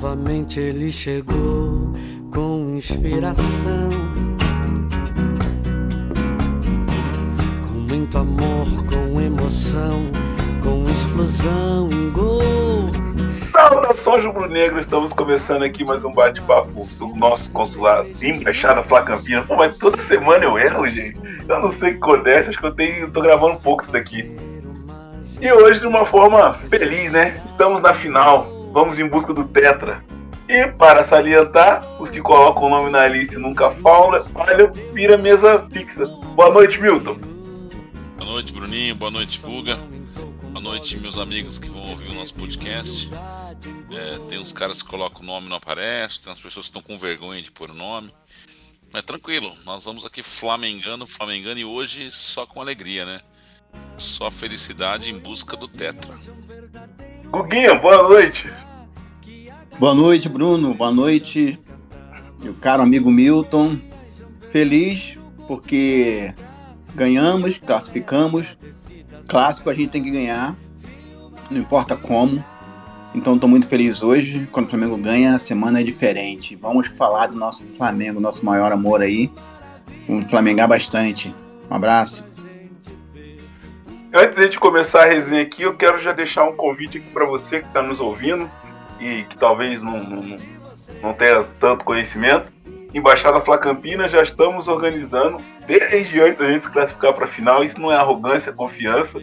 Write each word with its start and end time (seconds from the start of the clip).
Novamente 0.00 0.60
ele 0.60 0.92
chegou 0.92 1.92
com 2.32 2.72
inspiração. 2.76 3.90
Com 7.66 7.78
muito 7.92 8.16
amor, 8.16 8.66
com 8.86 9.20
emoção, 9.20 10.08
com 10.62 10.84
explosão, 10.88 11.88
gol. 12.12 12.40
Saudações 13.26 14.24
rubro-negro, 14.24 14.78
estamos 14.78 15.12
começando 15.12 15.64
aqui 15.64 15.84
mais 15.84 16.04
um 16.04 16.12
bate-papo 16.12 16.70
do 16.70 17.16
nosso 17.16 17.50
consulado 17.50 18.08
Embaixada 18.22 18.84
Flá 18.84 19.02
Campinas. 19.02 19.46
Pô, 19.46 19.56
mas 19.56 19.78
toda 19.78 20.00
semana 20.00 20.44
eu 20.44 20.56
erro, 20.56 20.88
gente. 20.88 21.20
Eu 21.48 21.58
não 21.58 21.72
sei 21.72 21.88
o 21.88 21.92
que 21.94 22.04
acontece, 22.04 22.50
acho 22.50 22.58
que 22.60 22.66
eu 22.66 22.72
tenho, 22.72 23.10
tô 23.10 23.20
gravando 23.20 23.54
um 23.54 23.60
pouco 23.60 23.82
isso 23.82 23.90
daqui. 23.90 24.32
E 25.40 25.52
hoje, 25.52 25.80
de 25.80 25.88
uma 25.88 26.06
forma 26.06 26.52
feliz, 26.52 27.10
né? 27.10 27.42
Estamos 27.46 27.82
na 27.82 27.92
final, 27.92 28.57
vamos 28.72 28.98
em 28.98 29.08
busca 29.08 29.32
do 29.32 29.46
Tetra. 29.48 30.04
E 30.48 30.66
para 30.66 31.04
salientar, 31.04 31.84
os 32.00 32.08
que 32.08 32.22
colocam 32.22 32.64
o 32.64 32.68
nome 32.70 32.90
na 32.90 33.06
lista 33.06 33.34
e 33.34 33.38
nunca 33.38 33.70
falham, 33.70 34.24
falham 34.26 34.72
vira 34.94 35.18
mesa 35.18 35.66
fixa. 35.70 36.06
Boa 36.06 36.50
noite, 36.50 36.80
Milton. 36.80 37.18
Boa 38.16 38.30
noite, 38.30 38.52
Bruninho. 38.52 38.94
Boa 38.94 39.10
noite, 39.10 39.38
Buga. 39.40 39.76
Boa 39.76 40.60
noite, 40.60 40.96
meus 40.98 41.18
amigos 41.18 41.58
que 41.58 41.68
vão 41.68 41.90
ouvir 41.90 42.08
o 42.08 42.14
nosso 42.14 42.34
podcast. 42.34 43.10
É, 43.92 44.18
tem 44.28 44.38
uns 44.38 44.52
caras 44.52 44.82
que 44.82 44.88
colocam 44.88 45.22
o 45.22 45.26
nome 45.26 45.46
e 45.46 45.50
não 45.50 45.56
aparece, 45.58 46.22
tem 46.22 46.32
as 46.32 46.38
pessoas 46.38 46.66
que 46.66 46.78
estão 46.78 46.82
com 46.82 46.98
vergonha 46.98 47.42
de 47.42 47.50
pôr 47.50 47.70
o 47.70 47.74
nome. 47.74 48.10
Mas 48.90 49.02
tranquilo, 49.02 49.54
nós 49.64 49.84
vamos 49.84 50.04
aqui 50.04 50.22
flamengando, 50.22 51.06
flamengando 51.06 51.58
e 51.58 51.64
hoje 51.64 52.10
só 52.10 52.46
com 52.46 52.60
alegria, 52.60 53.04
né? 53.04 53.20
Só 53.98 54.30
felicidade 54.30 55.10
em 55.10 55.18
busca 55.18 55.56
do 55.56 55.68
Tetra. 55.68 56.16
Guguinha, 57.30 57.74
boa 57.74 58.02
noite. 58.08 58.50
Boa 59.78 59.94
noite, 59.94 60.28
Bruno. 60.28 60.72
Boa 60.72 60.90
noite, 60.90 61.60
meu 62.42 62.54
caro 62.54 62.82
amigo 62.82 63.10
Milton. 63.10 63.78
Feliz 64.50 65.18
porque 65.46 66.34
ganhamos, 66.94 67.58
classificamos. 67.58 68.56
Clássico 69.28 69.68
a 69.68 69.74
gente 69.74 69.90
tem 69.90 70.02
que 70.02 70.10
ganhar, 70.10 70.56
não 71.50 71.58
importa 71.58 71.94
como. 71.96 72.42
Então 73.14 73.34
estou 73.34 73.48
muito 73.48 73.66
feliz 73.66 74.02
hoje. 74.02 74.48
Quando 74.50 74.66
o 74.66 74.70
Flamengo 74.70 74.96
ganha, 74.96 75.34
a 75.34 75.38
semana 75.38 75.80
é 75.80 75.84
diferente. 75.84 76.56
Vamos 76.56 76.88
falar 76.88 77.26
do 77.26 77.36
nosso 77.36 77.66
Flamengo, 77.76 78.20
nosso 78.20 78.44
maior 78.44 78.72
amor 78.72 79.02
aí. 79.02 79.30
Vamos 80.08 80.30
flamengar 80.30 80.66
bastante. 80.66 81.34
Um 81.70 81.74
abraço. 81.74 82.24
Antes 84.12 84.48
de 84.48 84.58
começar 84.58 85.02
a 85.02 85.06
resenha 85.06 85.42
aqui, 85.42 85.62
eu 85.62 85.76
quero 85.76 85.98
já 85.98 86.12
deixar 86.12 86.44
um 86.44 86.56
convite 86.56 86.96
aqui 86.96 87.10
para 87.10 87.26
você 87.26 87.60
que 87.60 87.66
está 87.66 87.82
nos 87.82 88.00
ouvindo 88.00 88.48
e 88.98 89.22
que 89.24 89.36
talvez 89.36 89.82
não, 89.82 90.02
não, 90.02 90.36
não 91.02 91.12
tenha 91.12 91.44
tanto 91.60 91.84
conhecimento. 91.84 92.50
Embaixada 92.94 93.40
Fla 93.40 93.58
Campinas 93.58 94.10
já 94.10 94.22
estamos 94.22 94.66
organizando 94.66 95.36
desde 95.66 96.20
antes 96.20 96.38
da 96.38 96.50
gente 96.50 96.64
se 96.64 96.70
classificar 96.70 97.12
para 97.12 97.26
a 97.26 97.28
final. 97.28 97.62
Isso 97.62 97.78
não 97.78 97.92
é 97.92 97.96
arrogância, 97.96 98.50
é 98.50 98.54
confiança. 98.54 99.20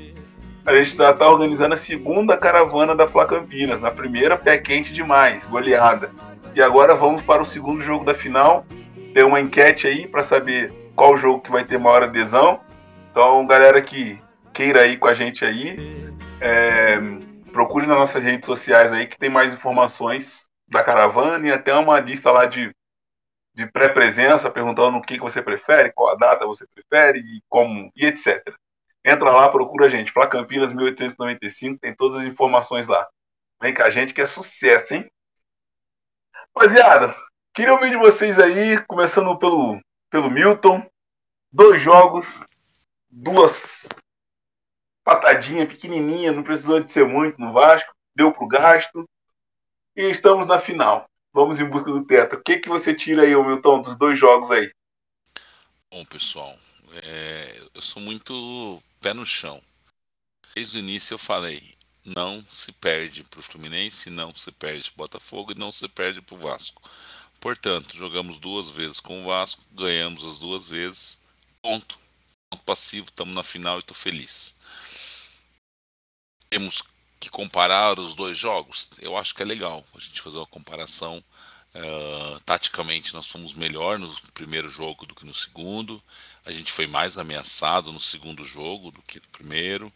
A 0.63 0.75
gente 0.75 0.95
já 0.95 1.09
está 1.09 1.27
organizando 1.27 1.73
a 1.73 1.77
segunda 1.77 2.37
caravana 2.37 2.95
da 2.95 3.07
Fla 3.07 3.25
Campinas. 3.25 3.81
Na 3.81 3.89
primeira, 3.89 4.37
pé 4.37 4.59
quente 4.59 4.93
demais, 4.93 5.45
goleada. 5.45 6.11
E 6.53 6.61
agora 6.61 6.93
vamos 6.93 7.23
para 7.23 7.41
o 7.41 7.45
segundo 7.45 7.81
jogo 7.81 8.05
da 8.05 8.13
final. 8.13 8.63
Tem 9.15 9.23
uma 9.23 9.41
enquete 9.41 9.87
aí 9.87 10.07
para 10.07 10.21
saber 10.21 10.71
qual 10.95 11.17
jogo 11.17 11.41
que 11.41 11.51
vai 11.51 11.63
ter 11.63 11.79
maior 11.79 12.03
adesão. 12.03 12.59
Então, 13.11 13.47
galera 13.47 13.81
que 13.81 14.23
queira 14.55 14.87
ir 14.87 14.97
com 14.97 15.07
a 15.07 15.13
gente 15.13 15.43
aí, 15.43 15.75
é, 16.39 16.95
procure 17.51 17.85
nas 17.85 17.97
nossas 17.97 18.23
redes 18.23 18.45
sociais 18.45 18.93
aí 18.93 19.05
que 19.05 19.17
tem 19.17 19.29
mais 19.29 19.51
informações 19.51 20.49
da 20.65 20.81
caravana 20.81 21.45
e 21.45 21.51
até 21.51 21.73
uma 21.73 21.99
lista 21.99 22.31
lá 22.31 22.45
de, 22.45 22.73
de 23.53 23.69
pré-presença, 23.69 24.49
perguntando 24.49 24.97
o 24.97 25.01
que, 25.01 25.15
que 25.15 25.23
você 25.23 25.41
prefere, 25.41 25.91
qual 25.91 26.13
a 26.13 26.15
data 26.15 26.47
você 26.47 26.65
prefere 26.73 27.19
e 27.19 27.41
como 27.49 27.91
e 27.97 28.05
etc. 28.05 28.41
Entra 29.03 29.29
lá, 29.29 29.49
procura 29.49 29.87
a 29.87 29.89
gente, 29.89 30.11
Flá 30.11 30.25
Campinas 30.25 30.71
1895, 30.73 31.77
tem 31.79 31.93
todas 31.93 32.21
as 32.21 32.25
informações 32.25 32.87
lá. 32.87 33.05
Vem 33.61 33.73
com 33.73 33.83
a 33.83 33.89
gente 33.89 34.13
que 34.13 34.21
é 34.21 34.25
sucesso, 34.25 34.93
hein? 34.93 35.11
Rapaziada, 36.33 37.13
queria 37.53 37.73
ouvir 37.73 37.89
de 37.89 37.97
vocês 37.97 38.39
aí, 38.39 38.81
começando 38.85 39.37
pelo, 39.37 39.79
pelo 40.09 40.31
Milton. 40.31 40.81
Dois 41.51 41.81
jogos, 41.81 42.43
duas 43.09 43.87
patadinha 45.05 45.67
pequenininha, 45.67 46.31
não 46.31 46.41
precisou 46.41 46.83
de 46.83 46.91
ser 46.91 47.07
muito 47.07 47.39
no 47.39 47.53
Vasco, 47.53 47.95
deu 48.15 48.33
pro 48.33 48.47
gasto. 48.47 49.07
E 49.95 50.01
estamos 50.09 50.47
na 50.47 50.59
final. 50.59 51.07
Vamos 51.31 51.59
em 51.59 51.69
busca 51.69 51.91
do 51.91 52.03
teto. 52.03 52.35
O 52.35 52.43
que, 52.43 52.57
que 52.57 52.67
você 52.67 52.93
tira 52.93 53.21
aí, 53.21 53.35
Milton, 53.35 53.81
dos 53.81 53.95
dois 53.95 54.19
jogos 54.19 54.49
aí? 54.51 54.69
Bom, 55.91 56.03
pessoal, 56.05 56.53
é, 57.03 57.61
eu 57.73 57.81
sou 57.81 58.01
muito 58.01 58.81
pé 58.99 59.13
no 59.13 59.25
chão. 59.25 59.61
Desde 60.55 60.77
o 60.77 60.79
início 60.79 61.13
eu 61.13 61.19
falei, 61.19 61.61
não 62.03 62.43
se 62.49 62.71
perde 62.71 63.23
para 63.23 63.39
o 63.39 63.43
Fluminense, 63.43 64.09
não 64.09 64.33
se 64.33 64.51
perde 64.51 64.89
para 64.91 64.95
o 64.95 65.05
Botafogo 65.05 65.51
e 65.51 65.59
não 65.59 65.71
se 65.71 65.87
perde 65.87 66.21
para 66.21 66.35
o 66.35 66.39
Vasco. 66.39 66.81
Portanto, 67.39 67.95
jogamos 67.95 68.39
duas 68.39 68.69
vezes 68.69 68.99
com 68.99 69.21
o 69.21 69.25
Vasco, 69.27 69.61
ganhamos 69.71 70.25
as 70.25 70.39
duas 70.39 70.67
vezes, 70.67 71.23
ponto. 71.61 71.99
Ponto 72.49 72.63
passivo, 72.63 73.07
estamos 73.07 73.35
na 73.35 73.43
final 73.43 73.77
e 73.77 73.79
estou 73.79 73.95
feliz 73.95 74.55
temos 76.49 76.83
que 77.19 77.29
comparar 77.29 77.99
os 77.99 78.15
dois 78.15 78.37
jogos, 78.37 78.89
eu 78.99 79.17
acho 79.17 79.33
que 79.33 79.41
é 79.41 79.45
legal 79.45 79.83
a 79.95 79.99
gente 79.99 80.21
fazer 80.21 80.37
uma 80.37 80.45
comparação. 80.45 81.23
Uh, 81.73 82.39
taticamente, 82.45 83.13
nós 83.13 83.27
fomos 83.27 83.53
melhor 83.53 83.99
no 83.99 84.09
primeiro 84.33 84.69
jogo 84.69 85.05
do 85.05 85.13
que 85.13 85.25
no 85.25 85.33
segundo. 85.33 86.01
A 86.45 86.51
gente 86.51 86.71
foi 86.71 86.87
mais 86.87 87.17
ameaçado 87.17 87.91
no 87.91 87.99
segundo 87.99 88.45
jogo 88.45 88.91
do 88.91 89.01
que 89.01 89.19
no 89.19 89.27
primeiro. 89.27 89.91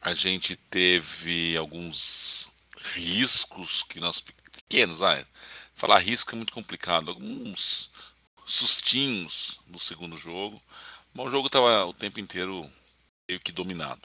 A 0.00 0.14
gente 0.14 0.56
teve 0.56 1.56
alguns 1.56 2.52
riscos 2.94 3.82
que 3.82 4.00
nós 4.00 4.20
pequenos, 4.20 5.02
ah, 5.02 5.24
falar 5.74 5.98
risco 5.98 6.32
é 6.32 6.36
muito 6.36 6.52
complicado, 6.52 7.10
alguns 7.10 7.90
sustinhos 8.46 9.60
no 9.66 9.78
segundo 9.78 10.16
jogo. 10.16 10.62
Mas 11.12 11.26
o 11.26 11.30
jogo 11.30 11.48
estava 11.48 11.84
o 11.84 11.92
tempo 11.92 12.18
inteiro 12.18 12.70
meio 13.28 13.40
que 13.40 13.52
dominado. 13.52 14.00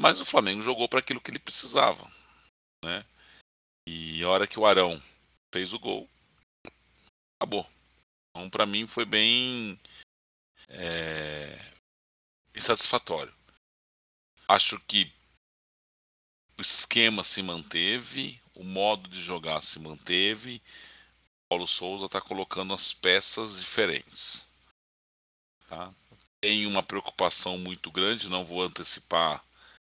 Mas 0.00 0.20
o 0.20 0.24
Flamengo 0.24 0.60
jogou 0.60 0.88
para 0.88 1.00
aquilo 1.00 1.20
que 1.20 1.30
ele 1.30 1.38
precisava. 1.38 2.10
Né? 2.84 3.04
E 3.88 4.22
a 4.22 4.28
hora 4.28 4.46
que 4.46 4.58
o 4.58 4.66
Arão 4.66 5.00
fez 5.52 5.72
o 5.72 5.78
gol, 5.78 6.08
acabou. 7.40 7.66
Então, 8.30 8.50
para 8.50 8.66
mim, 8.66 8.86
foi 8.86 9.04
bem 9.04 9.78
é, 10.68 11.56
insatisfatório. 12.54 13.34
Acho 14.48 14.80
que 14.80 15.12
o 16.58 16.62
esquema 16.62 17.22
se 17.22 17.42
manteve, 17.42 18.40
o 18.54 18.64
modo 18.64 19.08
de 19.08 19.20
jogar 19.20 19.62
se 19.62 19.78
manteve. 19.78 20.62
Paulo 21.48 21.66
Souza 21.66 22.06
está 22.06 22.20
colocando 22.20 22.74
as 22.74 22.92
peças 22.92 23.58
diferentes. 23.58 24.48
Tá? 25.68 25.92
Tem 26.40 26.66
uma 26.66 26.82
preocupação 26.82 27.58
muito 27.58 27.90
grande, 27.90 28.28
não 28.28 28.44
vou 28.44 28.62
antecipar 28.62 29.44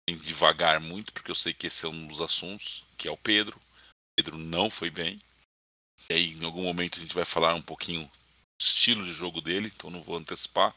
devagar 0.09 0.79
muito, 0.79 1.13
porque 1.13 1.31
eu 1.31 1.35
sei 1.35 1.53
que 1.53 1.67
esse 1.67 1.85
é 1.85 1.89
um 1.89 2.07
dos 2.07 2.21
assuntos, 2.21 2.85
que 2.97 3.07
é 3.07 3.11
o 3.11 3.17
Pedro. 3.17 3.57
O 3.57 4.15
Pedro 4.15 4.37
não 4.37 4.69
foi 4.69 4.89
bem. 4.89 5.19
E 6.09 6.13
aí, 6.13 6.33
em 6.33 6.43
algum 6.43 6.63
momento, 6.63 6.97
a 6.97 7.01
gente 7.01 7.15
vai 7.15 7.25
falar 7.25 7.53
um 7.53 7.61
pouquinho 7.61 8.03
do 8.05 8.11
estilo 8.61 9.05
de 9.05 9.11
jogo 9.11 9.41
dele, 9.41 9.71
então 9.73 9.89
não 9.89 10.01
vou 10.01 10.17
antecipar. 10.17 10.75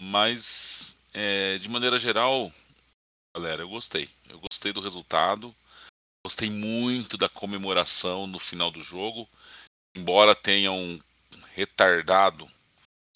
Mas, 0.00 1.02
é, 1.14 1.58
de 1.58 1.68
maneira 1.68 1.98
geral, 1.98 2.52
galera, 3.34 3.62
eu 3.62 3.68
gostei. 3.68 4.10
Eu 4.28 4.40
gostei 4.40 4.72
do 4.72 4.80
resultado. 4.80 5.54
Gostei 6.26 6.50
muito 6.50 7.16
da 7.16 7.28
comemoração 7.28 8.26
no 8.26 8.38
final 8.38 8.70
do 8.70 8.82
jogo. 8.82 9.28
Embora 9.96 10.34
tenham 10.34 10.98
retardado 11.54 12.50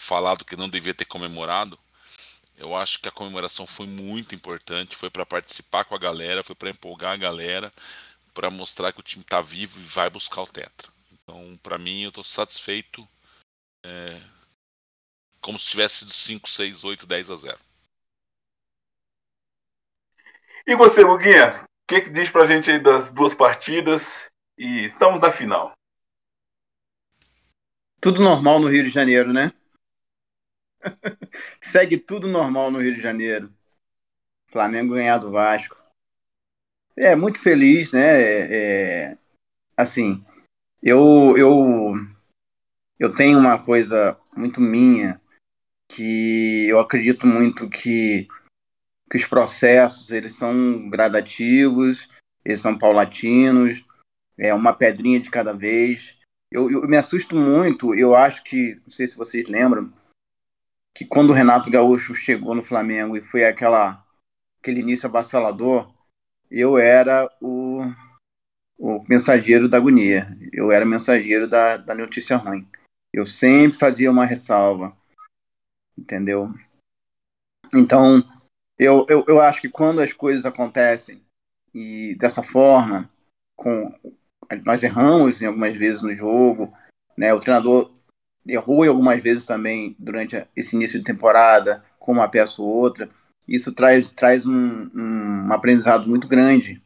falado 0.01 0.43
que 0.43 0.55
não 0.55 0.67
devia 0.67 0.93
ter 0.93 1.05
comemorado, 1.05 1.79
eu 2.61 2.75
acho 2.75 2.99
que 3.01 3.07
a 3.07 3.11
comemoração 3.11 3.65
foi 3.65 3.87
muito 3.87 4.35
importante, 4.35 4.95
foi 4.95 5.09
para 5.09 5.25
participar 5.25 5.83
com 5.83 5.95
a 5.95 5.99
galera, 5.99 6.43
foi 6.43 6.55
para 6.55 6.69
empolgar 6.69 7.13
a 7.13 7.17
galera, 7.17 7.73
para 8.35 8.51
mostrar 8.51 8.93
que 8.93 8.99
o 8.99 9.03
time 9.03 9.23
está 9.23 9.41
vivo 9.41 9.79
e 9.79 9.83
vai 9.83 10.11
buscar 10.11 10.43
o 10.43 10.47
tetra. 10.47 10.91
Então, 11.11 11.59
para 11.63 11.79
mim, 11.79 12.03
eu 12.03 12.09
estou 12.09 12.23
satisfeito, 12.23 13.07
é, 13.83 14.21
como 15.41 15.57
se 15.57 15.71
tivesse 15.71 15.99
sido 15.99 16.13
5, 16.13 16.49
6, 16.49 16.83
8, 16.83 17.07
10 17.07 17.31
a 17.31 17.35
0. 17.35 17.59
E 20.67 20.75
você, 20.75 21.01
Luguinha? 21.01 21.63
O 21.63 21.67
que, 21.87 22.01
que 22.01 22.09
diz 22.11 22.29
pra 22.29 22.45
gente 22.45 22.69
aí 22.69 22.79
das 22.79 23.11
duas 23.11 23.33
partidas? 23.33 24.29
E 24.55 24.85
estamos 24.85 25.19
na 25.19 25.31
final. 25.31 25.73
Tudo 27.99 28.21
normal 28.21 28.59
no 28.59 28.67
Rio 28.67 28.83
de 28.83 28.89
Janeiro, 28.89 29.33
né? 29.33 29.51
Segue 31.59 31.97
tudo 31.97 32.27
normal 32.27 32.71
no 32.71 32.79
Rio 32.79 32.95
de 32.95 33.01
Janeiro. 33.01 33.51
Flamengo 34.47 34.93
ganhar 34.93 35.17
do 35.17 35.31
Vasco. 35.31 35.77
É, 36.97 37.15
muito 37.15 37.39
feliz, 37.39 37.91
né? 37.91 38.21
É, 38.21 38.47
é, 38.51 39.17
assim, 39.77 40.23
eu, 40.83 41.35
eu, 41.37 41.93
eu 42.99 43.15
tenho 43.15 43.39
uma 43.39 43.57
coisa 43.57 44.19
muito 44.35 44.59
minha 44.59 45.21
que 45.89 46.67
eu 46.67 46.79
acredito 46.79 47.27
muito 47.27 47.69
que, 47.69 48.27
que 49.09 49.17
os 49.17 49.25
processos 49.25 50.11
eles 50.11 50.35
são 50.35 50.89
gradativos, 50.89 52.09
eles 52.45 52.61
são 52.61 52.77
paulatinos, 52.77 53.85
é 54.37 54.53
uma 54.53 54.73
pedrinha 54.73 55.19
de 55.19 55.29
cada 55.29 55.53
vez. 55.53 56.17
Eu, 56.51 56.69
eu 56.69 56.87
me 56.87 56.97
assusto 56.97 57.35
muito, 57.35 57.95
eu 57.95 58.15
acho 58.15 58.43
que, 58.43 58.75
não 58.83 58.89
sei 58.89 59.07
se 59.07 59.17
vocês 59.17 59.47
lembram, 59.47 59.91
que 60.93 61.05
quando 61.05 61.31
o 61.31 61.33
Renato 61.33 61.69
Gaúcho 61.71 62.13
chegou 62.13 62.53
no 62.53 62.63
Flamengo 62.63 63.15
e 63.15 63.21
foi 63.21 63.45
aquela, 63.45 64.05
aquele 64.59 64.81
início 64.81 65.07
avassalador, 65.07 65.93
eu 66.49 66.77
era 66.77 67.29
o 67.41 67.81
o 68.81 69.05
mensageiro 69.07 69.69
da 69.69 69.77
agonia. 69.77 70.27
Eu 70.51 70.71
era 70.71 70.83
mensageiro 70.83 71.47
da, 71.47 71.77
da 71.77 71.93
notícia 71.93 72.35
ruim. 72.35 72.67
Eu 73.13 73.27
sempre 73.27 73.77
fazia 73.77 74.09
uma 74.09 74.25
ressalva, 74.25 74.97
entendeu? 75.95 76.51
Então, 77.71 78.23
eu, 78.79 79.05
eu, 79.07 79.23
eu 79.27 79.39
acho 79.39 79.61
que 79.61 79.69
quando 79.69 80.01
as 80.01 80.13
coisas 80.13 80.47
acontecem 80.47 81.23
e 81.75 82.15
dessa 82.15 82.41
forma, 82.41 83.07
com 83.55 83.93
nós 84.65 84.81
erramos 84.81 85.41
em 85.41 85.45
algumas 85.45 85.75
vezes 85.77 86.01
no 86.01 86.11
jogo, 86.11 86.75
né? 87.15 87.31
O 87.33 87.39
treinador 87.39 87.93
errou 88.47 88.83
algumas 88.83 89.21
vezes 89.21 89.45
também 89.45 89.95
durante 89.99 90.45
esse 90.55 90.75
início 90.75 90.99
de 90.99 91.05
temporada, 91.05 91.83
com 91.99 92.11
uma 92.11 92.27
peça 92.29 92.61
ou 92.61 92.67
outra. 92.67 93.09
Isso 93.47 93.73
traz, 93.73 94.11
traz 94.11 94.45
um, 94.45 94.89
um 94.93 95.51
aprendizado 95.51 96.07
muito 96.07 96.27
grande 96.27 96.81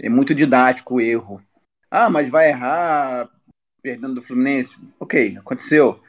é 0.00 0.08
muito 0.08 0.34
didático 0.34 0.94
o 0.94 1.00
erro. 1.00 1.42
Ah, 1.90 2.10
mas 2.10 2.28
vai 2.28 2.48
errar 2.48 3.30
perdendo 3.82 4.14
do 4.14 4.22
Fluminense? 4.22 4.78
Ok, 4.98 5.36
aconteceu. 5.36 6.02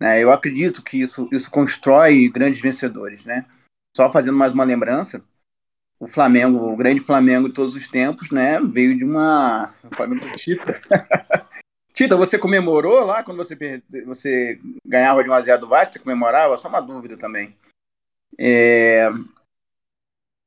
Né? 0.00 0.22
Eu 0.22 0.30
acredito 0.30 0.82
que 0.82 1.00
isso, 1.00 1.28
isso 1.32 1.50
constrói 1.50 2.28
grandes 2.28 2.60
vencedores, 2.60 3.26
né? 3.26 3.44
Só 3.94 4.10
fazendo 4.10 4.38
mais 4.38 4.52
uma 4.54 4.64
lembrança, 4.64 5.22
o 5.98 6.06
Flamengo, 6.06 6.58
o 6.58 6.76
grande 6.76 7.00
Flamengo 7.00 7.48
de 7.48 7.54
todos 7.54 7.74
os 7.74 7.88
tempos, 7.88 8.30
né, 8.30 8.58
veio 8.60 8.96
de 8.96 9.04
uma 9.04 9.74
o 9.84 9.94
Flamengo 9.94 10.24
do 10.24 10.28
Tita. 12.00 12.16
Você 12.16 12.38
comemorou 12.38 13.04
lá 13.04 13.22
quando 13.22 13.36
você 13.36 13.82
você 14.06 14.58
ganhava 14.82 15.22
de 15.22 15.28
1 15.28 15.32
a 15.34 15.40
0 15.42 15.60
do 15.60 15.68
Vasco, 15.68 15.92
você 15.92 15.98
comemorava? 15.98 16.56
Só 16.56 16.66
uma 16.66 16.80
dúvida 16.80 17.14
também. 17.18 17.54
É 18.38 19.06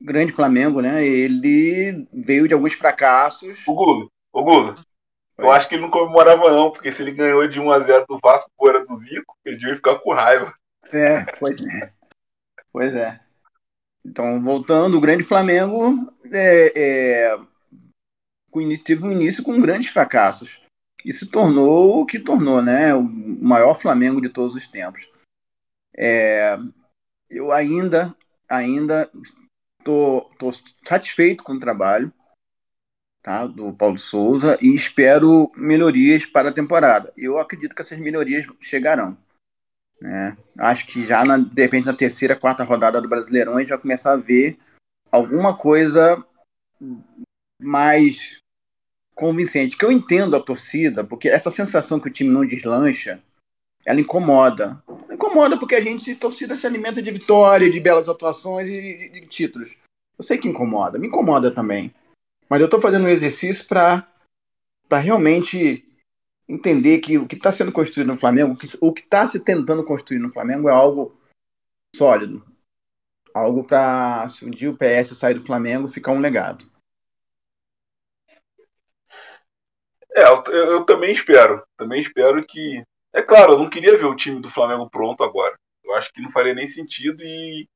grande 0.01 0.31
Flamengo, 0.31 0.81
né? 0.81 1.05
Ele 1.05 2.07
veio 2.11 2.47
de 2.47 2.55
alguns 2.55 2.73
fracassos. 2.73 3.67
O 3.67 3.75
Guga, 3.75 4.09
o 4.33 4.43
Guga. 4.43 4.75
Eu 5.37 5.51
acho 5.51 5.69
que 5.69 5.75
ele 5.75 5.83
não 5.83 5.91
comemorava, 5.91 6.49
não, 6.49 6.71
porque 6.71 6.91
se 6.91 7.03
ele 7.03 7.11
ganhou 7.11 7.47
de 7.47 7.59
1x0 7.59 8.05
do 8.07 8.19
Vasco 8.21 8.49
fora 8.57 8.83
do 8.83 8.95
Zico, 8.97 9.37
ele 9.45 9.57
devia 9.57 9.75
ficar 9.75 9.99
com 9.99 10.11
raiva. 10.11 10.51
É, 10.91 11.23
pois 11.39 11.63
é. 11.63 11.93
Pois 12.71 12.95
é. 12.95 13.19
Então, 14.03 14.41
voltando, 14.41 14.97
o 14.97 15.01
grande 15.01 15.23
Flamengo 15.23 16.11
é, 16.33 16.73
é, 16.75 17.39
teve 18.83 19.05
um 19.05 19.11
início 19.11 19.43
com 19.43 19.59
grandes 19.59 19.89
fracassos. 19.89 20.62
E 21.05 21.11
se 21.11 21.25
tornou 21.27 21.99
o 21.99 22.05
que 22.05 22.19
tornou, 22.19 22.61
né? 22.61 22.93
O 22.93 23.03
maior 23.03 23.73
Flamengo 23.73 24.21
de 24.21 24.29
todos 24.29 24.55
os 24.55 24.67
tempos. 24.67 25.09
É, 25.95 26.57
eu 27.29 27.51
ainda, 27.51 28.15
ainda 28.49 29.09
tô, 29.83 30.29
tô 30.39 30.49
satisfeito 30.83 31.43
com 31.43 31.53
o 31.53 31.59
trabalho 31.59 32.11
tá, 33.21 33.47
do 33.47 33.73
Paulo 33.73 33.97
Souza 33.97 34.57
e 34.61 34.75
espero 34.75 35.51
melhorias 35.55 36.25
para 36.25 36.49
a 36.49 36.53
temporada. 36.53 37.11
Eu 37.17 37.39
acredito 37.39 37.75
que 37.75 37.81
essas 37.81 37.97
melhorias 37.97 38.45
chegarão. 38.59 39.17
Né? 40.01 40.37
Acho 40.57 40.85
que 40.85 41.03
já, 41.05 41.23
na, 41.23 41.37
de 41.37 41.61
repente, 41.61 41.85
na 41.85 41.95
terceira, 41.95 42.35
quarta 42.35 42.63
rodada 42.63 43.01
do 43.01 43.07
Brasileirão, 43.07 43.55
a 43.55 43.59
gente 43.61 43.69
vai 43.69 43.77
começar 43.79 44.11
a 44.11 44.17
ver 44.17 44.59
alguma 45.09 45.55
coisa 45.57 46.23
mais 47.61 48.42
convincente. 49.15 49.77
Que 49.77 49.85
eu 49.85 49.91
entendo 49.91 50.35
a 50.35 50.39
torcida, 50.39 51.03
porque 51.03 51.29
essa 51.29 51.51
sensação 51.51 51.99
que 51.99 52.07
o 52.07 52.11
time 52.11 52.29
não 52.29 52.45
deslancha, 52.45 53.21
ela 53.85 53.99
incomoda. 53.99 54.81
Incomoda 55.11 55.57
porque 55.57 55.75
a 55.75 55.81
gente, 55.81 56.15
torcida, 56.15 56.55
se 56.55 56.65
alimenta 56.65 57.01
de 57.01 57.11
vitória, 57.11 57.69
de 57.69 57.79
belas 57.79 58.09
atuações 58.09 58.67
e 58.69 59.09
de 59.09 59.21
títulos. 59.27 59.75
Eu 60.17 60.23
sei 60.23 60.37
que 60.37 60.47
incomoda, 60.47 60.99
me 60.99 61.07
incomoda 61.07 61.53
também. 61.53 61.93
Mas 62.49 62.59
eu 62.59 62.65
estou 62.65 62.79
fazendo 62.79 63.05
um 63.05 63.09
exercício 63.09 63.67
para 63.67 64.07
realmente 64.91 65.85
entender 66.47 66.99
que 66.99 67.17
o 67.17 67.27
que 67.27 67.35
está 67.35 67.51
sendo 67.51 67.71
construído 67.71 68.07
no 68.07 68.17
Flamengo, 68.17 68.57
o 68.81 68.93
que 68.93 69.01
está 69.01 69.25
se 69.25 69.39
tentando 69.39 69.83
construir 69.83 70.19
no 70.19 70.31
Flamengo 70.31 70.69
é 70.69 70.71
algo 70.71 71.17
sólido. 71.95 72.45
Algo 73.33 73.63
para, 73.63 74.29
se 74.29 74.45
um 74.45 74.51
dia 74.51 74.69
o 74.69 74.77
PS 74.77 75.17
sair 75.17 75.33
do 75.33 75.45
Flamengo, 75.45 75.87
ficar 75.87 76.11
um 76.11 76.19
legado. 76.19 76.69
É, 80.15 80.23
eu, 80.23 80.43
eu, 80.45 80.85
também 80.85 81.11
espero. 81.13 81.63
Também 81.77 82.01
espero 82.01 82.45
que 82.45 82.83
é 83.13 83.21
claro, 83.21 83.53
eu 83.53 83.59
não 83.59 83.69
queria 83.69 83.97
ver 83.97 84.05
o 84.05 84.15
time 84.15 84.39
do 84.41 84.49
Flamengo 84.49 84.89
pronto 84.89 85.23
agora. 85.23 85.57
Eu 85.83 85.93
acho 85.95 86.11
que 86.11 86.21
não 86.21 86.31
faria 86.31 86.53
nem 86.53 86.67
sentido 86.67 87.21
e 87.23 87.67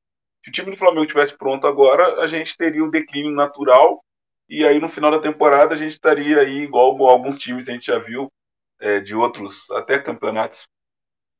se 0.44 0.50
o 0.50 0.52
time 0.52 0.70
do 0.70 0.76
Flamengo 0.76 1.06
tivesse 1.06 1.36
pronto 1.36 1.66
agora, 1.66 2.22
a 2.22 2.26
gente 2.26 2.56
teria 2.56 2.84
o 2.84 2.90
declínio 2.90 3.32
natural 3.32 4.02
e 4.48 4.64
aí 4.66 4.80
no 4.80 4.88
final 4.88 5.10
da 5.10 5.20
temporada 5.20 5.74
a 5.74 5.76
gente 5.76 5.92
estaria 5.92 6.40
aí 6.40 6.58
igual 6.60 6.96
alguns 7.06 7.38
times 7.38 7.68
a 7.68 7.72
gente 7.72 7.86
já 7.86 7.98
viu 7.98 8.32
é, 8.80 9.00
de 9.00 9.14
outros, 9.14 9.70
até 9.72 9.98
campeonatos, 9.98 10.66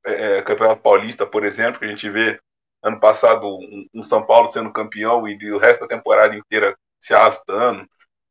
é, 0.05 0.39
é, 0.39 0.43
campeonato 0.43 0.83
paulista, 0.83 1.27
por 1.27 1.45
exemplo, 1.45 1.79
que 1.79 1.87
a 1.87 1.89
gente 1.89 2.09
vê 2.11 2.39
ano 2.83 3.01
passado 3.01 3.47
um, 3.47 3.87
um, 3.95 4.05
São 4.05 4.25
Paulo 4.25 4.51
sendo 4.51 4.73
campeão 4.73 5.27
e 5.29 5.53
o 5.53 5.59
resto 5.59 5.81
da 5.81 5.89
temporada 5.89 6.37
inteira 6.37 6.77
se 7.01 7.15
arrastando. 7.15 7.89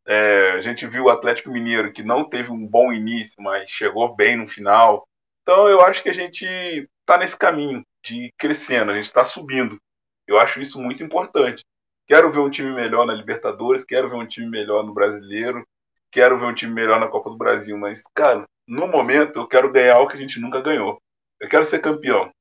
É, 0.07 0.51
a 0.51 0.61
gente 0.61 0.87
viu 0.87 1.05
o 1.05 1.09
Atlético 1.09 1.51
Mineiro 1.51 1.91
que 1.91 2.01
não 2.01 2.27
teve 2.27 2.49
um 2.49 2.65
bom 2.65 2.93
início, 2.93 3.35
mas 3.41 3.69
chegou 3.69 4.15
bem 4.15 4.37
no 4.37 4.47
final. 4.47 5.05
Então 5.41 5.67
eu 5.67 5.81
acho 5.81 6.01
que 6.01 6.09
a 6.09 6.13
gente 6.13 6.45
está 6.45 7.17
nesse 7.17 7.37
caminho 7.37 7.83
de 8.03 8.31
crescendo, 8.37 8.91
a 8.91 8.95
gente 8.95 9.05
está 9.05 9.25
subindo. 9.25 9.77
Eu 10.25 10.39
acho 10.39 10.61
isso 10.61 10.81
muito 10.81 11.03
importante. 11.03 11.63
Quero 12.07 12.31
ver 12.31 12.39
um 12.39 12.49
time 12.49 12.71
melhor 12.71 13.05
na 13.05 13.13
Libertadores, 13.13 13.83
quero 13.83 14.09
ver 14.09 14.15
um 14.15 14.27
time 14.27 14.49
melhor 14.49 14.85
no 14.85 14.93
Brasileiro, 14.93 15.65
quero 16.11 16.39
ver 16.39 16.45
um 16.45 16.53
time 16.53 16.73
melhor 16.73 16.99
na 16.99 17.09
Copa 17.09 17.29
do 17.29 17.37
Brasil, 17.37 17.77
mas, 17.77 18.01
cara, 18.15 18.45
no 18.67 18.87
momento 18.87 19.39
eu 19.39 19.47
quero 19.47 19.71
ganhar 19.71 19.99
o 19.99 20.07
que 20.07 20.15
a 20.15 20.19
gente 20.19 20.39
nunca 20.39 20.61
ganhou. 20.61 21.01
Eu 21.39 21.49
quero 21.49 21.65
ser 21.65 21.79
campeão. 21.79 22.31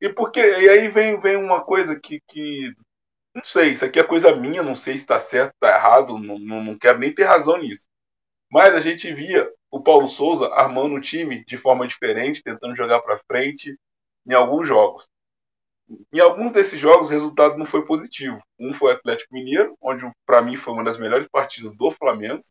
E 0.00 0.08
porque 0.08 0.40
e 0.40 0.68
aí 0.68 0.88
vem, 0.88 1.20
vem 1.20 1.36
uma 1.36 1.64
coisa 1.64 1.98
que, 1.98 2.20
que 2.28 2.72
não 3.36 3.44
sei, 3.44 3.72
isso 3.72 3.84
aqui 3.84 4.00
é 4.00 4.02
coisa 4.02 4.34
minha, 4.34 4.62
não 4.62 4.74
sei 4.74 4.94
se 4.94 5.00
está 5.00 5.20
certo, 5.20 5.52
está 5.54 5.76
errado, 5.76 6.18
não, 6.18 6.38
não, 6.38 6.64
não 6.64 6.78
quero 6.78 6.98
nem 6.98 7.14
ter 7.14 7.24
razão 7.24 7.58
nisso. 7.58 7.86
Mas 8.50 8.74
a 8.74 8.80
gente 8.80 9.12
via 9.12 9.52
o 9.70 9.82
Paulo 9.82 10.08
Souza 10.08 10.48
armando 10.54 10.94
o 10.94 11.00
time 11.02 11.44
de 11.44 11.58
forma 11.58 11.86
diferente, 11.86 12.42
tentando 12.42 12.74
jogar 12.74 13.02
para 13.02 13.20
frente 13.26 13.78
em 14.26 14.32
alguns 14.32 14.66
jogos. 14.66 15.10
Em 16.10 16.18
alguns 16.18 16.50
desses 16.50 16.80
jogos, 16.80 17.08
o 17.08 17.12
resultado 17.12 17.58
não 17.58 17.66
foi 17.66 17.84
positivo. 17.84 18.42
Um 18.58 18.72
foi 18.72 18.94
o 18.94 18.96
Atlético 18.96 19.34
Mineiro, 19.34 19.76
onde 19.82 20.10
para 20.24 20.40
mim 20.40 20.56
foi 20.56 20.72
uma 20.72 20.82
das 20.82 20.96
melhores 20.96 21.28
partidas 21.28 21.76
do 21.76 21.90
Flamengo, 21.90 22.42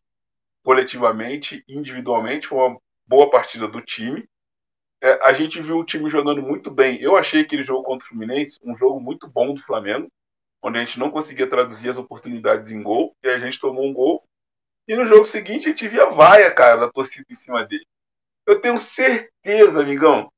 coletivamente, 0.62 1.64
individualmente, 1.66 2.46
foi 2.46 2.58
uma 2.58 2.80
boa 3.04 3.28
partida 3.28 3.66
do 3.66 3.80
time. 3.80 4.24
É, 5.02 5.18
a 5.26 5.32
gente 5.32 5.60
viu 5.60 5.78
o 5.78 5.84
time 5.84 6.08
jogando 6.08 6.42
muito 6.42 6.70
bem. 6.70 7.02
Eu 7.02 7.16
achei 7.16 7.40
aquele 7.40 7.64
jogo 7.64 7.82
contra 7.82 8.06
o 8.06 8.08
Fluminense 8.08 8.60
um 8.62 8.76
jogo 8.76 9.00
muito 9.00 9.28
bom 9.28 9.52
do 9.52 9.60
Flamengo, 9.60 10.08
onde 10.62 10.78
a 10.78 10.84
gente 10.84 10.98
não 10.98 11.10
conseguia 11.10 11.48
traduzir 11.48 11.90
as 11.90 11.98
oportunidades 11.98 12.70
em 12.70 12.82
gol, 12.82 13.14
e 13.22 13.28
a 13.28 13.38
gente 13.38 13.60
tomou 13.60 13.84
um 13.84 13.92
gol 13.92 14.26
e 14.88 14.94
no 14.94 15.04
jogo 15.04 15.26
seguinte 15.26 15.66
a 15.66 15.70
gente 15.70 15.88
via 15.88 16.06
vaia, 16.06 16.50
cara, 16.52 16.76
da 16.76 16.90
torcida 16.90 17.26
em 17.28 17.36
cima 17.36 17.64
dele. 17.66 17.86
Eu 18.46 18.60
tenho 18.60 18.78
certeza, 18.78 19.82
amigão, 19.82 20.30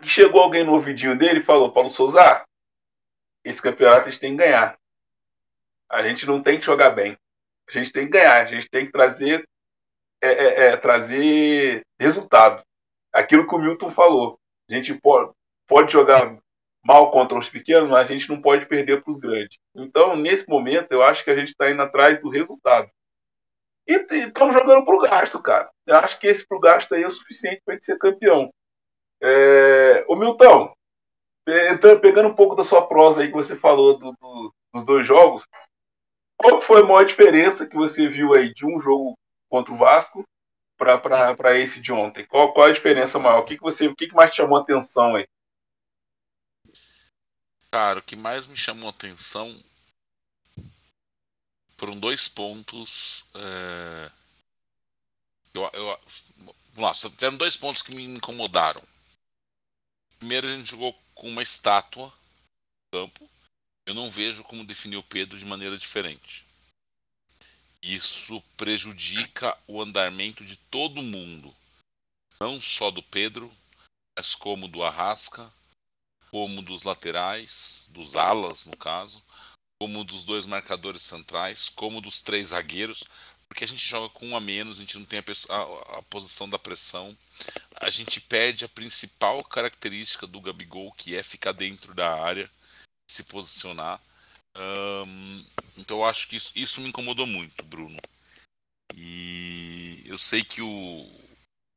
que 0.00 0.08
chegou 0.08 0.40
alguém 0.40 0.64
no 0.64 0.72
ouvidinho 0.72 1.16
dele 1.16 1.38
e 1.40 1.44
falou: 1.44 1.72
Paulo 1.72 1.90
Souza, 1.90 2.44
esse 3.44 3.62
campeonato 3.62 4.08
a 4.08 4.10
gente 4.10 4.20
tem 4.20 4.32
que 4.32 4.42
ganhar. 4.42 4.76
A 5.88 6.02
gente 6.02 6.26
não 6.26 6.42
tem 6.42 6.58
que 6.58 6.66
jogar 6.66 6.90
bem. 6.90 7.16
A 7.68 7.72
gente 7.72 7.92
tem 7.92 8.06
que 8.06 8.12
ganhar. 8.12 8.42
A 8.42 8.46
gente 8.46 8.68
tem 8.68 8.86
que 8.86 8.92
trazer, 8.92 9.48
é, 10.20 10.28
é, 10.28 10.66
é, 10.66 10.76
trazer 10.76 11.86
resultado. 11.98 12.64
Aquilo 13.12 13.46
que 13.46 13.54
o 13.54 13.58
Milton 13.58 13.90
falou. 13.92 14.36
A 14.68 14.74
gente 14.74 14.94
pode, 14.94 15.32
pode 15.68 15.92
jogar 15.92 16.36
mal 16.86 17.10
contra 17.10 17.36
os 17.36 17.50
pequenos, 17.50 17.90
mas 17.90 18.08
a 18.08 18.12
gente 18.12 18.28
não 18.28 18.40
pode 18.40 18.64
perder 18.66 19.02
para 19.02 19.10
os 19.10 19.18
grandes. 19.18 19.58
Então, 19.74 20.14
nesse 20.14 20.48
momento, 20.48 20.92
eu 20.92 21.02
acho 21.02 21.24
que 21.24 21.30
a 21.30 21.34
gente 21.34 21.48
está 21.48 21.68
indo 21.68 21.82
atrás 21.82 22.20
do 22.20 22.30
resultado. 22.30 22.88
E 23.88 23.94
estamos 23.94 24.54
jogando 24.54 24.84
pro 24.84 25.00
gasto, 25.00 25.42
cara. 25.42 25.68
Eu 25.84 25.96
acho 25.96 26.18
que 26.20 26.28
esse 26.28 26.46
pro 26.46 26.60
gasto 26.60 26.94
aí 26.94 27.02
é 27.02 27.06
o 27.06 27.10
suficiente 27.10 27.60
para 27.64 27.74
gente 27.74 27.86
ser 27.86 27.98
campeão. 27.98 28.52
É... 29.20 30.04
Ô 30.08 30.14
Milton, 30.14 30.72
pegando 32.00 32.28
um 32.28 32.34
pouco 32.34 32.54
da 32.54 32.62
sua 32.62 32.86
prosa 32.86 33.22
aí 33.22 33.28
que 33.28 33.34
você 33.34 33.56
falou 33.56 33.98
do, 33.98 34.12
do, 34.12 34.54
dos 34.74 34.84
dois 34.84 35.06
jogos, 35.06 35.44
qual 36.36 36.60
foi 36.60 36.82
a 36.82 36.84
maior 36.84 37.04
diferença 37.04 37.66
que 37.66 37.76
você 37.76 38.08
viu 38.08 38.32
aí 38.34 38.52
de 38.54 38.64
um 38.64 38.80
jogo 38.80 39.14
contra 39.48 39.72
o 39.72 39.76
Vasco 39.76 40.24
para 40.76 41.58
esse 41.58 41.80
de 41.80 41.92
ontem? 41.92 42.24
Qual, 42.26 42.52
qual 42.52 42.68
a 42.68 42.72
diferença 42.72 43.18
maior? 43.18 43.40
O 43.40 43.44
que, 43.44 43.56
que 43.56 43.62
você, 43.62 43.88
o 43.88 43.96
que, 43.96 44.08
que 44.08 44.14
mais 44.14 44.30
te 44.30 44.36
chamou 44.36 44.58
a 44.58 44.60
atenção 44.60 45.16
aí? 45.16 45.26
Cara, 47.76 47.98
o 47.98 48.02
que 48.02 48.16
mais 48.16 48.46
me 48.46 48.56
chamou 48.56 48.86
a 48.86 48.90
atenção 48.90 49.62
foram 51.76 52.00
dois 52.00 52.26
pontos. 52.26 53.26
É... 53.34 54.10
Eu, 55.52 55.70
eu, 55.74 56.00
vamos 56.72 57.04
lá, 57.04 57.10
tiveram 57.10 57.36
dois 57.36 57.54
pontos 57.54 57.82
que 57.82 57.94
me 57.94 58.02
incomodaram. 58.02 58.82
Primeiro, 60.18 60.48
a 60.48 60.56
gente 60.56 60.70
jogou 60.70 60.98
com 61.14 61.28
uma 61.28 61.42
estátua 61.42 62.06
no 62.06 62.98
campo. 62.98 63.28
Eu 63.84 63.92
não 63.92 64.08
vejo 64.08 64.42
como 64.44 64.64
definir 64.64 64.96
o 64.96 65.02
Pedro 65.02 65.38
de 65.38 65.44
maneira 65.44 65.76
diferente. 65.76 66.46
Isso 67.82 68.40
prejudica 68.56 69.54
o 69.66 69.82
andamento 69.82 70.42
de 70.46 70.56
todo 70.56 71.02
mundo, 71.02 71.54
não 72.40 72.58
só 72.58 72.90
do 72.90 73.02
Pedro, 73.02 73.54
mas 74.16 74.34
como 74.34 74.66
do 74.66 74.82
Arrasca, 74.82 75.52
como 76.36 76.60
dos 76.60 76.82
laterais, 76.82 77.86
dos 77.88 78.14
alas, 78.14 78.66
no 78.66 78.76
caso, 78.76 79.22
como 79.80 80.04
dos 80.04 80.26
dois 80.26 80.44
marcadores 80.44 81.02
centrais, 81.02 81.70
como 81.70 81.98
dos 81.98 82.20
três 82.20 82.48
zagueiros, 82.48 83.04
porque 83.48 83.64
a 83.64 83.66
gente 83.66 83.82
joga 83.82 84.10
com 84.10 84.26
um 84.28 84.36
a 84.36 84.40
menos, 84.40 84.76
a 84.76 84.80
gente 84.80 84.98
não 84.98 85.06
tem 85.06 85.18
a, 85.18 85.22
a, 85.54 85.98
a 85.98 86.02
posição 86.02 86.46
da 86.46 86.58
pressão. 86.58 87.16
A 87.80 87.88
gente 87.88 88.20
perde 88.20 88.66
a 88.66 88.68
principal 88.68 89.42
característica 89.44 90.26
do 90.26 90.42
Gabigol, 90.42 90.92
que 90.92 91.16
é 91.16 91.22
ficar 91.22 91.52
dentro 91.52 91.94
da 91.94 92.22
área, 92.22 92.50
se 93.10 93.24
posicionar. 93.24 93.98
Então 95.78 95.96
eu 95.96 96.04
acho 96.04 96.28
que 96.28 96.36
isso, 96.36 96.52
isso 96.54 96.82
me 96.82 96.90
incomodou 96.90 97.26
muito, 97.26 97.64
Bruno. 97.64 97.96
E 98.94 100.02
eu 100.04 100.18
sei 100.18 100.44
que 100.44 100.60
o, 100.60 101.10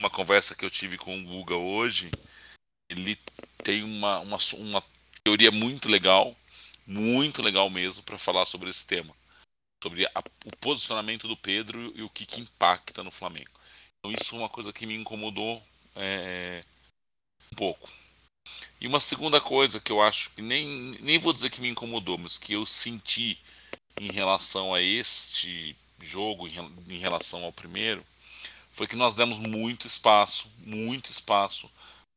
uma 0.02 0.10
conversa 0.10 0.54
que 0.54 0.66
eu 0.66 0.70
tive 0.70 0.98
com 0.98 1.18
o 1.18 1.24
Guga 1.24 1.56
hoje, 1.56 2.12
ele 2.90 3.18
tem 3.64 3.84
uma, 3.84 4.20
uma, 4.20 4.38
uma 4.58 4.84
teoria 5.24 5.52
muito 5.52 5.90
legal, 5.90 6.36
muito 6.86 7.42
legal 7.42 7.70
mesmo, 7.70 8.04
para 8.04 8.18
falar 8.18 8.46
sobre 8.46 8.70
esse 8.70 8.86
tema. 8.86 9.14
Sobre 9.84 10.06
a, 10.08 10.24
o 10.46 10.58
posicionamento 10.58 11.28
do 11.28 11.38
Pedro 11.38 11.94
e 11.96 12.02
o 12.04 12.10
que, 12.10 12.26
que, 12.26 12.42
impacta 12.42 13.04
no 13.04 13.12
Flamengo. 13.12 13.52
Então, 14.00 14.12
isso 14.12 14.36
é 14.36 14.40
uma 14.40 14.50
coisa 14.50 14.74
que 14.74 14.86
me 14.86 14.96
incomodou 14.96 15.64
é, 15.96 16.64
um 17.52 17.56
pouco. 17.56 17.90
E 18.82 18.88
uma 18.88 19.00
segunda 19.00 19.40
coisa 19.40 19.80
que 19.80 19.92
eu 19.92 20.02
acho 20.02 20.32
que 20.32 20.42
nem, 20.42 20.68
nem 21.02 21.20
vou 21.20 21.34
dizer 21.34 21.50
que 21.50 21.62
me 21.62 21.70
incomodou, 21.70 22.18
mas 22.18 22.38
que 22.38 22.54
eu 22.54 22.66
senti 22.66 23.40
em 24.00 24.12
relação 24.12 24.74
a 24.74 24.82
este 24.82 25.76
jogo, 26.00 26.48
em, 26.48 26.58
em 26.90 26.98
relação 26.98 27.44
ao 27.44 27.52
primeiro, 27.52 28.06
foi 28.72 28.88
que 28.88 28.96
nós 28.96 29.16
demos 29.16 29.40
muito 29.40 29.86
espaço, 29.86 30.50
muito 30.66 31.12
espaço 31.12 31.70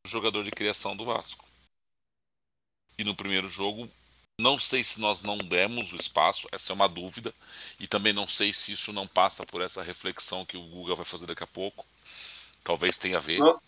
jogador 0.07 0.43
de 0.43 0.51
criação 0.51 0.97
do 0.97 1.05
Vasco. 1.05 1.47
E 2.99 3.05
no 3.05 3.15
primeiro 3.15 3.49
jogo, 3.49 3.89
não 4.39 4.59
sei 4.59 4.83
se 4.83 5.01
nós 5.01 5.23
não 5.23 5.39
demos 5.39 5.93
o 5.93 5.97
espaço, 5.97 6.47
essa 6.53 6.73
é 6.73 6.75
uma 6.75 6.89
dúvida, 6.89 7.33
e 7.79 7.87
também 7.87 8.13
não 8.13 8.27
sei 8.27 8.53
se 8.53 8.73
isso 8.73 8.93
não 8.93 9.07
passa 9.07 9.47
por 9.47 9.63
essa 9.63 9.83
reflexão 9.83 10.45
que 10.45 10.57
o 10.57 10.63
Guga 10.63 10.95
vai 10.95 11.05
fazer 11.05 11.27
daqui 11.27 11.45
a 11.45 11.47
pouco. 11.47 11.87
Talvez 12.65 12.97
tenha 12.97 13.19
a 13.19 13.21
ver. 13.21 13.39
Nossa, 13.39 13.61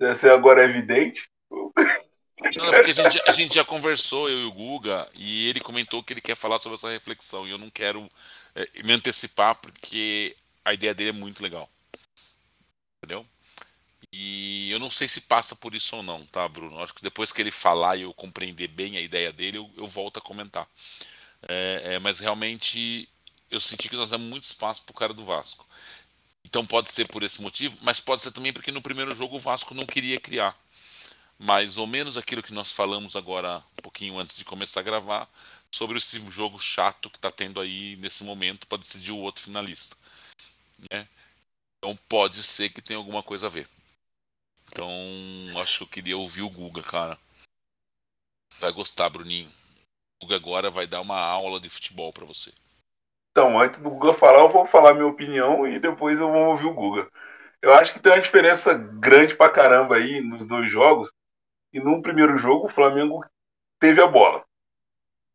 essa 0.00 0.32
agora 0.32 0.62
é 0.62 0.64
evidente. 0.64 1.28
Não, 1.50 2.64
é 2.64 2.82
porque 2.82 2.90
a 2.90 3.10
gente, 3.10 3.22
a 3.28 3.32
gente, 3.32 3.54
já 3.54 3.64
conversou, 3.64 4.28
eu 4.28 4.40
e 4.40 4.44
o 4.44 4.52
Guga, 4.52 5.08
e 5.14 5.48
ele 5.48 5.60
comentou 5.60 6.02
que 6.02 6.12
ele 6.12 6.22
quer 6.22 6.34
falar 6.34 6.58
sobre 6.58 6.76
essa 6.76 6.90
reflexão, 6.90 7.46
e 7.46 7.50
eu 7.50 7.58
não 7.58 7.70
quero 7.70 8.08
é, 8.54 8.82
me 8.82 8.92
antecipar, 8.94 9.56
porque 9.56 10.34
a 10.64 10.72
ideia 10.72 10.94
dele 10.94 11.10
é 11.10 11.12
muito 11.12 11.42
legal. 11.42 11.68
Entendeu? 13.02 13.26
E 14.12 14.70
eu 14.70 14.78
não 14.78 14.90
sei 14.90 15.06
se 15.08 15.22
passa 15.22 15.54
por 15.54 15.74
isso 15.74 15.96
ou 15.96 16.02
não, 16.02 16.26
tá, 16.26 16.48
Bruno? 16.48 16.80
Acho 16.82 16.94
que 16.94 17.02
depois 17.02 17.32
que 17.32 17.40
ele 17.40 17.50
falar 17.50 17.96
e 17.96 18.02
eu 18.02 18.12
compreender 18.12 18.68
bem 18.68 18.96
a 18.96 19.00
ideia 19.00 19.32
dele, 19.32 19.58
eu, 19.58 19.70
eu 19.76 19.86
volto 19.86 20.18
a 20.18 20.22
comentar. 20.22 20.66
É, 21.48 21.94
é, 21.94 21.98
mas 21.98 22.18
realmente 22.18 23.08
eu 23.50 23.60
senti 23.60 23.88
que 23.88 23.96
nós 23.96 24.10
damos 24.10 24.28
muito 24.28 24.44
espaço 24.44 24.82
pro 24.84 24.94
cara 24.94 25.14
do 25.14 25.24
Vasco. 25.24 25.66
Então 26.44 26.66
pode 26.66 26.90
ser 26.90 27.06
por 27.08 27.22
esse 27.22 27.40
motivo, 27.40 27.76
mas 27.82 28.00
pode 28.00 28.22
ser 28.22 28.32
também 28.32 28.52
porque 28.52 28.72
no 28.72 28.82
primeiro 28.82 29.14
jogo 29.14 29.36
o 29.36 29.38
Vasco 29.38 29.74
não 29.74 29.86
queria 29.86 30.18
criar. 30.18 30.56
Mais 31.38 31.78
ou 31.78 31.86
menos 31.86 32.16
aquilo 32.16 32.42
que 32.42 32.52
nós 32.52 32.70
falamos 32.72 33.16
agora, 33.16 33.58
um 33.78 33.82
pouquinho 33.82 34.18
antes 34.18 34.36
de 34.36 34.44
começar 34.44 34.80
a 34.80 34.82
gravar, 34.82 35.28
sobre 35.70 35.98
esse 35.98 36.20
jogo 36.30 36.58
chato 36.58 37.08
que 37.08 37.16
está 37.16 37.30
tendo 37.30 37.60
aí 37.60 37.96
nesse 37.96 38.24
momento 38.24 38.66
para 38.66 38.78
decidir 38.78 39.12
o 39.12 39.18
outro 39.18 39.42
finalista. 39.42 39.96
Né? 40.90 41.06
Então 41.78 41.96
pode 42.08 42.42
ser 42.42 42.70
que 42.70 42.82
tenha 42.82 42.98
alguma 42.98 43.22
coisa 43.22 43.46
a 43.46 43.50
ver. 43.50 43.68
Então, 44.72 44.88
acho 45.60 45.78
que 45.78 45.84
eu 45.84 45.88
queria 45.88 46.16
ouvir 46.16 46.42
o 46.42 46.50
Guga, 46.50 46.82
cara. 46.82 47.18
Vai 48.60 48.72
gostar, 48.72 49.10
Bruninho. 49.10 49.50
O 50.22 50.26
Guga 50.26 50.36
agora 50.36 50.70
vai 50.70 50.86
dar 50.86 51.00
uma 51.00 51.18
aula 51.18 51.60
de 51.60 51.68
futebol 51.68 52.12
para 52.12 52.24
você. 52.24 52.52
Então, 53.30 53.58
antes 53.58 53.80
do 53.80 53.90
Guga 53.90 54.14
falar, 54.14 54.40
eu 54.40 54.48
vou 54.48 54.66
falar 54.66 54.94
minha 54.94 55.06
opinião 55.06 55.66
e 55.66 55.78
depois 55.78 56.18
eu 56.18 56.30
vou 56.30 56.46
ouvir 56.46 56.66
o 56.66 56.74
Guga. 56.74 57.10
Eu 57.60 57.74
acho 57.74 57.92
que 57.92 58.00
tem 58.00 58.12
uma 58.12 58.20
diferença 58.20 58.74
grande 58.74 59.34
pra 59.34 59.50
caramba 59.50 59.96
aí 59.96 60.20
nos 60.20 60.46
dois 60.46 60.70
jogos. 60.70 61.10
E 61.72 61.80
no 61.80 62.00
primeiro 62.02 62.38
jogo, 62.38 62.66
o 62.66 62.70
Flamengo 62.70 63.24
teve 63.78 64.00
a 64.00 64.06
bola. 64.06 64.44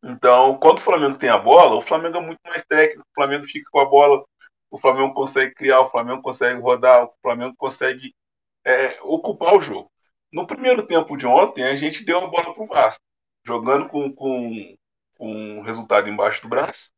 Então, 0.02 0.56
quando 0.58 0.78
o 0.78 0.82
Flamengo 0.82 1.18
tem 1.18 1.28
a 1.28 1.38
bola, 1.38 1.76
o 1.76 1.82
Flamengo 1.82 2.18
é 2.18 2.20
muito 2.20 2.40
mais 2.44 2.64
técnico, 2.64 3.02
o 3.10 3.14
Flamengo 3.14 3.46
fica 3.46 3.68
com 3.70 3.80
a 3.80 3.86
bola, 3.86 4.24
o 4.70 4.78
Flamengo 4.78 5.14
consegue 5.14 5.54
criar, 5.54 5.80
o 5.80 5.90
Flamengo 5.90 6.22
consegue 6.22 6.60
rodar, 6.60 7.04
o 7.04 7.14
Flamengo 7.22 7.54
consegue 7.56 8.14
é, 8.66 8.98
ocupar 9.02 9.54
o 9.54 9.62
jogo. 9.62 9.90
No 10.32 10.46
primeiro 10.46 10.84
tempo 10.86 11.16
de 11.16 11.26
ontem, 11.26 11.62
a 11.62 11.76
gente 11.76 12.04
deu 12.04 12.18
a 12.18 12.26
bola 12.26 12.52
para 12.52 12.62
o 12.62 12.66
Vasco, 12.66 13.02
jogando 13.46 13.88
com, 13.88 14.12
com, 14.12 14.76
com 15.16 15.62
resultado 15.62 16.10
embaixo 16.10 16.42
do 16.42 16.48
braço. 16.48 16.90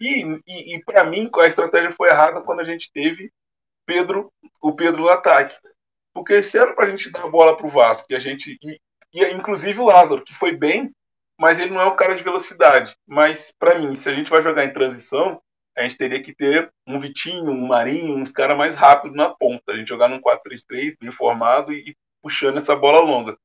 E, 0.00 0.22
e, 0.46 0.76
e 0.76 0.84
para 0.84 1.04
mim, 1.04 1.28
a 1.34 1.46
estratégia 1.46 1.92
foi 1.92 2.08
errada 2.08 2.40
quando 2.40 2.60
a 2.60 2.64
gente 2.64 2.90
teve 2.92 3.32
Pedro, 3.84 4.32
o 4.60 4.74
Pedro 4.74 5.02
no 5.02 5.08
ataque. 5.08 5.56
Porque 6.14 6.42
se 6.42 6.56
era 6.56 6.74
para 6.74 6.86
a 6.86 6.90
gente 6.90 7.10
dar 7.10 7.24
a 7.24 7.30
bola 7.30 7.56
para 7.56 7.66
o 7.66 7.70
Vasco, 7.70 8.06
e 8.08 8.14
a 8.14 8.20
gente. 8.20 8.56
E, 8.62 8.80
e, 9.12 9.32
inclusive 9.32 9.80
o 9.80 9.86
Lázaro, 9.86 10.24
que 10.24 10.34
foi 10.34 10.56
bem, 10.56 10.94
mas 11.38 11.58
ele 11.58 11.70
não 11.70 11.80
é 11.80 11.86
um 11.86 11.96
cara 11.96 12.14
de 12.14 12.22
velocidade. 12.22 12.96
Mas 13.06 13.52
para 13.58 13.78
mim, 13.78 13.96
se 13.96 14.08
a 14.08 14.14
gente 14.14 14.30
vai 14.30 14.42
jogar 14.42 14.64
em 14.64 14.72
transição, 14.72 15.42
a 15.76 15.82
gente 15.82 15.96
teria 15.96 16.22
que 16.22 16.34
ter 16.34 16.72
um 16.86 17.00
Vitinho, 17.00 17.50
um 17.50 17.66
Marinho, 17.66 18.16
uns 18.16 18.30
caras 18.30 18.56
mais 18.56 18.74
rápidos 18.74 19.16
na 19.16 19.30
ponta. 19.30 19.72
A 19.72 19.76
gente 19.76 19.88
jogar 19.88 20.08
num 20.08 20.20
4-3-3, 20.20 20.96
bem 21.00 21.10
formado 21.10 21.72
e, 21.72 21.96
puxando 22.22 22.58
essa 22.58 22.76
bola 22.76 23.00
longa. 23.00 23.36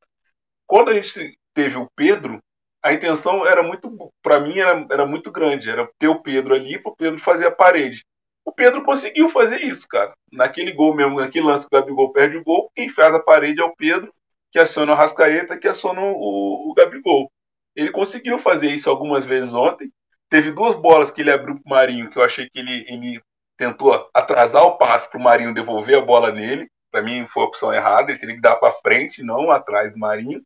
Quando 0.65 0.89
a 0.89 0.93
gente 0.93 1.37
teve 1.53 1.77
o 1.77 1.89
Pedro, 1.95 2.41
a 2.83 2.93
intenção 2.93 3.45
era 3.45 3.63
muito, 3.63 4.11
para 4.21 4.39
mim, 4.39 4.59
era, 4.59 4.85
era 4.91 5.05
muito 5.05 5.31
grande. 5.31 5.69
Era 5.69 5.89
ter 5.97 6.07
o 6.07 6.21
Pedro 6.21 6.53
ali 6.53 6.77
para 6.81 6.91
o 6.91 6.95
Pedro 6.95 7.19
fazer 7.19 7.47
a 7.47 7.51
parede. 7.51 8.05
O 8.45 8.51
Pedro 8.53 8.83
conseguiu 8.83 9.29
fazer 9.29 9.61
isso, 9.61 9.87
cara. 9.87 10.13
Naquele 10.31 10.71
gol 10.71 10.95
mesmo, 10.95 11.19
naquele 11.19 11.45
lance 11.45 11.67
que 11.67 11.75
o 11.75 11.79
Gabigol 11.79 12.13
perde 12.13 12.37
o 12.37 12.43
gol, 12.43 12.71
quem 12.75 12.87
faz 12.87 13.13
a 13.13 13.19
parede 13.19 13.61
é 13.61 13.65
o 13.65 13.75
Pedro, 13.75 14.13
que 14.51 14.59
aciona 14.59 14.93
o 14.93 14.95
Rascaeta, 14.95 15.57
que 15.57 15.67
aciona 15.67 16.01
o, 16.01 16.71
o 16.71 16.73
Gabigol. 16.73 17.29
Ele 17.75 17.91
conseguiu 17.91 18.39
fazer 18.39 18.69
isso 18.71 18.89
algumas 18.89 19.25
vezes 19.25 19.53
ontem. 19.53 19.91
Teve 20.29 20.51
duas 20.51 20.75
bolas 20.75 21.11
que 21.11 21.21
ele 21.21 21.31
abriu 21.31 21.55
para 21.55 21.65
o 21.65 21.69
Marinho, 21.69 22.09
que 22.09 22.17
eu 22.17 22.23
achei 22.23 22.49
que 22.49 22.59
ele, 22.59 22.85
ele 22.87 23.21
tentou 23.57 24.09
atrasar 24.13 24.63
o 24.63 24.77
passe 24.77 25.09
para 25.09 25.19
o 25.19 25.23
Marinho 25.23 25.53
devolver 25.53 25.97
a 25.97 26.05
bola 26.05 26.31
nele. 26.31 26.69
Para 26.91 27.01
mim 27.01 27.25
foi 27.27 27.43
a 27.43 27.45
opção 27.45 27.73
errada, 27.73 28.11
ele 28.11 28.19
teria 28.19 28.35
que 28.35 28.41
dar 28.41 28.55
para 28.57 28.73
frente, 28.73 29.23
não 29.23 29.51
atrás 29.51 29.93
do 29.93 29.99
Marinho. 29.99 30.41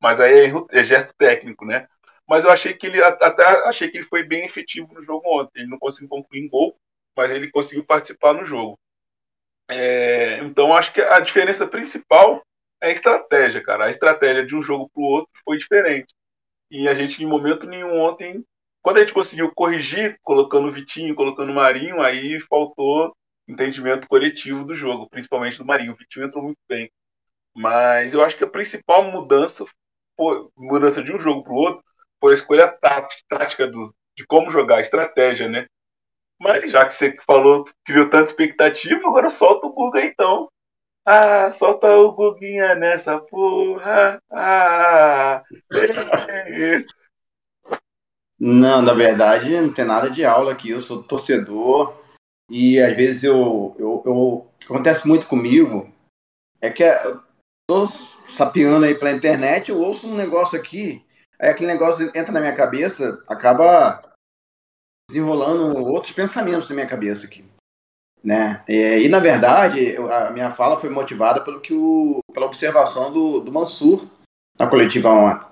Mas 0.00 0.20
aí 0.20 0.46
é, 0.46 0.80
é 0.80 0.84
gesto 0.84 1.14
técnico, 1.16 1.64
né? 1.64 1.86
Mas 2.26 2.44
eu 2.44 2.50
achei 2.50 2.74
que 2.74 2.86
ele 2.86 3.02
até 3.02 3.44
achei 3.68 3.90
que 3.90 3.98
ele 3.98 4.06
foi 4.06 4.22
bem 4.22 4.44
efetivo 4.44 4.92
no 4.94 5.02
jogo 5.02 5.22
ontem. 5.40 5.60
Ele 5.60 5.70
não 5.70 5.78
conseguiu 5.78 6.08
concluir 6.08 6.40
em 6.40 6.48
gol, 6.48 6.76
mas 7.16 7.30
ele 7.30 7.50
conseguiu 7.50 7.84
participar 7.84 8.32
no 8.32 8.44
jogo. 8.44 8.78
É, 9.68 10.38
então 10.38 10.74
acho 10.74 10.92
que 10.92 11.00
a 11.00 11.20
diferença 11.20 11.66
principal 11.66 12.42
é 12.80 12.88
a 12.88 12.92
estratégia, 12.92 13.62
cara. 13.62 13.86
A 13.86 13.90
estratégia 13.90 14.44
de 14.44 14.56
um 14.56 14.62
jogo 14.62 14.90
para 14.92 15.02
o 15.02 15.06
outro 15.06 15.32
foi 15.44 15.58
diferente. 15.58 16.14
E 16.70 16.88
a 16.88 16.94
gente, 16.94 17.22
em 17.22 17.26
momento 17.26 17.66
nenhum, 17.66 18.00
ontem 18.00 18.44
quando 18.82 18.96
a 18.96 19.00
gente 19.00 19.14
conseguiu 19.14 19.52
corrigir, 19.54 20.18
colocando 20.22 20.68
o 20.68 20.72
Vitinho, 20.72 21.14
colocando 21.14 21.52
o 21.52 21.54
Marinho, 21.54 22.00
aí 22.02 22.40
faltou 22.40 23.14
entendimento 23.48 24.08
coletivo 24.08 24.64
do 24.64 24.74
jogo, 24.74 25.08
principalmente 25.08 25.58
do 25.58 25.64
Marinho. 25.64 25.92
O 25.92 25.96
Vitinho 25.96 26.26
entrou 26.26 26.42
muito 26.42 26.58
bem. 26.68 26.90
Mas 27.54 28.12
eu 28.12 28.22
acho 28.22 28.36
que 28.36 28.44
a 28.44 28.50
principal 28.50 29.04
mudança, 29.04 29.64
foi, 30.16 30.48
mudança 30.56 31.02
de 31.02 31.14
um 31.14 31.18
jogo 31.18 31.44
para 31.44 31.52
o 31.52 31.56
outro, 31.56 31.84
foi 32.20 32.32
a 32.32 32.36
escolha 32.36 32.68
tática, 32.68 33.22
tática 33.28 33.66
do, 33.68 33.94
de 34.16 34.26
como 34.26 34.50
jogar, 34.50 34.76
a 34.76 34.80
estratégia, 34.80 35.48
né? 35.48 35.66
Mas 36.40 36.70
já 36.70 36.84
que 36.84 36.94
você 36.94 37.16
falou, 37.24 37.64
criou 37.84 38.10
tanta 38.10 38.30
expectativa, 38.30 39.00
agora 39.06 39.30
solta 39.30 39.66
o 39.66 39.72
Guga 39.72 40.04
então. 40.04 40.48
Ah, 41.04 41.52
solta 41.52 41.96
o 41.96 42.12
Guguinha 42.12 42.74
nessa 42.74 43.20
porra. 43.20 44.20
Ah, 44.30 45.42
Não, 48.44 48.82
na 48.82 48.92
verdade, 48.92 49.56
não 49.60 49.72
tem 49.72 49.84
nada 49.84 50.10
de 50.10 50.24
aula 50.24 50.50
aqui. 50.50 50.68
Eu 50.68 50.80
sou 50.80 51.00
torcedor 51.00 51.96
e 52.50 52.80
às 52.80 52.96
vezes 52.96 53.22
eu, 53.22 53.76
eu, 53.78 54.02
eu 54.04 54.50
que 54.58 54.64
acontece 54.64 55.06
muito 55.06 55.28
comigo 55.28 55.88
é 56.60 56.68
que 56.68 56.82
eu 56.82 57.22
tô 57.70 57.86
sapeando 58.28 58.84
aí 58.84 58.96
pela 58.96 59.12
internet, 59.12 59.70
eu 59.70 59.78
ouço 59.78 60.08
um 60.08 60.16
negócio 60.16 60.58
aqui, 60.58 61.04
aí 61.38 61.50
aquele 61.50 61.72
negócio 61.72 62.10
entra 62.16 62.32
na 62.32 62.40
minha 62.40 62.54
cabeça, 62.54 63.22
acaba 63.28 64.02
desenrolando 65.08 65.78
outros 65.78 66.12
pensamentos 66.12 66.68
na 66.68 66.74
minha 66.74 66.88
cabeça 66.88 67.26
aqui. 67.26 67.44
Né? 68.24 68.64
E, 68.68 69.04
e, 69.04 69.08
na 69.08 69.20
verdade, 69.20 69.96
a 69.96 70.30
minha 70.30 70.50
fala 70.50 70.80
foi 70.80 70.90
motivada 70.90 71.44
pelo 71.44 71.60
que 71.60 71.72
o, 71.72 72.18
pela 72.32 72.46
observação 72.46 73.12
do, 73.12 73.38
do 73.38 73.52
Mansur 73.52 74.08
na 74.58 74.66
coletiva 74.66 75.10
ontem, 75.10 75.46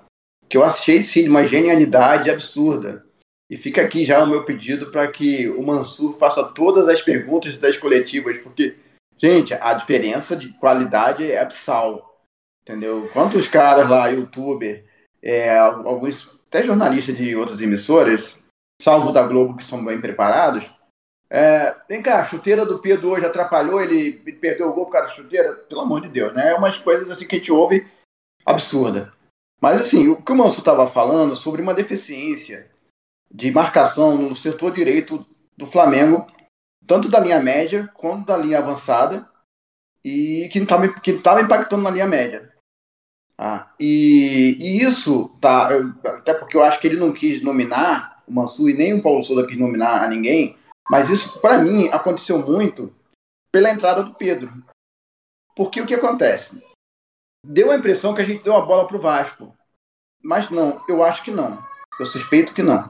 que 0.51 0.57
eu 0.57 0.65
achei 0.65 1.01
sim 1.01 1.29
uma 1.29 1.45
genialidade 1.45 2.29
absurda. 2.29 3.05
E 3.49 3.55
fica 3.55 3.81
aqui 3.81 4.03
já 4.03 4.21
o 4.21 4.27
meu 4.27 4.43
pedido 4.43 4.91
para 4.91 5.09
que 5.09 5.47
o 5.47 5.63
Mansur 5.63 6.19
faça 6.19 6.43
todas 6.43 6.89
as 6.89 7.01
perguntas 7.01 7.57
das 7.57 7.77
coletivas, 7.77 8.37
porque, 8.39 8.75
gente, 9.17 9.53
a 9.53 9.73
diferença 9.73 10.35
de 10.35 10.49
qualidade 10.49 11.31
é 11.31 11.39
absal. 11.39 12.21
Entendeu? 12.63 13.09
Quantos 13.13 13.47
caras 13.47 13.89
lá, 13.89 14.09
youtuber, 14.09 14.83
é, 15.23 15.57
alguns 15.57 16.29
até 16.49 16.65
jornalistas 16.65 17.15
de 17.15 17.33
outras 17.33 17.61
emissoras, 17.61 18.43
salvo 18.81 19.13
da 19.13 19.25
Globo, 19.25 19.55
que 19.55 19.63
são 19.63 19.83
bem 19.83 20.01
preparados, 20.01 20.69
é, 21.29 21.73
vem 21.87 22.01
cá, 22.01 22.19
a 22.19 22.25
chuteira 22.25 22.65
do 22.65 22.79
Pedro 22.79 23.11
hoje 23.11 23.25
atrapalhou, 23.25 23.81
ele 23.81 24.11
perdeu 24.33 24.67
o 24.67 24.73
gol 24.73 24.85
por 24.85 24.91
causa 24.91 25.07
da 25.07 25.13
chuteira? 25.13 25.53
Pelo 25.53 25.79
amor 25.79 26.01
de 26.01 26.09
Deus, 26.09 26.33
né? 26.33 26.49
É 26.49 26.55
umas 26.55 26.77
coisas 26.77 27.09
assim 27.09 27.25
que 27.25 27.35
a 27.35 27.37
gente 27.37 27.53
ouve 27.53 27.87
absurda. 28.45 29.13
Mas 29.61 29.79
assim, 29.79 30.07
o 30.07 30.21
que 30.21 30.31
o 30.31 30.35
Manso 30.35 30.59
estava 30.59 30.87
falando 30.87 31.35
sobre 31.35 31.61
uma 31.61 31.73
deficiência 31.73 32.69
de 33.31 33.51
marcação 33.51 34.17
no 34.17 34.35
setor 34.35 34.71
direito 34.73 35.25
do 35.55 35.67
Flamengo, 35.67 36.25
tanto 36.85 37.07
da 37.07 37.19
linha 37.19 37.39
média 37.39 37.89
quanto 37.93 38.25
da 38.25 38.35
linha 38.35 38.57
avançada, 38.57 39.29
e 40.03 40.49
que 40.51 40.59
estava 40.59 40.89
que 40.99 41.13
tava 41.13 41.41
impactando 41.41 41.83
na 41.83 41.91
linha 41.91 42.07
média. 42.07 42.51
Ah, 43.37 43.71
e, 43.79 44.57
e 44.59 44.83
isso, 44.83 45.29
tá, 45.39 45.69
até 46.05 46.33
porque 46.33 46.57
eu 46.57 46.63
acho 46.63 46.79
que 46.79 46.87
ele 46.87 46.97
não 46.97 47.13
quis 47.13 47.41
nominar 47.41 48.23
o 48.27 48.33
Mansur 48.33 48.69
e 48.69 48.73
nem 48.73 48.93
o 48.93 49.01
Paulo 49.01 49.23
Souza 49.23 49.47
quis 49.47 49.57
nominar 49.57 50.03
a 50.03 50.07
ninguém, 50.07 50.57
mas 50.89 51.09
isso, 51.09 51.39
para 51.39 51.57
mim, 51.57 51.87
aconteceu 51.89 52.39
muito 52.39 52.93
pela 53.51 53.69
entrada 53.69 54.03
do 54.03 54.13
Pedro. 54.13 54.51
Porque 55.55 55.81
o 55.81 55.85
que 55.85 55.93
acontece? 55.93 56.61
Deu 57.45 57.71
a 57.71 57.75
impressão 57.75 58.13
que 58.13 58.21
a 58.21 58.25
gente 58.25 58.43
deu 58.43 58.55
a 58.55 58.65
bola 58.65 58.87
pro 58.87 58.99
Vasco. 58.99 59.55
Mas 60.23 60.49
não, 60.49 60.83
eu 60.87 61.03
acho 61.03 61.23
que 61.23 61.31
não. 61.31 61.63
Eu 61.99 62.05
suspeito 62.05 62.53
que 62.53 62.61
não. 62.61 62.89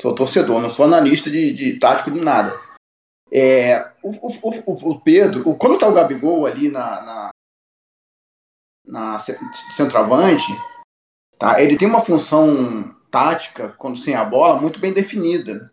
Sou 0.00 0.14
torcedor, 0.14 0.60
não 0.60 0.70
sou 0.70 0.84
analista 0.84 1.30
de, 1.30 1.52
de 1.52 1.78
tático 1.78 2.10
de 2.10 2.20
nada. 2.20 2.60
É, 3.32 3.92
o, 4.02 4.10
o, 4.10 4.90
o, 4.90 5.00
Pedro, 5.00 5.48
o, 5.48 5.56
quando 5.56 5.78
tá 5.78 5.88
o 5.88 5.94
Gabigol 5.94 6.46
ali 6.46 6.68
na, 6.68 7.02
na, 7.02 7.30
na 8.84 9.24
centroavante, 9.74 10.46
tá, 11.38 11.60
ele 11.60 11.76
tem 11.76 11.88
uma 11.88 12.04
função 12.04 12.94
tática, 13.10 13.70
quando 13.78 13.98
sem 13.98 14.14
a 14.14 14.24
bola, 14.24 14.60
muito 14.60 14.78
bem 14.78 14.92
definida. 14.92 15.72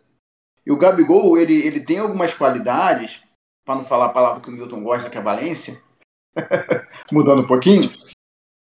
E 0.66 0.72
o 0.72 0.78
Gabigol, 0.78 1.36
ele, 1.36 1.54
ele 1.66 1.80
tem 1.80 1.98
algumas 1.98 2.32
qualidades, 2.32 3.22
para 3.64 3.74
não 3.74 3.84
falar 3.84 4.06
a 4.06 4.12
palavra 4.12 4.40
que 4.40 4.48
o 4.48 4.52
Milton 4.52 4.82
gosta, 4.82 5.10
que 5.10 5.18
é 5.18 5.20
valência, 5.20 5.80
mudando 7.12 7.42
um 7.42 7.46
pouquinho, 7.46 7.92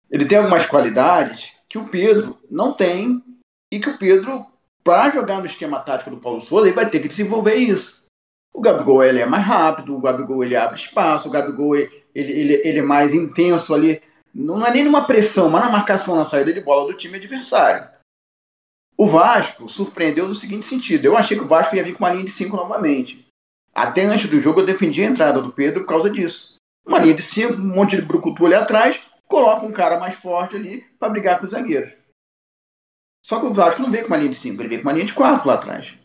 ele 0.10 0.26
tem 0.26 0.38
algumas 0.38 0.66
qualidades 0.66 1.54
que 1.68 1.78
o 1.78 1.88
Pedro 1.88 2.38
não 2.50 2.74
tem 2.74 3.24
e 3.72 3.80
que 3.80 3.90
o 3.90 3.98
Pedro, 3.98 4.46
para 4.84 5.12
jogar 5.12 5.40
no 5.40 5.46
esquema 5.46 5.80
tático 5.80 6.10
do 6.10 6.18
Paulo 6.18 6.42
Souza, 6.42 6.68
ele 6.68 6.76
vai 6.76 6.90
ter 6.90 7.02
que 7.02 7.08
desenvolver 7.08 7.56
isso. 7.56 8.06
O 8.54 8.62
Gabigol 8.62 9.04
ele 9.04 9.20
é 9.20 9.26
mais 9.26 9.46
rápido, 9.46 9.96
o 9.96 10.02
Gabigol 10.02 10.44
ele 10.44 10.56
abre 10.56 10.80
espaço, 10.80 11.28
o 11.28 11.32
Gabigol 11.32 11.76
ele, 11.76 11.92
ele, 12.16 12.62
ele 12.64 12.80
é 12.80 12.84
mais 12.84 13.14
intenso 13.14 13.74
ali, 13.74 14.01
não 14.34 14.66
é 14.66 14.72
nem 14.72 14.84
numa 14.84 15.05
pressão, 15.05 15.50
mas 15.50 15.64
na 15.64 15.70
marcação 15.70 16.16
na 16.16 16.25
saída 16.25 16.53
de 16.53 16.62
bola 16.62 16.92
do 16.92 16.98
time 16.98 17.18
adversário. 17.18 17.88
O 18.98 19.05
Vasco 19.05 19.70
surpreendeu 19.70 20.27
no 20.27 20.34
seguinte 20.34 20.66
sentido: 20.66 21.05
eu 21.05 21.16
achei 21.16 21.38
que 21.38 21.44
o 21.44 21.48
Vasco 21.48 21.75
ia 21.75 21.84
vir 21.84 21.94
com 21.94 22.03
uma 22.03 22.12
linha 22.12 22.25
de 22.25 22.31
5 22.31 22.55
novamente. 22.55 23.27
Até 23.75 24.05
antes 24.05 24.27
do 24.27 24.42
jogo 24.42 24.62
eu 24.62 24.66
defendi 24.66 25.03
a 25.03 25.05
entrada 25.05 25.40
do 25.40 25.51
Pedro 25.51 25.81
por 25.81 25.90
causa 25.90 26.10
disso. 26.10 26.55
Uma 26.84 26.98
linha 26.98 27.14
de 27.14 27.22
5, 27.22 27.53
um 27.53 27.75
monte 27.75 27.96
de 27.96 28.01
brucutu 28.01 28.46
ali 28.46 28.55
atrás, 28.55 29.00
coloca 29.27 29.66
um 29.66 29.72
cara 29.72 30.00
mais 30.00 30.16
forte 30.16 30.55
ali 30.55 30.81
para 31.00 31.09
brigar 31.09 31.40
com 31.40 31.46
os 31.46 31.51
zagueiros. 31.51 31.94
Só 33.25 33.40
que 33.40 33.46
o 33.46 33.53
Vasco 33.53 33.81
não 33.81 33.92
veio 33.92 34.03
com 34.03 34.13
uma 34.13 34.18
linha 34.18 34.29
de 34.29 34.37
5, 34.37 34.61
ele 34.61 34.70
veio 34.70 34.81
com 34.81 34.87
uma 34.87 34.94
linha 34.94 35.05
de 35.05 35.13
4 35.13 35.48
lá 35.48 35.55
atrás. 35.55 35.98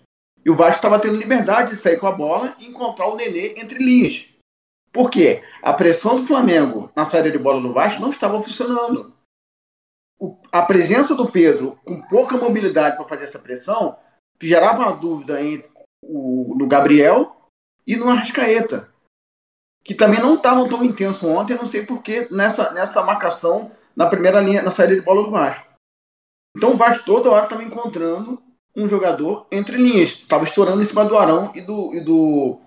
E 0.44 0.50
o 0.50 0.56
Vasco 0.56 0.76
estava 0.76 0.98
tendo 0.98 1.16
liberdade 1.16 1.70
de 1.70 1.76
sair 1.76 1.98
com 1.98 2.06
a 2.06 2.12
bola 2.12 2.54
e 2.58 2.66
encontrar 2.66 3.06
o 3.06 3.16
Nenê 3.16 3.54
entre 3.56 3.78
linhas. 3.78 4.26
Por 4.92 5.10
quê? 5.10 5.42
A 5.62 5.72
pressão 5.72 6.20
do 6.20 6.26
Flamengo 6.26 6.90
na 6.94 7.06
saída 7.06 7.30
de 7.30 7.38
bola 7.38 7.60
do 7.60 7.72
Vasco 7.72 8.00
não 8.00 8.10
estava 8.10 8.42
funcionando 8.42 9.12
a 10.52 10.62
presença 10.62 11.14
do 11.14 11.30
Pedro 11.30 11.78
com 11.84 12.00
pouca 12.02 12.36
mobilidade 12.36 12.96
para 12.96 13.08
fazer 13.08 13.24
essa 13.24 13.38
pressão 13.38 13.96
gerava 14.40 14.82
uma 14.82 14.96
dúvida 14.96 15.42
entre 15.42 15.70
o, 16.02 16.54
no 16.58 16.66
Gabriel 16.66 17.48
e 17.86 17.96
no 17.96 18.08
Arrascaeta, 18.08 18.91
que 19.84 19.94
também 19.94 20.20
não 20.20 20.34
estavam 20.34 20.68
tão 20.68 20.84
intenso 20.84 21.28
ontem, 21.28 21.56
não 21.56 21.66
sei 21.66 21.84
porquê, 21.84 22.28
nessa, 22.30 22.70
nessa 22.72 23.02
marcação 23.02 23.72
na 23.96 24.06
primeira 24.06 24.40
linha, 24.40 24.62
na 24.62 24.70
saída 24.70 24.94
de 24.94 25.00
bola 25.00 25.22
do 25.22 25.30
Vasco. 25.30 25.66
Então 26.56 26.72
o 26.72 26.76
Vasco 26.76 27.04
toda 27.04 27.30
hora 27.30 27.44
estava 27.44 27.64
encontrando 27.64 28.42
um 28.74 28.88
jogador 28.88 29.46
entre 29.50 29.76
linhas, 29.76 30.10
estava 30.10 30.44
estourando 30.44 30.82
em 30.82 30.84
cima 30.84 31.04
do 31.04 31.16
Arão 31.16 31.52
e 31.54 31.60
do, 31.60 31.94
e 31.94 32.00
do, 32.00 32.60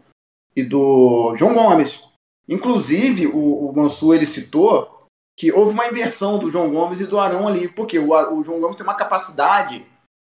e 0.56 0.64
do 0.64 1.36
João 1.38 1.54
Gomes. 1.54 2.00
Inclusive, 2.48 3.28
o, 3.28 3.70
o 3.70 3.76
Mansur 3.76 4.16
ele 4.16 4.26
citou 4.26 5.08
que 5.38 5.52
houve 5.52 5.72
uma 5.72 5.88
inversão 5.88 6.38
do 6.40 6.50
João 6.50 6.72
Gomes 6.72 7.02
e 7.02 7.08
do 7.08 7.20
Arão 7.20 7.48
ali, 7.48 7.68
porque 7.68 8.00
o, 8.00 8.12
o 8.12 8.44
João 8.44 8.60
Gomes 8.60 8.78
tem 8.78 8.86
uma 8.86 8.96
capacidade 8.96 9.86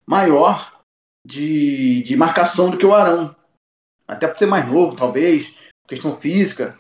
maior 0.07 0.81
de, 1.25 2.03
de 2.03 2.17
marcação 2.17 2.71
do 2.71 2.79
que 2.79 2.87
o 2.87 2.95
Arão. 2.95 3.37
Até 4.07 4.27
por 4.27 4.39
ser 4.39 4.47
mais 4.47 4.67
novo, 4.67 4.97
talvez, 4.97 5.55
questão 5.89 6.17
física. 6.17 6.79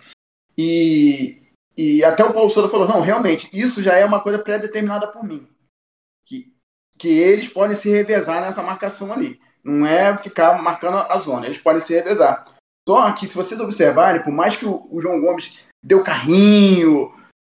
E, 0.56 1.40
e 1.76 2.04
até 2.04 2.22
o 2.22 2.32
Paulo 2.32 2.50
Souza 2.50 2.68
falou: 2.68 2.86
não, 2.86 3.00
realmente, 3.00 3.48
isso 3.52 3.82
já 3.82 3.94
é 3.94 4.04
uma 4.04 4.20
coisa 4.20 4.38
pré-determinada 4.38 5.08
por 5.08 5.24
mim. 5.24 5.48
Que, 6.26 6.52
que 6.98 7.08
eles 7.08 7.48
podem 7.48 7.76
se 7.76 7.90
revezar 7.90 8.42
nessa 8.42 8.62
marcação 8.62 9.12
ali. 9.12 9.40
Não 9.64 9.86
é 9.86 10.16
ficar 10.16 10.62
marcando 10.62 10.98
a 10.98 11.18
zona, 11.18 11.46
eles 11.46 11.58
podem 11.58 11.80
se 11.80 11.94
revezar. 11.94 12.44
Só 12.88 13.10
que, 13.12 13.28
se 13.28 13.34
vocês 13.34 13.60
observarem, 13.60 14.22
por 14.22 14.32
mais 14.32 14.56
que 14.56 14.64
o, 14.64 14.86
o 14.90 15.00
João 15.00 15.20
Gomes 15.20 15.58
deu 15.82 16.02
carrinho, 16.02 17.12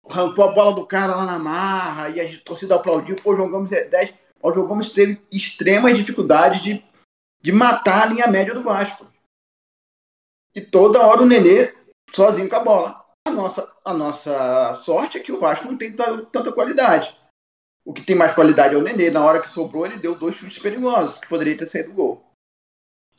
arrancou 0.08 0.46
a 0.46 0.52
bola 0.52 0.74
do 0.74 0.86
cara 0.86 1.16
lá 1.16 1.26
na 1.26 1.40
marra 1.40 2.10
e 2.10 2.20
a 2.20 2.40
torcida 2.42 2.76
aplaudiu. 2.76 3.16
Pô, 3.16 3.34
o 3.34 3.36
João 3.36 3.50
Gomes 3.50 3.72
é 3.72 3.86
10. 3.86 4.14
O 4.42 4.54
João 4.54 4.68
Gomes 4.68 4.90
teve 4.90 5.22
extremas 5.32 5.98
dificuldades 5.98 6.62
de, 6.62 6.84
de 7.42 7.52
matar 7.52 8.04
a 8.04 8.06
linha 8.06 8.28
média 8.28 8.54
do 8.54 8.64
Vasco. 8.64 9.08
E 10.56 10.62
toda 10.62 11.06
hora 11.06 11.22
o 11.22 11.26
Nenê 11.26 11.74
sozinho 12.14 12.50
com 12.50 12.56
a 12.56 12.64
bola. 12.64 13.06
A 13.28 13.32
nossa, 13.32 13.72
a 13.84 13.94
nossa 13.94 14.76
sorte 14.76 15.18
é 15.18 15.22
que 15.22 15.32
o 15.32 15.40
Vasco 15.40 15.66
não 15.66 15.78
tem 15.78 15.96
tanta 15.96 16.52
qualidade. 16.52 17.16
O 17.86 17.94
que 17.94 18.02
tem 18.02 18.16
mais 18.16 18.34
qualidade 18.34 18.76
é 18.76 18.78
o 18.78 18.82
Nenê. 18.82 19.10
Na 19.10 19.26
hora 19.26 19.42
que 19.42 19.50
sobrou, 19.50 19.86
ele 19.86 19.98
deu 19.98 20.16
dois 20.16 20.36
chutes 20.36 20.60
perigosos, 20.60 21.20
que 21.20 21.28
poderia 21.28 21.58
ter 21.58 21.66
saído 21.66 21.94
gol. 21.94 22.24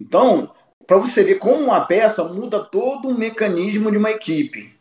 Então, 0.00 0.54
para 0.86 0.98
você 0.98 1.22
ver 1.22 1.36
como 1.36 1.64
uma 1.64 1.84
peça 1.84 2.24
muda 2.24 2.64
todo 2.64 3.08
o 3.08 3.18
mecanismo 3.18 3.90
de 3.90 3.96
uma 3.96 4.10
equipe. 4.10 4.74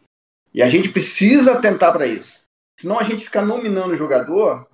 E 0.54 0.62
a 0.62 0.68
gente 0.68 0.90
precisa 0.90 1.60
tentar 1.60 1.92
para 1.92 2.06
isso. 2.06 2.42
Senão 2.80 3.00
a 3.00 3.04
gente 3.04 3.26
fica 3.26 3.42
nominando 3.42 3.92
o 3.92 3.98
jogador 3.98 4.68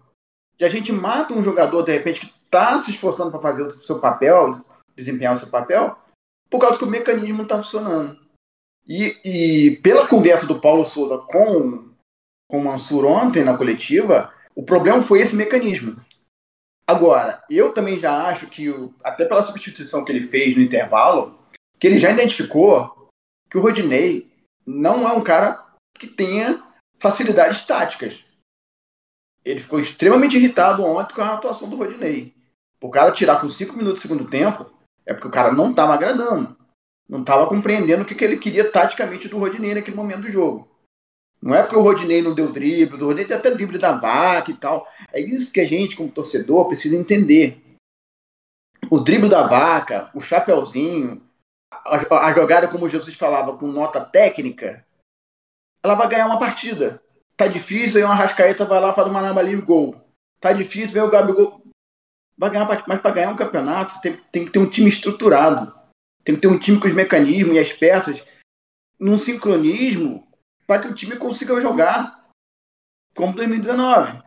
e 0.59 0.65
a 0.65 0.69
gente 0.69 0.91
mata 0.91 1.33
um 1.33 1.43
jogador, 1.43 1.83
de 1.83 1.93
repente, 1.93 2.21
que 2.21 2.33
está 2.45 2.79
se 2.81 2.91
esforçando 2.91 3.31
para 3.31 3.41
fazer 3.41 3.63
o 3.63 3.83
seu 3.83 3.99
papel, 3.99 4.63
desempenhar 4.95 5.35
o 5.35 5.37
seu 5.37 5.47
papel, 5.47 5.97
por 6.49 6.59
causa 6.59 6.77
que 6.77 6.83
o 6.83 6.89
mecanismo 6.89 7.37
não 7.37 7.43
está 7.43 7.57
funcionando. 7.57 8.19
E, 8.87 9.15
e, 9.23 9.77
pela 9.81 10.07
conversa 10.07 10.47
do 10.47 10.59
Paulo 10.59 10.83
Souza 10.83 11.17
com, 11.17 11.91
com 12.47 12.57
o 12.57 12.63
Mansur 12.63 13.05
ontem 13.05 13.43
na 13.43 13.55
coletiva, 13.55 14.33
o 14.55 14.63
problema 14.63 15.01
foi 15.01 15.21
esse 15.21 15.35
mecanismo. 15.35 16.03
Agora, 16.87 17.43
eu 17.51 17.71
também 17.71 17.99
já 17.99 18.27
acho 18.27 18.47
que, 18.47 18.67
até 19.03 19.25
pela 19.25 19.43
substituição 19.43 20.03
que 20.03 20.11
ele 20.11 20.25
fez 20.25 20.55
no 20.55 20.63
intervalo, 20.63 21.39
que 21.77 21.85
ele 21.85 21.99
já 21.99 22.09
identificou 22.09 23.07
que 23.47 23.57
o 23.57 23.61
Rodinei 23.61 24.31
não 24.65 25.07
é 25.07 25.11
um 25.13 25.23
cara 25.23 25.63
que 25.93 26.07
tenha 26.07 26.63
facilidades 26.97 27.63
táticas. 27.65 28.25
Ele 29.45 29.59
ficou 29.59 29.79
extremamente 29.79 30.35
irritado 30.35 30.83
ontem 30.83 31.13
com 31.13 31.21
a 31.21 31.35
atuação 31.35 31.69
do 31.69 31.77
Rodinei. 31.77 32.35
O 32.81 32.89
cara 32.89 33.11
tirar 33.11 33.39
com 33.39 33.47
5 33.47 33.75
minutos 33.77 34.01
do 34.01 34.07
segundo 34.07 34.29
tempo 34.29 34.71
é 35.05 35.13
porque 35.13 35.27
o 35.27 35.31
cara 35.31 35.51
não 35.51 35.71
estava 35.71 35.93
agradando. 35.93 36.57
Não 37.07 37.21
estava 37.21 37.47
compreendendo 37.47 38.03
o 38.03 38.05
que, 38.05 38.13
que 38.13 38.23
ele 38.23 38.37
queria 38.37 38.69
taticamente 38.69 39.27
do 39.27 39.39
Rodinei 39.39 39.73
naquele 39.73 39.97
momento 39.97 40.21
do 40.21 40.31
jogo. 40.31 40.69
Não 41.41 41.55
é 41.55 41.61
porque 41.63 41.75
o 41.75 41.81
Rodinei 41.81 42.21
não 42.21 42.35
deu 42.35 42.51
drible, 42.51 43.01
o 43.01 43.05
Rodinei 43.05 43.25
deu 43.25 43.37
até 43.37 43.49
drible 43.49 43.77
da 43.77 43.93
vaca 43.93 44.51
e 44.51 44.57
tal. 44.57 44.87
É 45.11 45.19
isso 45.19 45.51
que 45.51 45.59
a 45.59 45.65
gente, 45.65 45.95
como 45.95 46.11
torcedor, 46.11 46.67
precisa 46.67 46.95
entender. 46.95 47.63
O 48.91 48.99
drible 48.99 49.29
da 49.29 49.47
vaca, 49.47 50.11
o 50.13 50.19
chapeuzinho, 50.19 51.21
a, 51.71 52.25
a 52.25 52.33
jogada, 52.33 52.67
como 52.67 52.89
Jesus 52.89 53.15
falava, 53.15 53.57
com 53.57 53.67
nota 53.67 54.01
técnica, 54.01 54.85
ela 55.83 55.95
vai 55.95 56.07
ganhar 56.07 56.25
uma 56.25 56.39
partida. 56.39 57.01
Tá 57.35 57.47
difícil, 57.47 57.97
aí 57.97 58.03
uma 58.03 58.15
Rascaeta 58.15 58.65
vai 58.65 58.81
lá, 58.81 58.93
faz 58.93 59.07
uma 59.07 59.21
naba 59.21 59.41
livre, 59.41 59.65
gol. 59.65 59.95
Tá 60.39 60.51
difícil, 60.51 60.93
vem 60.93 61.03
o 61.03 61.09
Gabigol. 61.09 61.58
Vai 62.39 62.49
ganhar, 62.49 62.65
mas 62.87 63.01
para 63.01 63.11
ganhar 63.11 63.31
um 63.31 63.35
campeonato, 63.35 63.93
você 63.93 63.99
tem, 63.99 64.17
tem 64.31 64.45
que 64.45 64.51
ter 64.51 64.59
um 64.59 64.69
time 64.69 64.87
estruturado. 64.87 65.77
Tem 66.23 66.35
que 66.35 66.41
ter 66.41 66.47
um 66.47 66.57
time 66.57 66.79
com 66.79 66.87
os 66.87 66.93
mecanismos 66.93 67.53
e 67.53 67.59
as 67.59 67.73
peças 67.73 68.25
num 68.97 69.17
sincronismo 69.17 70.25
para 70.65 70.81
que 70.81 70.87
o 70.87 70.95
time 70.95 71.17
consiga 71.17 71.59
jogar 71.59 72.29
como 73.13 73.35
2019. 73.35 74.23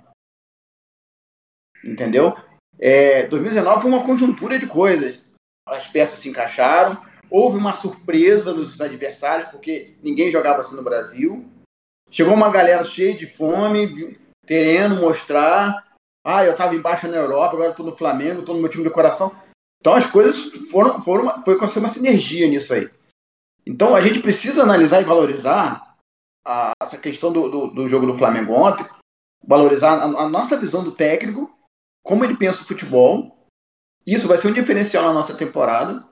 Entendeu? 1.82 2.36
É, 2.78 3.26
2019 3.28 3.80
foi 3.80 3.90
uma 3.90 4.04
conjuntura 4.04 4.58
de 4.58 4.66
coisas. 4.66 5.32
As 5.66 5.86
peças 5.86 6.18
se 6.18 6.28
encaixaram, 6.28 7.02
houve 7.30 7.56
uma 7.56 7.72
surpresa 7.72 8.52
nos 8.52 8.78
adversários, 8.78 9.48
porque 9.48 9.96
ninguém 10.02 10.30
jogava 10.30 10.60
assim 10.60 10.76
no 10.76 10.82
Brasil. 10.82 11.48
Chegou 12.10 12.34
uma 12.34 12.50
galera 12.50 12.84
cheia 12.84 13.16
de 13.16 13.26
fome, 13.26 14.18
querendo 14.46 14.96
mostrar. 14.96 15.91
Ah, 16.24 16.44
eu 16.44 16.52
estava 16.52 16.74
embaixo 16.74 17.08
na 17.08 17.16
Europa, 17.16 17.54
agora 17.54 17.70
estou 17.70 17.84
no 17.84 17.96
Flamengo, 17.96 18.40
estou 18.40 18.54
no 18.54 18.60
meu 18.60 18.70
time 18.70 18.84
de 18.84 18.90
coração. 18.90 19.34
Então 19.80 19.94
as 19.94 20.06
coisas 20.06 20.36
foram, 20.70 21.02
foram 21.02 21.42
foi 21.44 21.58
com 21.58 21.66
uma 21.66 21.88
sinergia 21.88 22.48
nisso 22.48 22.72
aí. 22.72 22.88
Então 23.66 23.94
a 23.94 24.00
gente 24.00 24.20
precisa 24.20 24.62
analisar 24.62 25.00
e 25.00 25.04
valorizar 25.04 25.96
a, 26.44 26.72
essa 26.80 26.96
questão 26.96 27.32
do, 27.32 27.48
do, 27.48 27.66
do, 27.68 27.88
jogo 27.88 28.06
do 28.06 28.14
Flamengo 28.14 28.52
ontem, 28.52 28.88
valorizar 29.44 29.94
a, 29.94 30.04
a, 30.04 30.28
nossa 30.28 30.56
visão 30.56 30.84
do 30.84 30.92
técnico, 30.92 31.52
como 32.04 32.24
ele 32.24 32.36
pensa 32.36 32.62
o 32.62 32.66
futebol. 32.66 33.36
Isso 34.06 34.28
vai 34.28 34.38
ser 34.38 34.48
um 34.48 34.52
diferencial 34.52 35.04
na 35.04 35.12
nossa 35.12 35.34
temporada. 35.34 36.06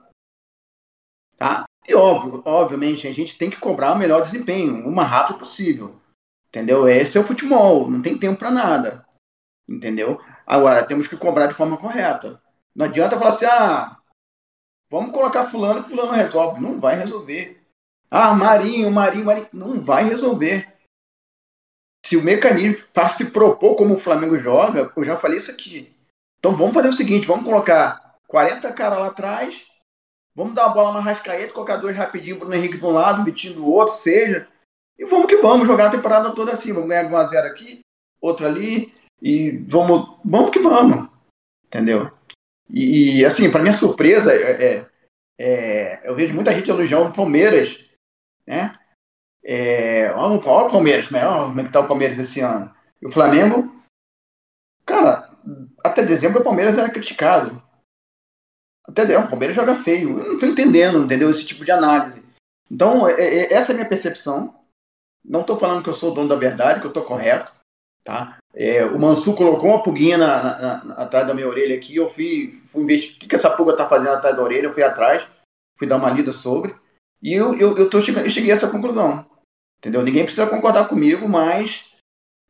Tá? 1.37 1.65
E 1.87 1.95
óbvio, 1.95 2.41
obviamente, 2.45 3.07
a 3.07 3.13
gente 3.13 3.37
tem 3.37 3.49
que 3.49 3.59
cobrar 3.59 3.93
o 3.93 3.97
melhor 3.97 4.21
desempenho, 4.21 4.87
o 4.87 4.91
mais 4.91 5.09
rápido 5.09 5.39
possível. 5.39 5.99
Entendeu? 6.47 6.87
Esse 6.87 7.17
é 7.17 7.21
o 7.21 7.25
futebol, 7.25 7.89
não 7.89 8.01
tem 8.01 8.17
tempo 8.17 8.37
para 8.37 8.51
nada. 8.51 9.05
Entendeu? 9.67 10.19
Agora, 10.45 10.85
temos 10.85 11.07
que 11.07 11.17
cobrar 11.17 11.47
de 11.47 11.53
forma 11.53 11.77
correta. 11.77 12.41
Não 12.75 12.85
adianta 12.85 13.17
falar 13.17 13.31
assim, 13.31 13.45
ah, 13.45 13.97
vamos 14.89 15.11
colocar 15.11 15.45
fulano 15.45 15.83
que 15.83 15.89
fulano 15.89 16.11
resolve. 16.11 16.61
Não 16.61 16.79
vai 16.79 16.95
resolver. 16.95 17.61
Ah, 18.09 18.33
Marinho, 18.33 18.91
Marinho, 18.91 19.25
Marinho. 19.25 19.47
Não 19.53 19.81
vai 19.81 20.03
resolver. 20.03 20.67
Se 22.05 22.17
o 22.17 22.23
mecanismo, 22.23 22.83
para 22.93 23.09
se 23.09 23.25
propor 23.25 23.75
como 23.75 23.93
o 23.93 23.97
Flamengo 23.97 24.37
joga, 24.37 24.91
eu 24.95 25.03
já 25.03 25.17
falei 25.17 25.37
isso 25.37 25.51
aqui. 25.51 25.95
Então 26.39 26.55
vamos 26.55 26.73
fazer 26.73 26.89
o 26.89 26.93
seguinte, 26.93 27.27
vamos 27.27 27.45
colocar 27.45 28.17
40 28.27 28.73
caras 28.73 28.99
lá 28.99 29.07
atrás, 29.07 29.63
vamos 30.35 30.55
dar 30.55 30.65
a 30.65 30.69
bola 30.69 30.93
na 30.93 30.99
Rascaeta, 30.99 31.53
colocar 31.53 31.77
dois 31.77 31.95
rapidinho, 31.95 32.39
Bruno 32.39 32.55
Henrique 32.55 32.77
de 32.77 32.85
um 32.85 32.89
lado, 32.89 33.23
Vitinho 33.23 33.53
do 33.53 33.69
outro, 33.69 33.93
seja. 33.93 34.47
E 34.97 35.05
vamos 35.05 35.27
que 35.27 35.37
vamos, 35.37 35.67
jogar 35.67 35.87
a 35.87 35.91
temporada 35.91 36.33
toda 36.33 36.51
assim. 36.51 36.73
Vamos 36.73 36.89
ganhar 36.89 37.09
1x0 37.09 37.45
aqui, 37.45 37.81
outro 38.19 38.45
ali, 38.45 38.93
e 39.21 39.57
vamos, 39.67 40.17
vamos 40.23 40.51
que 40.51 40.59
vamos. 40.59 41.09
Entendeu? 41.65 42.11
E, 42.69 43.23
assim, 43.25 43.51
para 43.51 43.61
minha 43.61 43.73
surpresa, 43.73 44.33
é, 44.33 44.63
é, 44.63 44.87
é, 45.39 46.09
eu 46.09 46.15
vejo 46.15 46.33
muita 46.33 46.51
gente 46.51 46.69
elogiando 46.69 47.09
o 47.09 47.13
Palmeiras 47.13 47.79
né? 48.45 48.77
É, 49.43 50.11
olha, 50.11 50.35
o 50.35 50.69
Palmeiras, 50.69 51.09
né? 51.09 51.25
olha 51.25 51.45
como 51.45 51.61
é 51.61 51.63
que 51.63 51.71
tá 51.71 51.79
o 51.79 51.87
Palmeiras 51.87 52.19
esse 52.19 52.41
ano. 52.41 52.73
E 53.01 53.05
o 53.05 53.11
Flamengo, 53.11 53.73
cara, 54.85 55.29
até 55.83 56.03
dezembro 56.03 56.41
o 56.41 56.43
Palmeiras 56.43 56.77
era 56.77 56.91
criticado. 56.91 57.61
Até 58.85 59.17
o 59.17 59.29
Palmeiras 59.29 59.55
joga 59.55 59.73
feio. 59.73 60.19
Eu 60.19 60.33
não 60.33 60.39
tô 60.39 60.45
entendendo, 60.45 61.03
entendeu? 61.03 61.29
Esse 61.29 61.45
tipo 61.45 61.63
de 61.63 61.71
análise. 61.71 62.21
Então, 62.69 63.07
é, 63.07 63.13
é, 63.13 63.53
essa 63.53 63.71
é 63.71 63.73
a 63.73 63.75
minha 63.75 63.89
percepção. 63.89 64.55
Não 65.23 65.41
estou 65.41 65.57
falando 65.57 65.83
que 65.83 65.89
eu 65.89 65.93
sou 65.93 66.13
dono 66.13 66.29
da 66.29 66.35
verdade, 66.35 66.79
que 66.79 66.85
eu 66.85 66.91
estou 66.91 67.05
correto. 67.05 67.51
Tá? 68.03 68.37
É, 68.53 68.83
o 68.83 68.99
Mansu 68.99 69.35
colocou 69.35 69.69
uma 69.69 69.83
pulguinha 69.83 70.17
na, 70.17 70.43
na, 70.43 70.83
na, 70.83 70.93
atrás 70.95 71.27
da 71.27 71.33
minha 71.33 71.47
orelha 71.47 71.75
aqui. 71.75 71.95
Eu 71.95 72.09
fui, 72.09 72.59
fui 72.67 72.85
ver 72.85 72.97
o 72.97 73.19
que, 73.19 73.27
que 73.27 73.35
essa 73.35 73.49
pulga 73.49 73.73
está 73.73 73.87
fazendo 73.87 74.09
atrás 74.09 74.35
da 74.35 74.41
orelha. 74.41 74.65
Eu 74.65 74.73
fui 74.73 74.83
atrás, 74.83 75.27
fui 75.77 75.87
dar 75.87 75.97
uma 75.97 76.09
lida 76.09 76.31
sobre. 76.31 76.75
E 77.21 77.33
eu, 77.33 77.57
eu, 77.57 77.77
eu, 77.77 77.89
tô 77.89 78.01
chegando, 78.01 78.25
eu 78.25 78.31
cheguei 78.31 78.51
a 78.51 78.55
essa 78.55 78.69
conclusão. 78.69 79.25
Entendeu? 79.77 80.01
Ninguém 80.01 80.23
precisa 80.23 80.47
concordar 80.47 80.87
comigo, 80.87 81.29
mas 81.29 81.85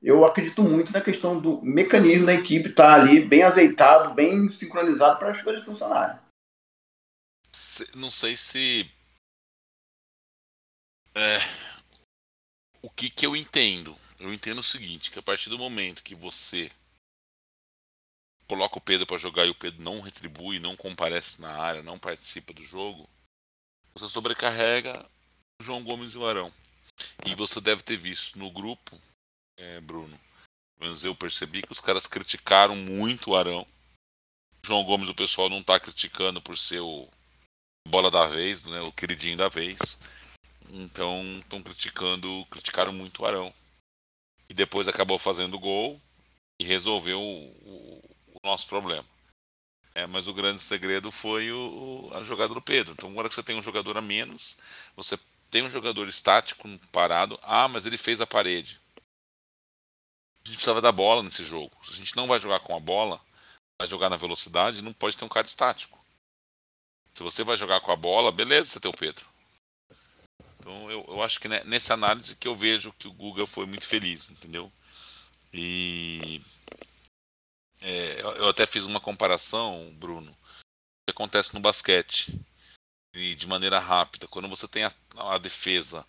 eu 0.02 0.26
acredito 0.26 0.64
muito 0.64 0.92
na 0.92 1.02
questão 1.02 1.40
do 1.40 1.62
mecanismo 1.62 2.26
da 2.26 2.34
equipe 2.34 2.70
estar 2.70 2.96
tá 2.96 3.02
ali 3.02 3.24
bem 3.24 3.44
azeitado, 3.44 4.14
bem 4.14 4.50
sincronizado 4.50 5.20
para 5.20 5.32
as 5.32 5.42
coisas 5.42 5.64
funcionarem. 5.64 6.20
Não 7.96 8.10
sei 8.10 8.36
se. 8.36 8.90
É, 11.14 11.38
o 12.82 12.90
que, 12.90 13.10
que 13.10 13.26
eu 13.26 13.36
entendo? 13.36 13.94
Eu 14.22 14.32
entendo 14.32 14.60
o 14.60 14.64
seguinte: 14.64 15.10
que 15.10 15.20
a 15.20 15.24
partir 15.24 15.50
do 15.50 15.58
momento 15.58 16.04
que 16.04 16.14
você 16.14 16.72
coloca 18.48 18.78
o 18.78 18.82
Pedro 18.82 19.08
para 19.08 19.18
jogar 19.18 19.46
e 19.46 19.50
o 19.50 19.56
Pedro 19.56 19.82
não 19.82 20.00
retribui, 20.00 20.60
não 20.60 20.78
comparece 20.78 21.42
na 21.42 21.50
área, 21.50 21.82
não 21.82 21.98
participa 21.98 22.54
do 22.54 22.62
jogo, 22.62 23.10
você 23.96 24.08
sobrecarrega 24.08 24.94
o 25.60 25.64
João 25.64 25.84
Gomes 25.84 26.14
e 26.14 26.18
o 26.18 26.28
Arão. 26.28 26.54
E 27.26 27.34
você 27.34 27.60
deve 27.60 27.82
ter 27.82 27.98
visto 27.98 28.38
no 28.38 28.52
grupo, 28.52 29.00
é, 29.58 29.82
Bruno, 29.82 30.20
pelo 30.78 30.90
menos 30.90 31.04
eu 31.04 31.16
percebi 31.16 31.62
que 31.62 31.72
os 31.72 31.82
caras 31.82 32.06
criticaram 32.06 32.76
muito 32.76 33.32
o 33.32 33.36
Arão. 33.36 33.66
O 34.64 34.68
João 34.68 34.84
Gomes 34.84 35.10
o 35.10 35.16
pessoal 35.16 35.50
não 35.50 35.60
está 35.60 35.80
criticando 35.80 36.42
por 36.42 36.58
ser 36.58 36.82
o 36.82 37.08
bola 37.88 38.12
da 38.12 38.28
vez, 38.28 38.68
né, 38.68 38.82
o 38.82 38.92
queridinho 38.92 39.38
da 39.38 39.50
vez. 39.50 39.80
Então 40.70 41.40
estão 41.40 41.62
criticando, 41.64 42.46
criticaram 42.50 42.94
muito 42.94 43.24
o 43.24 43.26
Arão. 43.26 43.54
E 44.52 44.54
depois 44.54 44.90
acabou 44.90 45.18
fazendo 45.18 45.58
gol 45.58 45.98
e 46.60 46.66
resolveu 46.66 47.22
o, 47.22 47.46
o, 47.64 48.02
o 48.34 48.40
nosso 48.44 48.68
problema. 48.68 49.08
É, 49.96 50.06
mas 50.06 50.28
o 50.28 50.34
grande 50.34 50.62
segredo 50.62 51.10
foi 51.10 51.50
o, 51.54 52.12
a 52.14 52.22
jogada 52.22 52.54
do 52.54 52.62
Pedro. 52.62 52.92
Então, 52.92 53.10
agora 53.10 53.30
que 53.30 53.36
você 53.36 53.42
tem 53.42 53.56
um 53.56 53.62
jogador 53.62 53.98
a 53.98 54.02
menos, 54.02 54.58
você 54.94 55.18
tem 55.50 55.64
um 55.64 55.70
jogador 55.70 56.06
estático, 56.06 56.68
parado. 56.92 57.40
Ah, 57.44 57.70
mas 57.70 57.86
ele 57.86 57.98
fez 57.98 58.20
a 58.20 58.28
parede. 58.28 58.82
A 60.44 60.50
gente 60.50 60.58
precisava 60.58 60.82
da 60.82 60.92
bola 60.92 61.24
nesse 61.24 61.46
jogo. 61.46 61.72
Se 61.82 61.94
a 61.94 61.96
gente 61.96 62.18
não 62.18 62.28
vai 62.28 62.38
jogar 62.38 62.60
com 62.60 62.76
a 62.76 62.80
bola, 62.82 63.22
vai 63.80 63.88
jogar 63.88 64.10
na 64.10 64.18
velocidade, 64.18 64.82
não 64.82 64.92
pode 64.92 65.18
ter 65.18 65.24
um 65.24 65.30
cara 65.30 65.48
estático. 65.48 65.98
Se 67.14 67.24
você 67.24 67.42
vai 67.42 67.56
jogar 67.56 67.80
com 67.80 67.94
a 67.94 67.96
bola, 67.96 68.34
beleza, 68.34 68.66
você 68.66 68.82
tem 68.82 68.92
o 68.92 68.98
Pedro. 68.98 69.31
Então, 70.72 70.90
eu, 70.90 71.06
eu 71.10 71.22
acho 71.22 71.38
que 71.40 71.50
nessa 71.50 71.94
análise 71.94 72.36
que 72.36 72.48
eu 72.48 72.56
vejo 72.56 72.94
que 72.94 73.08
o 73.08 73.12
Guga 73.12 73.46
foi 73.46 73.66
muito 73.66 73.86
feliz, 73.86 74.30
entendeu? 74.30 74.72
E 75.54 76.42
é, 77.82 78.22
eu 78.22 78.48
até 78.48 78.66
fiz 78.66 78.86
uma 78.86 79.02
comparação, 79.02 79.94
Bruno, 80.00 80.32
que 81.06 81.12
acontece 81.12 81.54
no 81.54 81.60
basquete. 81.60 82.40
E 83.14 83.36
de 83.36 83.46
maneira 83.46 83.78
rápida. 83.78 84.26
Quando 84.30 84.48
você 84.48 84.66
tem 84.66 84.86
a, 84.86 84.94
a 85.18 85.38
defesa 85.38 86.08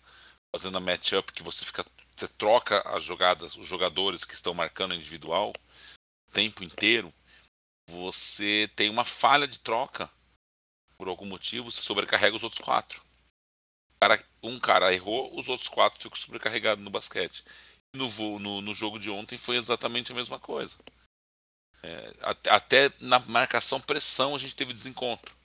fazendo 0.55 0.77
a 0.77 0.81
matchup, 0.81 1.33
que 1.33 1.43
você 1.43 1.65
fica. 1.65 1.85
Você 2.15 2.29
troca 2.29 2.79
as 2.95 3.03
jogadas, 3.03 3.57
os 3.57 3.67
jogadores 3.67 4.23
que 4.23 4.33
estão 4.33 4.53
marcando 4.53 4.95
individual 4.95 5.51
o 6.29 6.31
tempo 6.31 6.63
inteiro, 6.63 7.13
você 7.89 8.71
tem 8.77 8.89
uma 8.89 9.03
falha 9.03 9.45
de 9.45 9.59
troca. 9.59 10.09
Por 10.97 11.09
algum 11.09 11.25
motivo, 11.25 11.69
você 11.69 11.81
sobrecarrega 11.81 12.35
os 12.35 12.43
outros 12.43 12.61
quatro. 12.61 13.03
Um 14.41 14.59
cara 14.59 14.93
errou, 14.93 15.37
os 15.37 15.47
outros 15.49 15.69
quatro 15.69 15.99
ficam 15.99 16.17
sobrecarregados 16.17 16.83
no 16.83 16.89
basquete. 16.89 17.43
No, 17.95 18.39
no, 18.39 18.61
no 18.61 18.73
jogo 18.73 18.99
de 18.99 19.09
ontem 19.09 19.37
foi 19.37 19.55
exatamente 19.55 20.11
a 20.11 20.15
mesma 20.15 20.39
coisa. 20.39 20.77
É, 21.83 22.13
até 22.49 22.91
na 23.01 23.19
marcação 23.19 23.79
pressão 23.79 24.35
a 24.35 24.39
gente 24.39 24.55
teve 24.55 24.73
desencontro. 24.73 25.35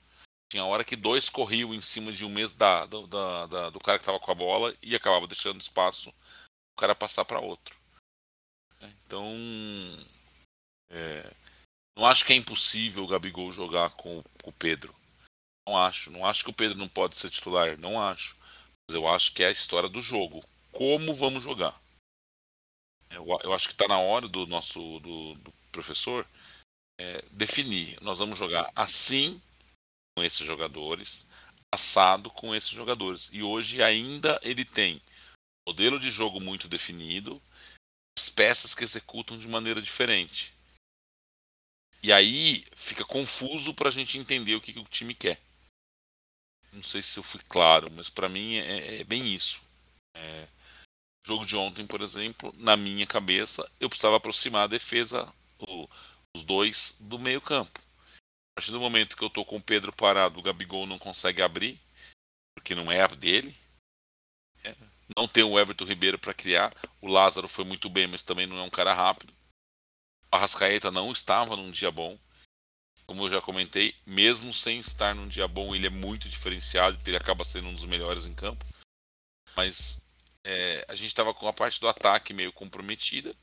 Tinha 0.50 0.64
hora 0.64 0.84
que 0.84 0.96
dois 0.96 1.28
corriam 1.28 1.74
em 1.74 1.80
cima 1.80 2.10
de 2.10 2.24
um 2.24 2.30
mesmo 2.30 2.58
da, 2.58 2.86
da, 2.86 3.46
da, 3.46 3.70
do 3.70 3.78
cara 3.80 3.98
que 3.98 4.02
estava 4.02 4.18
com 4.18 4.30
a 4.30 4.34
bola 4.34 4.74
e 4.82 4.94
acabava 4.94 5.26
deixando 5.26 5.60
espaço 5.60 6.10
o 6.10 6.80
cara 6.80 6.94
passar 6.94 7.24
para 7.24 7.40
outro. 7.40 7.76
É, 8.80 8.86
então, 8.86 9.36
é, 10.90 11.30
não 11.96 12.06
acho 12.06 12.24
que 12.24 12.32
é 12.32 12.36
impossível 12.36 13.04
o 13.04 13.08
Gabigol 13.08 13.50
jogar 13.50 13.90
com, 13.90 14.22
com, 14.42 14.50
o 14.50 14.52
Pedro. 14.52 14.94
Não 15.66 15.76
acho. 15.76 16.10
Não 16.10 16.24
acho 16.24 16.44
que 16.44 16.50
o 16.50 16.54
Pedro 16.54 16.78
não 16.78 16.88
pode 16.88 17.16
ser 17.16 17.28
titular. 17.28 17.78
Não 17.78 18.00
acho. 18.00 18.36
Eu 18.90 19.06
acho 19.06 19.34
que 19.34 19.42
é 19.42 19.48
a 19.48 19.52
história 19.52 19.88
do 19.88 20.00
jogo. 20.00 20.40
Como 20.72 21.14
vamos 21.14 21.42
jogar? 21.42 21.78
Eu, 23.10 23.26
eu 23.42 23.52
acho 23.52 23.68
que 23.68 23.74
está 23.74 23.86
na 23.88 23.98
hora 23.98 24.28
do 24.28 24.46
nosso 24.46 25.00
do, 25.00 25.34
do 25.34 25.52
professor 25.70 26.26
é, 26.98 27.22
definir. 27.32 28.00
Nós 28.02 28.18
vamos 28.18 28.38
jogar 28.38 28.70
assim 28.74 29.40
com 30.16 30.24
esses 30.24 30.44
jogadores, 30.44 31.28
assado 31.72 32.30
com 32.30 32.54
esses 32.54 32.70
jogadores. 32.70 33.30
E 33.32 33.42
hoje 33.42 33.82
ainda 33.82 34.38
ele 34.42 34.64
tem 34.64 35.00
modelo 35.66 35.98
de 36.00 36.10
jogo 36.10 36.40
muito 36.40 36.66
definido, 36.66 37.40
as 38.18 38.28
peças 38.28 38.74
que 38.74 38.82
executam 38.82 39.38
de 39.38 39.46
maneira 39.46 39.80
diferente. 39.82 40.54
E 42.02 42.12
aí 42.12 42.64
fica 42.74 43.04
confuso 43.04 43.74
para 43.74 43.88
a 43.88 43.92
gente 43.92 44.18
entender 44.18 44.54
o 44.54 44.60
que, 44.60 44.72
que, 44.72 44.78
o 44.78 44.84
time 44.84 45.14
quer. 45.14 45.40
Não 46.72 46.82
sei 46.82 47.02
se 47.02 47.18
eu 47.18 47.22
fui 47.22 47.40
claro, 47.48 47.90
mas 47.92 48.10
para 48.10 48.28
mim 48.28 48.56
é, 48.56 49.00
é, 49.00 49.04
bem 49.04 49.34
isso. 49.34 49.62
É, 50.16 50.48
jogo 51.26 51.44
de 51.44 51.56
ontem, 51.56 51.86
por 51.86 52.00
exemplo, 52.00 52.54
na 52.58 52.76
minha 52.76 53.06
cabeça, 53.06 53.68
eu 53.80 53.88
precisava 53.88 54.16
aproximar 54.16 54.64
a 54.64 54.68
defesa, 54.68 55.32
o, 55.58 55.88
os 56.36 56.44
dois, 56.44 56.96
do 57.00 57.18
meio 57.18 57.40
campo. 57.40 57.80
A 58.52 58.60
partir 58.60 58.72
do 58.72 58.80
momento 58.80 59.16
que 59.16 59.22
eu 59.22 59.30
tô 59.30 59.44
com 59.44 59.56
o 59.56 59.62
Pedro 59.62 59.92
parado, 59.92 60.38
o 60.38 60.42
Gabigol 60.42 60.86
não 60.86 60.98
consegue 60.98 61.42
abrir, 61.42 61.80
porque 62.54 62.74
não 62.74 62.90
é 62.90 63.00
a 63.00 63.06
dele. 63.06 63.54
É. 64.64 64.74
Não 65.16 65.28
tem 65.28 65.44
o 65.44 65.58
Everton 65.58 65.84
Ribeiro 65.84 66.18
para 66.18 66.34
criar. 66.34 66.70
O 67.00 67.08
Lázaro 67.08 67.48
foi 67.48 67.64
muito 67.64 67.88
bem, 67.88 68.06
mas 68.06 68.24
também 68.24 68.46
não 68.46 68.58
é 68.58 68.62
um 68.62 68.70
cara 68.70 68.92
rápido. 68.92 69.32
O 70.30 70.36
Arrascaeta 70.36 70.90
não 70.90 71.12
estava 71.12 71.56
num 71.56 71.70
dia 71.70 71.90
bom. 71.90 72.18
Como 73.08 73.24
eu 73.24 73.30
já 73.30 73.40
comentei, 73.40 73.94
mesmo 74.06 74.52
sem 74.52 74.78
estar 74.78 75.14
num 75.14 75.26
dia 75.26 75.48
bom, 75.48 75.74
ele 75.74 75.86
é 75.86 75.90
muito 75.90 76.28
diferenciado, 76.28 76.98
ele 77.06 77.16
acaba 77.16 77.42
sendo 77.44 77.68
um 77.68 77.72
dos 77.72 77.86
melhores 77.86 78.26
em 78.26 78.34
campo. 78.34 78.64
Mas 79.56 80.06
é, 80.44 80.84
a 80.88 80.94
gente 80.94 81.08
estava 81.08 81.32
com 81.32 81.48
a 81.48 81.52
parte 81.52 81.80
do 81.80 81.88
ataque 81.88 82.34
meio 82.34 82.52
comprometida, 82.52 83.34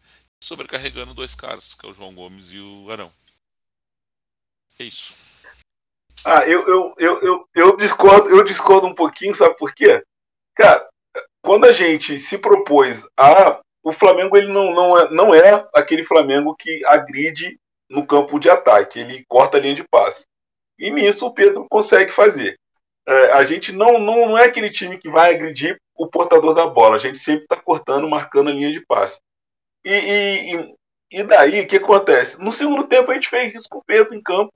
sobrecarregando 0.44 1.16
dois 1.16 1.34
caras, 1.34 1.74
que 1.74 1.86
é 1.86 1.90
o 1.90 1.94
João 1.94 2.14
Gomes 2.14 2.52
e 2.52 2.60
o 2.60 2.92
Arão. 2.92 3.12
É 4.80 4.84
isso. 4.84 5.16
Ah, 6.24 6.46
eu, 6.48 6.68
eu, 6.68 6.96
eu, 6.98 7.22
eu, 7.22 7.50
eu, 7.54 7.78
discordo, 7.78 8.30
eu 8.30 8.44
discordo 8.44 8.88
um 8.88 8.96
pouquinho, 8.96 9.34
sabe 9.34 9.58
por 9.58 9.74
quê? 9.74 10.04
Cara, 10.56 10.88
quando 11.44 11.66
a 11.66 11.72
gente 11.72 12.18
se 12.20 12.38
propôs 12.38 13.06
a. 13.18 13.62
O 13.84 13.94
Flamengo 13.94 14.36
ele 14.36 14.52
não, 14.52 14.74
não, 14.74 14.98
é, 14.98 15.12
não 15.12 15.36
é 15.36 15.68
aquele 15.74 16.04
Flamengo 16.04 16.56
que 16.56 16.84
agride 16.86 17.60
no 17.90 18.06
campo 18.06 18.40
de 18.40 18.50
ataque, 18.50 19.00
ele 19.00 19.26
corta 19.28 19.58
a 19.58 19.60
linha 19.60 19.76
de 19.76 19.88
passe. 19.88 20.26
E 20.78 20.90
nisso 20.92 21.26
o 21.26 21.34
Pedro 21.34 21.66
consegue 21.70 22.12
fazer. 22.12 22.58
É, 23.08 23.32
a 23.34 23.46
gente 23.46 23.72
não, 23.72 24.00
não, 24.00 24.30
não 24.30 24.38
é 24.38 24.46
aquele 24.46 24.70
time 24.70 24.98
que 24.98 25.10
vai 25.10 25.34
agredir 25.34 25.80
o 25.96 26.08
portador 26.08 26.54
da 26.54 26.68
bola. 26.68 26.96
A 26.96 27.00
gente 27.00 27.20
sempre 27.20 27.44
está 27.44 27.56
cortando, 27.56 28.10
marcando 28.10 28.50
a 28.50 28.54
linha 28.54 28.72
de 28.72 28.86
passe. 28.86 29.20
E, 29.86 29.92
e, 29.92 30.76
e 31.20 31.24
daí, 31.24 31.62
o 31.62 31.68
que 31.68 31.78
acontece? 31.78 32.42
No 32.42 32.52
segundo 32.52 32.88
tempo, 32.88 33.12
a 33.12 33.14
gente 33.14 33.30
fez 33.30 33.54
isso 33.54 33.70
com 33.70 33.78
o 33.78 33.84
Pedro 33.86 34.16
em 34.16 34.22
campo. 34.22 34.52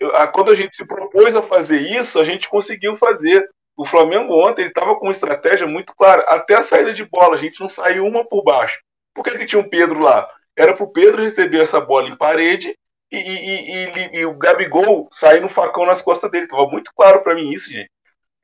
Eu, 0.00 0.16
a, 0.16 0.26
quando 0.26 0.50
a 0.50 0.54
gente 0.54 0.74
se 0.74 0.86
propôs 0.86 1.36
a 1.36 1.42
fazer 1.42 1.80
isso, 1.80 2.18
a 2.18 2.24
gente 2.24 2.48
conseguiu 2.48 2.96
fazer. 2.96 3.46
O 3.76 3.84
Flamengo 3.84 4.34
ontem 4.34 4.66
estava 4.66 4.96
com 4.96 5.06
uma 5.06 5.12
estratégia 5.12 5.66
muito 5.66 5.94
clara. 5.94 6.22
Até 6.22 6.56
a 6.56 6.62
saída 6.62 6.92
de 6.92 7.04
bola, 7.04 7.34
a 7.34 7.38
gente 7.38 7.60
não 7.60 7.68
saiu 7.68 8.06
uma 8.06 8.26
por 8.26 8.42
baixo. 8.42 8.80
Por 9.14 9.22
que, 9.22 9.36
que 9.36 9.46
tinha 9.46 9.60
um 9.60 9.68
Pedro 9.68 10.00
lá? 10.00 10.28
Era 10.60 10.74
para 10.74 10.84
o 10.84 10.92
Pedro 10.92 11.22
receber 11.22 11.62
essa 11.62 11.80
bola 11.80 12.06
em 12.06 12.16
parede 12.16 12.76
e, 13.10 13.16
e, 13.16 14.18
e, 14.20 14.26
o 14.26 14.36
Gabigol 14.36 15.08
sair 15.10 15.40
no 15.40 15.48
facão 15.48 15.86
nas 15.86 16.02
costas 16.02 16.30
dele. 16.30 16.44
Estava 16.44 16.66
muito 16.66 16.92
claro 16.94 17.22
para 17.22 17.34
mim 17.34 17.48
isso, 17.48 17.72
gente. 17.72 17.90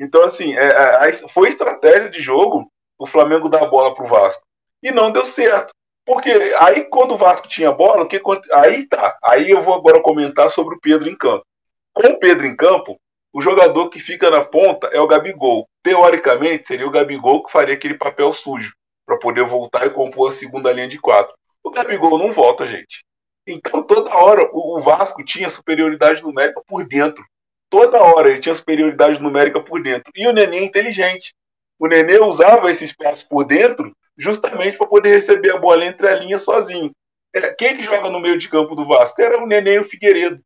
Então, 0.00 0.22
assim, 0.22 0.57
é, 0.57 1.09
é, 1.09 1.12
foi 1.29 1.50
estratégia 1.50 2.09
de 2.09 2.20
jogo 2.22 2.70
o 2.98 3.07
Flamengo 3.07 3.50
dar 3.50 3.64
a 3.64 3.66
bola 3.66 3.94
pro 3.94 4.07
Vasco. 4.07 4.42
E 4.83 4.90
não 4.90 5.12
deu 5.12 5.26
certo. 5.26 5.74
Porque 6.07 6.31
aí, 6.59 6.85
quando 6.85 7.12
o 7.12 7.18
Vasco 7.18 7.48
tinha 7.48 7.70
bola, 7.70 8.05
o 8.05 8.09
que 8.09 8.18
aí 8.52 8.87
tá. 8.87 9.18
Aí 9.22 9.50
eu 9.50 9.62
vou 9.62 9.74
agora 9.74 10.00
comentar 10.00 10.50
sobre 10.50 10.74
o 10.74 10.81
Pedro 10.81 11.11
em 11.11 11.16
campo. 11.16 11.44
Com 11.92 12.09
o 12.09 12.18
Pedro 12.18 12.46
em 12.46 12.57
campo, 12.57 12.98
o 13.31 13.42
jogador 13.42 13.90
que 13.90 14.00
fica 14.00 14.31
na 14.31 14.42
ponta 14.42 14.87
é 14.87 15.00
o 15.00 15.07
Gabigol. 15.07 15.68
Teoricamente, 15.83 16.68
seria 16.68 16.87
o 16.87 16.90
Gabigol 16.90 17.44
que 17.44 17.52
faria 17.52 17.74
aquele 17.74 17.98
papel 17.98 18.33
sujo 18.33 18.72
para 19.05 19.18
poder 19.18 19.44
voltar 19.44 19.87
e 19.87 19.90
compor 19.90 20.31
a 20.31 20.33
segunda 20.33 20.72
linha 20.72 20.88
de 20.88 20.98
quatro. 20.98 21.35
O 21.66 21.70
Gabigol 21.70 22.18
não 22.18 22.33
volta, 22.33 22.66
gente. 22.66 23.05
Então, 23.46 23.83
toda 23.83 24.14
hora, 24.16 24.48
o 24.52 24.81
Vasco 24.81 25.24
tinha 25.24 25.50
superioridade 25.50 26.22
numérica 26.22 26.62
por 26.66 26.87
dentro 26.87 27.24
toda 27.70 28.02
hora 28.02 28.31
ele 28.31 28.40
tinha 28.40 28.55
superioridade 28.55 29.22
numérica 29.22 29.61
por 29.61 29.83
dentro. 29.83 30.12
E 30.14 30.26
o 30.26 30.33
Nenê 30.33 30.59
é 30.59 30.64
inteligente. 30.64 31.35
O 31.79 31.87
Nenê 31.87 32.18
usava 32.18 32.70
esse 32.70 32.85
espaço 32.85 33.29
por 33.29 33.44
dentro 33.44 33.94
justamente 34.16 34.79
para 34.79 34.87
poder 34.87 35.11
receber 35.11 35.50
a 35.50 35.59
bola 35.59 35.85
entre 35.85 36.09
a 36.09 36.14
linha 36.14 36.38
sozinho. 36.38 36.90
É, 37.35 37.52
quem 37.52 37.76
que 37.76 37.83
joga 37.83 38.09
no 38.09 38.20
meio 38.20 38.38
de 38.38 38.48
campo 38.48 38.74
do 38.74 38.87
Vasco? 38.87 39.20
Era 39.20 39.42
o 39.42 39.46
Nenê 39.46 39.74
e 39.74 39.79
o 39.79 39.85
Figueiredo. 39.85 40.40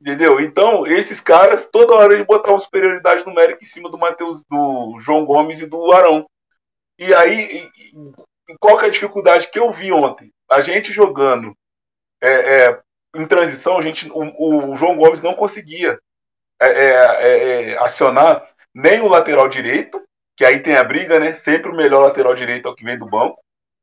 Entendeu? 0.00 0.40
Então, 0.40 0.86
esses 0.86 1.20
caras, 1.20 1.68
toda 1.70 1.94
hora 1.94 2.14
eles 2.14 2.26
botavam 2.26 2.58
superioridade 2.58 3.26
numérica 3.26 3.58
em 3.62 3.66
cima 3.66 3.90
do 3.90 3.98
Mateus, 3.98 4.42
do 4.50 5.00
João 5.00 5.24
Gomes 5.24 5.60
e 5.60 5.66
do 5.68 5.92
Arão. 5.92 6.26
E 6.98 7.12
aí, 7.14 7.68
qual 8.60 8.78
que 8.78 8.84
é 8.84 8.88
a 8.88 8.92
dificuldade 8.92 9.50
que 9.50 9.58
eu 9.58 9.70
vi 9.70 9.92
ontem? 9.92 10.30
A 10.54 10.60
gente 10.60 10.92
jogando 10.92 11.56
é, 12.22 12.28
é, 12.28 12.80
em 13.16 13.26
transição, 13.26 13.76
a 13.76 13.82
gente, 13.82 14.08
o, 14.10 14.72
o 14.72 14.76
João 14.76 14.96
Gomes 14.96 15.20
não 15.20 15.34
conseguia 15.34 15.98
é, 16.60 16.68
é, 16.68 16.90
é, 16.92 17.70
é, 17.72 17.78
acionar 17.78 18.48
nem 18.74 19.00
o 19.00 19.08
lateral 19.08 19.48
direito, 19.48 20.00
que 20.36 20.44
aí 20.44 20.60
tem 20.60 20.76
a 20.76 20.84
briga, 20.84 21.18
né? 21.18 21.34
Sempre 21.34 21.70
o 21.70 21.76
melhor 21.76 22.04
lateral 22.04 22.34
direito 22.34 22.68
é 22.68 22.70
o 22.70 22.74
que 22.74 22.84
vem 22.84 22.98
do 22.98 23.06
banco. 23.06 23.38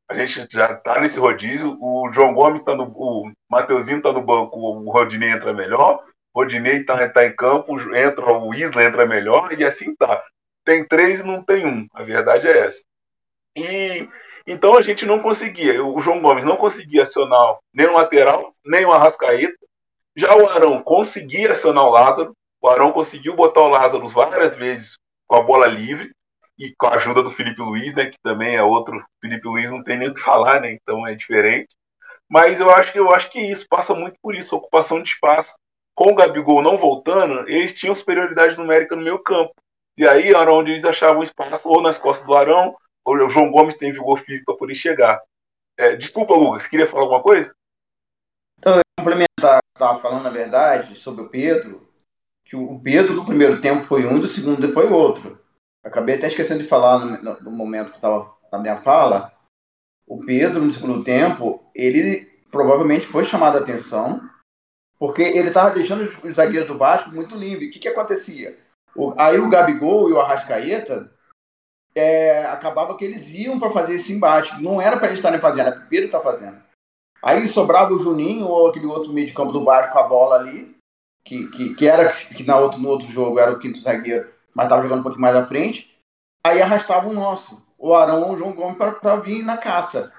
A 0.10 0.16
gente 0.16 0.48
já 0.52 0.76
tá 0.76 1.00
nesse 1.00 1.20
rodízio. 1.20 1.78
O 1.82 2.12
João 2.14 2.34
Gomes 2.34 2.64
tá 2.64 2.76
no. 2.76 2.86
O 2.96 3.32
Mateuzinho 3.50 4.02
tá 4.02 4.12
no 4.12 4.22
banco, 4.22 4.58
o 4.58 4.92
Rodinei 4.92 5.30
entra 5.30 5.54
melhor. 5.54 6.04
O 6.34 6.42
Rodinei 6.42 6.84
tá, 6.84 7.08
tá 7.10 7.26
em 7.26 7.36
campo, 7.36 7.80
entra 7.96 8.32
o 8.32 8.54
Isla 8.54 8.84
entra 8.84 9.06
melhor, 9.06 9.58
e 9.58 9.64
assim 9.64 9.96
tá. 9.96 10.24
Tem 10.66 10.86
três 10.88 11.20
e 11.20 11.24
não 11.24 11.44
tem 11.44 11.66
um. 11.66 11.88
A 11.94 12.04
verdade 12.04 12.48
é 12.48 12.58
essa. 12.60 12.82
E 13.56 14.08
então 14.46 14.78
a 14.78 14.82
gente 14.82 15.06
não 15.06 15.20
conseguia. 15.20 15.84
O 15.84 16.02
João 16.02 16.22
Gomes 16.22 16.44
não 16.44 16.58
conseguia 16.58 17.04
acionar 17.04 17.58
nem 17.74 17.88
o 17.88 17.94
lateral, 17.94 18.54
nem 18.66 18.86
o 18.86 18.92
Arrascaeta. 18.92 19.56
Já 20.16 20.36
o 20.36 20.48
Arão 20.48 20.82
conseguia 20.82 21.52
acionar 21.52 21.86
o 21.86 21.92
Lázaro. 21.92 22.36
O 22.62 22.68
Arão 22.68 22.92
conseguiu 22.92 23.36
botar 23.36 23.62
o 23.62 23.70
Lázaro 23.70 24.08
várias 24.08 24.56
vezes 24.56 24.98
com 25.28 25.36
a 25.36 25.42
bola 25.42 25.68
livre 25.68 26.12
e 26.60 26.76
com 26.78 26.88
a 26.88 26.96
ajuda 26.96 27.24
do 27.24 27.32
Felipe 27.32 27.62
Luiz, 27.62 27.96
né, 27.96 28.08
que 28.08 28.20
também 28.22 28.56
é 28.56 28.64
outro. 28.64 29.04
Felipe 29.22 29.48
Luiz 29.48 29.72
não 29.72 29.84
tem 29.84 29.98
nem 29.98 30.10
o 30.10 30.14
que 30.14 30.22
falar, 30.22 30.62
né, 30.62 30.74
então 30.74 31.08
é 31.08 31.16
diferente. 31.16 31.76
Mas 32.30 32.60
eu 32.60 32.70
acho 32.72 32.92
que 32.92 33.00
eu 33.00 33.14
acho 33.14 33.32
que 33.32 33.40
isso 33.40 33.66
passa 33.70 33.94
muito 33.94 34.18
por 34.22 34.36
isso, 34.36 34.56
ocupação 34.56 35.02
de 35.02 35.10
espaço. 35.10 35.56
Com 35.96 36.12
o 36.12 36.16
Gabigol 36.16 36.62
não 36.62 36.78
voltando, 36.78 37.50
eles 37.50 37.74
tinham 37.74 37.96
superioridade 37.96 38.58
numérica 38.58 38.96
no 38.96 39.02
meio 39.02 39.20
campo. 39.20 39.54
E 39.98 40.08
aí 40.08 40.34
era 40.34 40.54
onde 40.54 40.72
eles 40.72 40.86
achavam 40.86 41.24
espaço 41.24 41.68
ou 41.68 41.82
nas 41.82 41.98
costas 41.98 42.26
do 42.26 42.36
Arão, 42.36 42.76
o 43.06 43.30
João 43.30 43.52
Gomes 43.52 43.76
tem 43.76 43.92
vigor 43.92 44.20
físico 44.20 44.46
para 44.46 44.58
poder 44.58 44.76
chegar. 44.76 45.22
É, 45.78 45.96
desculpa, 45.96 46.34
Lucas, 46.34 46.68
queria 46.68 46.88
falar 46.88 47.04
alguma 47.04 47.24
coisa? 47.24 47.54
Então, 48.60 48.76
eu 48.76 48.82
complementar, 49.00 49.60
estava 49.76 50.00
falando 50.00 50.28
a 50.28 50.32
verdade 50.32 50.96
sobre 51.00 51.24
o 51.24 51.30
Pedro 51.30 51.90
que 52.52 52.56
o 52.58 52.78
Pedro 52.80 53.16
do 53.16 53.24
primeiro 53.24 53.62
tempo 53.62 53.82
foi 53.82 54.06
um, 54.06 54.20
do 54.20 54.28
segundo 54.28 54.74
foi 54.74 54.88
outro. 54.88 55.40
Acabei 55.84 56.16
até 56.16 56.28
esquecendo 56.28 56.62
de 56.62 56.68
falar 56.68 57.00
no, 57.00 57.40
no 57.40 57.52
momento 57.52 57.92
que 57.92 57.96
estava 57.96 58.36
na 58.52 58.60
minha 58.60 58.76
fala. 58.76 59.32
O 60.06 60.20
Pedro, 60.26 60.64
no 60.64 60.74
segundo 60.74 61.02
tempo, 61.02 61.64
ele 61.74 62.26
provavelmente 62.52 63.08
foi 63.08 63.24
chamado 63.24 63.58
a 63.58 63.62
atenção 63.62 64.22
porque 65.00 65.22
ele 65.24 65.48
estava 65.48 65.74
deixando 65.74 66.04
os, 66.04 66.16
os 66.22 66.36
zagueiros 66.36 66.68
do 66.68 66.78
Vasco 66.78 67.10
muito 67.10 67.36
livres. 67.36 67.70
O 67.70 67.72
que, 67.72 67.80
que 67.80 67.88
acontecia? 67.88 68.60
O, 68.96 69.14
aí 69.18 69.40
o 69.40 69.50
Gabigol 69.50 70.10
e 70.10 70.12
o 70.12 70.20
Arrascaeta 70.20 71.10
é, 71.96 72.46
acabava 72.46 72.96
que 72.98 73.06
eles 73.06 73.34
iam 73.34 73.60
para 73.60 73.72
fazer 73.72 73.96
esse 73.96 74.14
embate. 74.14 74.62
Não 74.62 74.82
era 74.82 74.98
para 74.98 75.08
eles 75.08 75.20
estarem 75.20 75.40
fazendo, 75.40 75.68
era 75.68 75.76
para 75.76 75.86
o 75.86 75.90
Pedro 75.90 76.06
estar 76.06 76.20
tá 76.20 76.24
fazendo. 76.24 76.58
Aí 77.24 77.48
sobrava 77.48 77.94
o 77.94 78.00
Juninho 78.00 78.48
ou 78.48 78.68
aquele 78.68 78.88
outro 78.88 79.14
meio 79.14 79.28
de 79.28 79.34
campo 79.34 79.52
do 79.52 79.64
Vasco 79.64 79.94
com 79.94 80.00
a 80.00 80.04
bola 80.04 80.36
ali 80.38 80.76
que, 81.24 81.48
que, 81.50 81.76
que 81.76 81.88
era 81.88 82.12
que 82.12 82.44
na 82.44 82.58
outro, 82.58 82.80
no 82.80 82.90
outro 82.90 83.08
jogo 83.08 83.40
era 83.40 83.52
o 83.52 83.60
quinto 83.60 83.80
zagueiro, 83.80 84.30
mas 84.54 84.66
estava 84.66 84.82
jogando 84.82 85.00
um 85.00 85.04
pouquinho 85.04 85.22
mais 85.22 85.36
à 85.36 85.46
frente, 85.46 85.96
aí 86.46 86.62
arrastava 86.62 87.08
o 87.08 87.14
nosso, 87.14 87.66
o 87.78 87.94
Arão 87.94 88.24
ou 88.24 88.34
o 88.34 88.38
João 88.38 88.54
Gomes, 88.54 88.78
para 88.78 89.16
vir 89.18 89.44
na 89.44 89.58
caça. 89.58 90.12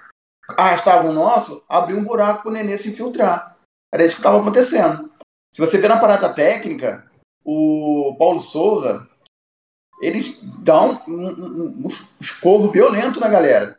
Arrastava 0.56 1.08
o 1.08 1.12
nosso, 1.12 1.64
abria 1.68 1.96
um 1.96 2.04
buraco 2.04 2.42
para 2.42 2.50
o 2.50 2.52
Nenê 2.52 2.76
se 2.78 2.90
infiltrar. 2.90 3.56
Era 3.92 4.04
isso 4.04 4.16
que 4.16 4.20
estava 4.20 4.40
acontecendo. 4.40 5.11
Se 5.52 5.61
você 5.61 5.78
ver 5.78 5.88
na 5.88 5.98
parada 5.98 6.32
técnica, 6.32 7.11
o 7.44 8.16
Paulo 8.18 8.40
Souza, 8.40 9.06
eles 10.02 10.36
dão 10.42 11.00
um, 11.06 11.28
um, 11.28 11.86
um, 11.86 11.88
escorro 12.20 12.72
violento 12.72 13.20
na 13.20 13.28
galera. 13.28 13.78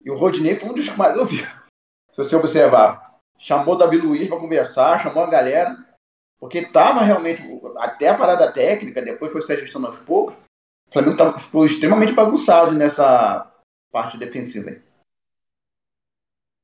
E 0.00 0.10
o 0.10 0.16
Rodinei 0.16 0.56
foi 0.56 0.70
um 0.70 0.74
dos 0.74 0.88
que 0.88 0.96
mais 0.96 1.16
ouviu. 1.18 1.44
Se 2.10 2.16
você 2.16 2.34
observar. 2.34 3.06
Chamou 3.38 3.74
o 3.74 3.78
Davi 3.78 3.98
Luiz 3.98 4.28
para 4.28 4.38
conversar, 4.38 5.00
chamou 5.00 5.22
a 5.22 5.30
galera. 5.30 5.76
Porque 6.40 6.58
estava 6.58 7.02
realmente, 7.02 7.42
até 7.76 8.08
a 8.08 8.16
parada 8.16 8.50
técnica, 8.50 9.02
depois 9.02 9.30
foi 9.30 9.42
se 9.42 9.52
ajustando 9.52 9.88
aos 9.88 9.98
poucos, 9.98 10.34
o 10.88 10.92
Flamengo 10.92 11.16
tava, 11.16 11.36
extremamente 11.66 12.12
bagunçado 12.12 12.74
nessa 12.74 13.52
parte 13.90 14.16
defensiva. 14.16 14.80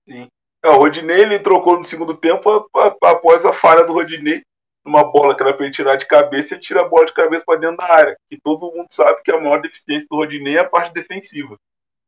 Sim. 0.08 0.28
É, 0.64 0.68
o 0.68 0.78
Rodinei 0.78 1.22
ele 1.22 1.38
trocou 1.40 1.78
no 1.78 1.84
segundo 1.84 2.16
tempo 2.16 2.70
após 3.02 3.44
a 3.44 3.52
falha 3.52 3.84
do 3.84 3.92
Rodinei 3.92 4.42
numa 4.84 5.04
bola 5.04 5.34
que 5.34 5.42
era 5.42 5.54
para 5.54 5.64
ele 5.64 5.74
tirar 5.74 5.96
de 5.96 6.06
cabeça, 6.06 6.54
ele 6.54 6.60
tira 6.60 6.82
a 6.82 6.88
bola 6.88 7.06
de 7.06 7.14
cabeça 7.14 7.44
para 7.44 7.58
dentro 7.58 7.78
da 7.78 7.90
área. 7.90 8.18
E 8.30 8.38
todo 8.38 8.72
mundo 8.72 8.88
sabe 8.90 9.22
que 9.22 9.30
a 9.30 9.40
maior 9.40 9.60
deficiência 9.62 10.06
do 10.10 10.16
Rodinei 10.16 10.56
é 10.56 10.60
a 10.60 10.68
parte 10.68 10.92
defensiva. 10.92 11.58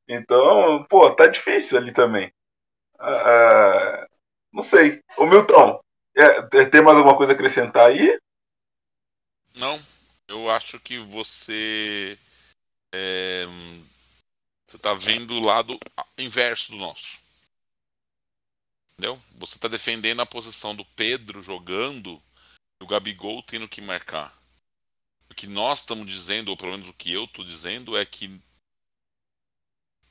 Então, 0.07 0.85
pô, 0.85 1.11
tá 1.15 1.27
difícil 1.27 1.79
ali 1.79 1.93
também. 1.93 2.33
Ah, 2.99 4.03
ah 4.03 4.09
não 4.53 4.63
sei. 4.63 5.03
Ô 5.17 5.27
Milton, 5.27 5.81
é, 6.17 6.67
tem 6.67 6.83
mais 6.83 6.97
alguma 6.97 7.17
coisa 7.17 7.33
a 7.33 7.35
acrescentar 7.35 7.89
aí? 7.89 8.19
Não. 9.59 9.81
Eu 10.29 10.51
acho 10.51 10.81
que 10.81 10.99
você 10.99 12.19
é, 12.93 13.47
Você 14.67 14.77
está 14.77 14.93
vendo 14.93 15.35
o 15.35 15.45
lado 15.45 15.79
inverso 16.19 16.73
do 16.73 16.79
nosso. 16.79 17.21
Entendeu? 18.93 19.21
Você 19.39 19.57
está 19.57 19.69
defendendo 19.69 20.21
a 20.21 20.27
posição 20.27 20.75
do 20.75 20.85
Pedro 20.85 21.43
jogando 21.43 22.21
o 22.81 22.87
Gabigol 22.87 23.43
tendo 23.43 23.69
que 23.69 23.81
marcar. 23.81 24.37
O 25.31 25.35
que 25.35 25.47
nós 25.47 25.81
estamos 25.81 26.09
dizendo, 26.09 26.49
ou 26.49 26.57
pelo 26.57 26.73
menos 26.73 26.89
o 26.89 26.95
que 26.95 27.13
eu 27.13 27.25
estou 27.25 27.45
dizendo, 27.45 27.97
é 27.97 28.05
que 28.05 28.41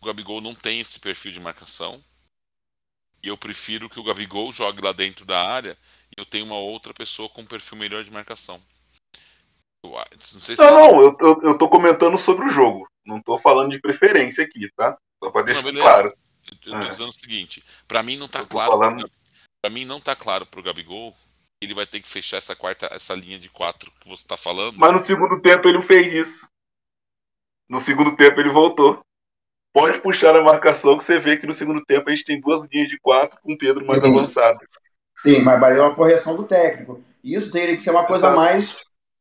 o 0.01 0.05
Gabigol 0.05 0.41
não 0.41 0.53
tem 0.53 0.79
esse 0.79 0.99
perfil 0.99 1.31
de 1.31 1.39
marcação. 1.39 2.03
E 3.23 3.27
eu 3.27 3.37
prefiro 3.37 3.89
que 3.89 3.99
o 3.99 4.03
Gabigol 4.03 4.51
jogue 4.51 4.81
lá 4.81 4.91
dentro 4.91 5.25
da 5.25 5.41
área 5.41 5.77
e 6.15 6.19
eu 6.19 6.25
tenho 6.25 6.45
uma 6.45 6.57
outra 6.57 6.93
pessoa 6.93 7.27
com 7.27 7.41
um 7.41 7.45
perfil 7.45 7.77
melhor 7.77 8.03
de 8.03 8.11
marcação. 8.11 8.61
Eu, 9.83 9.91
não, 9.91 10.05
se 10.19 10.55
não, 10.57 10.71
não 10.71 11.01
eu, 11.01 11.17
eu, 11.19 11.41
eu 11.43 11.57
tô 11.57 11.69
comentando 11.69 12.17
sobre 12.17 12.45
o 12.45 12.49
jogo. 12.49 12.87
Não 13.05 13.21
tô 13.21 13.39
falando 13.39 13.71
de 13.71 13.79
preferência 13.79 14.43
aqui, 14.43 14.69
tá? 14.75 14.97
Só 15.23 15.31
pra 15.31 15.43
deixar 15.43 15.63
não, 15.63 15.73
claro. 15.73 16.15
Eu 16.51 16.57
tô 16.57 16.75
é. 16.75 16.89
dizendo 16.89 17.09
o 17.09 17.13
seguinte, 17.13 17.63
para 17.87 18.03
mim 18.03 18.17
não 18.17 18.27
tá 18.27 18.45
claro. 18.45 18.71
Falando... 18.71 19.11
Para 19.61 19.71
mim 19.71 19.85
não 19.85 19.99
tá 19.99 20.15
claro 20.15 20.45
pro 20.45 20.61
Gabigol 20.61 21.15
ele 21.65 21.73
vai 21.73 21.85
ter 21.85 21.99
que 21.99 22.07
fechar 22.07 22.37
essa 22.37 22.55
quarta, 22.55 22.87
essa 22.91 23.13
linha 23.13 23.37
de 23.37 23.49
quatro 23.49 23.91
que 23.99 24.07
você 24.07 24.27
tá 24.27 24.37
falando. 24.37 24.77
Mas 24.77 24.93
no 24.93 25.03
segundo 25.03 25.41
tempo 25.41 25.67
ele 25.67 25.81
fez 25.81 26.13
isso. 26.13 26.47
No 27.69 27.79
segundo 27.79 28.15
tempo 28.15 28.39
ele 28.39 28.49
voltou. 28.49 28.99
Pode 29.73 29.99
puxar 29.99 30.35
a 30.35 30.43
marcação 30.43 30.97
que 30.97 31.03
você 31.03 31.19
vê 31.19 31.35
que 31.35 31.47
no 31.47 31.53
segundo 31.53 31.83
tempo 31.83 32.09
a 32.09 32.15
gente 32.15 32.23
tem 32.23 32.39
duas 32.39 32.65
linhas 32.71 32.87
de 32.87 32.97
quatro 32.99 33.37
com 33.41 33.53
o 33.53 33.57
Pedro 33.57 33.85
mais 33.85 34.01
Sim. 34.01 34.09
avançado. 34.09 34.59
Sim, 35.17 35.41
mas 35.41 35.59
valeu 35.59 35.85
a 35.85 35.95
correção 35.95 36.35
do 36.35 36.43
técnico. 36.43 37.03
Isso 37.23 37.51
teria 37.51 37.75
que 37.75 37.81
ser 37.81 37.91
uma 37.91 38.05
coisa 38.05 38.27
Exato. 38.27 38.39
mais 38.39 38.77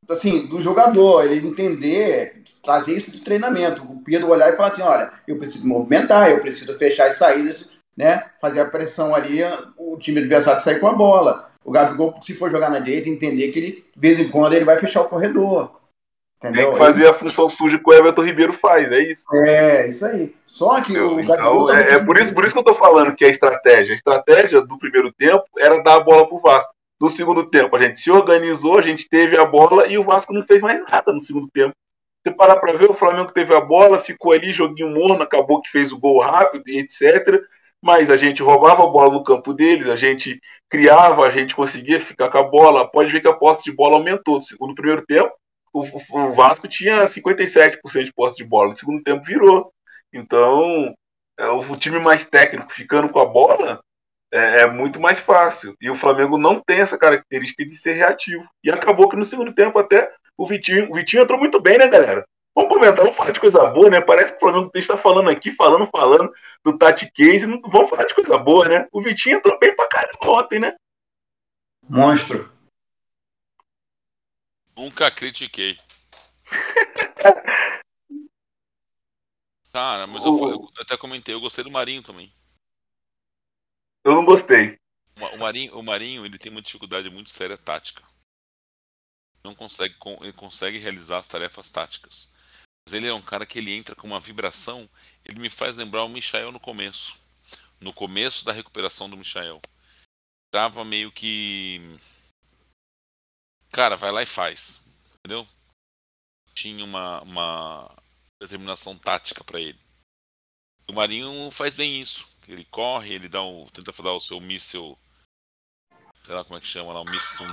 assim, 0.09 0.47
do 0.47 0.61
jogador, 0.61 1.25
ele 1.25 1.47
entender, 1.47 2.43
trazer 2.63 2.97
isso 2.97 3.11
de 3.11 3.23
treinamento. 3.23 3.83
O 3.83 4.03
Pedro 4.03 4.29
olhar 4.29 4.53
e 4.53 4.57
falar 4.57 4.69
assim, 4.69 4.83
olha, 4.83 5.13
eu 5.27 5.39
preciso 5.39 5.67
movimentar, 5.67 6.31
eu 6.31 6.41
preciso 6.41 6.77
fechar 6.77 7.09
as 7.09 7.17
saídas, 7.17 7.71
né? 7.97 8.31
Fazer 8.41 8.61
a 8.61 8.67
pressão 8.67 9.15
ali, 9.15 9.41
o 9.77 9.97
time 9.97 10.21
adversário 10.21 10.63
sair 10.63 10.79
com 10.79 10.87
a 10.87 10.93
bola. 10.93 11.54
O 11.64 11.72
Gabigol, 11.72 12.14
se 12.20 12.35
for 12.35 12.50
jogar 12.50 12.70
na 12.70 12.79
direita, 12.79 13.09
entender 13.09 13.50
que 13.50 13.59
ele, 13.59 13.85
de 13.96 14.00
vez 14.09 14.20
em 14.20 14.29
quando, 14.29 14.53
ele 14.53 14.64
vai 14.64 14.79
fechar 14.79 15.00
o 15.00 15.09
corredor. 15.09 15.81
Entendeu? 16.37 16.64
Tem 16.64 16.72
que 16.72 16.79
fazer 16.79 17.07
é 17.07 17.09
a 17.09 17.14
função 17.14 17.48
suja 17.48 17.79
que 17.79 17.88
o 17.88 17.92
Everton 17.92 18.22
Ribeiro 18.22 18.53
faz, 18.53 18.92
é 18.92 18.98
isso. 18.98 19.24
É, 19.33 19.88
isso 19.88 20.05
aí. 20.05 20.35
Só 20.44 20.81
que 20.83 20.96
o 20.96 21.18
então, 21.18 21.66
tá 21.66 21.81
é, 21.81 21.94
é, 21.94 22.05
por, 22.05 22.18
isso, 22.18 22.35
por 22.35 22.44
isso 22.44 22.53
que 22.53 22.59
eu 22.59 22.64
tô 22.64 22.74
falando 22.74 23.16
que 23.16 23.24
a 23.24 23.29
estratégia, 23.29 23.92
a 23.92 23.96
estratégia 23.96 24.61
do 24.61 24.79
primeiro 24.79 25.11
tempo 25.12 25.44
era 25.59 25.83
dar 25.83 25.96
a 25.96 26.00
bola 26.00 26.29
pro 26.29 26.38
Vasco. 26.38 26.72
No 27.00 27.11
segundo 27.11 27.50
tempo, 27.50 27.74
a 27.74 27.83
gente 27.83 27.98
se 27.98 28.11
organizou, 28.11 28.79
a 28.79 28.83
gente 28.83 29.09
teve 29.09 29.37
a 29.37 29.44
bola 29.44 29.87
e 29.88 29.98
o 29.98 30.05
Vasco 30.05 30.33
não 30.33 30.44
fez 30.44 30.62
mais 30.62 30.81
nada 30.83 31.12
no 31.12 31.20
segundo 31.20 31.48
tempo. 31.48 31.74
Você 32.22 32.33
parar 32.33 32.57
para 32.57 32.72
ver, 32.72 32.88
o 32.88 32.94
Flamengo 32.94 33.33
teve 33.33 33.55
a 33.55 33.61
bola, 33.61 33.98
ficou 33.98 34.33
ali, 34.33 34.53
joguinho 34.53 34.90
morno, 34.90 35.22
acabou 35.22 35.61
que 35.61 35.70
fez 35.70 35.92
o 35.92 35.98
gol 35.98 36.20
rápido 36.20 36.62
e 36.68 36.79
etc. 36.79 37.42
Mas 37.85 38.09
a 38.09 38.16
gente 38.16 38.42
roubava 38.42 38.83
a 38.83 38.87
bola 38.87 39.12
no 39.12 39.23
campo 39.23 39.53
deles, 39.53 39.90
a 39.90 39.97
gente 39.97 40.40
criava, 40.70 41.27
a 41.27 41.31
gente 41.31 41.55
conseguia 41.55 42.01
ficar 42.01 42.31
com 42.31 42.38
a 42.38 42.42
bola. 42.42 42.90
Pode 42.90 43.12
ver 43.12 43.20
que 43.20 43.29
a 43.29 43.35
posse 43.35 43.64
de 43.64 43.73
bola 43.73 43.97
aumentou. 43.97 44.37
No 44.37 44.42
segundo 44.42 44.75
primeiro 44.75 45.05
tempo, 45.05 45.31
o, 45.70 45.83
o 45.83 46.33
Vasco 46.33 46.66
tinha 46.66 47.05
57% 47.05 48.05
de 48.05 48.12
posse 48.14 48.38
de 48.38 48.44
bola. 48.44 48.70
No 48.70 48.77
segundo 48.79 49.03
tempo 49.03 49.23
virou. 49.23 49.70
Então, 50.11 50.94
é, 51.38 51.47
o 51.47 51.77
time 51.77 51.99
mais 51.99 52.25
técnico 52.25 52.73
ficando 52.73 53.11
com 53.11 53.18
a 53.18 53.27
bola 53.27 53.83
é, 54.33 54.62
é, 54.62 54.66
muito 54.66 54.99
mais 54.99 55.20
fácil. 55.20 55.77
E 55.79 55.90
o 55.90 55.94
Flamengo 55.94 56.38
não 56.38 56.62
tem 56.66 56.81
essa 56.81 56.97
característica 56.97 57.66
de 57.66 57.77
ser 57.77 57.92
reativo. 57.92 58.49
E 58.64 58.70
acabou 58.70 59.11
que 59.11 59.16
no 59.16 59.27
segundo 59.27 59.55
tempo 59.55 59.79
até 59.79 60.11
o 60.38 60.47
Vitinho, 60.47 60.90
o 60.90 60.94
Vitinho 60.94 61.23
entrou 61.23 61.38
muito 61.38 61.61
bem, 61.61 61.77
né, 61.77 61.87
galera? 61.87 62.25
Vamos 62.55 62.73
comentar, 62.73 62.99
vamos 62.99 63.17
falar 63.17 63.33
de 63.33 63.40
coisa 63.40 63.64
boa, 63.71 63.90
né? 63.90 64.01
Parece 64.01 64.33
que 64.33 64.37
o 64.37 64.40
Flamengo 64.40 64.71
está 64.75 64.97
falando 64.97 65.29
aqui, 65.29 65.51
falando, 65.51 65.88
falando 65.88 66.33
do 66.64 66.79
Tati 66.79 67.11
Case. 67.11 67.47
Não, 67.47 67.61
vamos 67.62 67.90
falar 67.90 68.05
de 68.05 68.14
coisa 68.14 68.38
boa, 68.38 68.69
né? 68.69 68.88
O 68.93 69.03
Vitinho 69.03 69.38
entrou 69.38 69.59
bem 69.59 69.75
pra 69.75 69.88
caramba 69.88 70.31
ontem, 70.31 70.61
né? 70.61 70.77
Monstro. 71.88 72.53
Nunca 74.77 75.11
critiquei. 75.11 75.77
Cara, 79.73 80.07
mas 80.07 80.25
eu, 80.25 80.38
eu, 80.49 80.71
até 80.79 80.97
comentei, 80.97 81.35
eu 81.35 81.40
gostei 81.40 81.64
do 81.64 81.71
Marinho 81.71 82.03
também. 82.03 82.33
Eu 84.05 84.14
não 84.14 84.25
gostei. 84.25 84.79
O 85.17 85.38
Marinho, 85.38 85.77
o 85.77 85.83
Marinho 85.83 86.25
ele 86.25 86.38
tem 86.38 86.53
uma 86.53 86.62
dificuldade 86.62 87.11
muito 87.11 87.31
séria 87.31 87.59
tática. 87.59 88.03
Não 89.43 89.55
consegue, 89.55 89.97
ele 90.21 90.33
consegue 90.33 90.79
realizar 90.79 91.19
as 91.19 91.27
tarefas 91.27 91.73
táticas. 91.73 92.34
Mas 92.87 92.94
ele 92.94 93.07
é 93.07 93.14
um 93.14 93.23
cara 93.23 93.47
que 93.47 93.59
ele 93.59 93.73
entra 93.73 93.94
com 93.94 94.07
uma 94.07 94.20
vibração. 94.20 94.88
Ele 95.25 95.40
me 95.40 95.49
faz 95.49 95.75
lembrar 95.77 96.05
o 96.05 96.09
Michael 96.09 96.53
no 96.53 96.61
começo. 96.61 97.18
No 97.81 97.92
começo 97.92 98.44
da 98.44 98.53
recuperação 98.53 99.09
do 99.09 99.16
Michael. 99.16 99.61
Tava 100.53 100.85
meio 100.85 101.11
que. 101.11 101.81
Cara, 103.73 103.97
vai 103.97 104.12
lá 104.12 104.23
e 104.23 104.27
faz. 104.27 104.85
Entendeu? 105.18 105.47
Tinha 106.55 106.85
uma, 106.85 107.20
uma 107.23 107.90
determinação 108.40 108.97
tática 108.97 109.42
para 109.42 109.61
ele. 109.61 109.79
O 110.87 110.92
Marinho 110.92 111.51
faz 111.51 111.75
bem 111.75 112.01
isso. 112.01 112.29
Ele 112.47 112.64
corre, 112.66 113.14
ele 113.14 113.29
dá 113.29 113.42
um, 113.42 113.66
tenta 113.66 113.90
dar 114.03 114.12
o 114.12 114.20
seu 114.20 114.40
míssil. 114.40 114.99
Sei 116.23 116.35
lá 116.35 116.44
como 116.44 116.57
é 116.57 116.61
que 116.61 116.66
chama 116.66 116.92
lá, 116.92 117.01
um 117.01 117.05
míssil. 117.05 117.47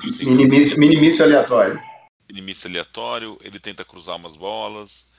Mini 0.78 1.00
míssil 1.00 1.26
aleatório. 1.26 1.82
Mini 2.28 2.42
míssil 2.42 2.70
aleatório, 2.70 3.38
ele 3.42 3.60
tenta 3.60 3.86
cruzar 3.86 4.18
umas 4.18 4.36
bolas, 4.36 5.12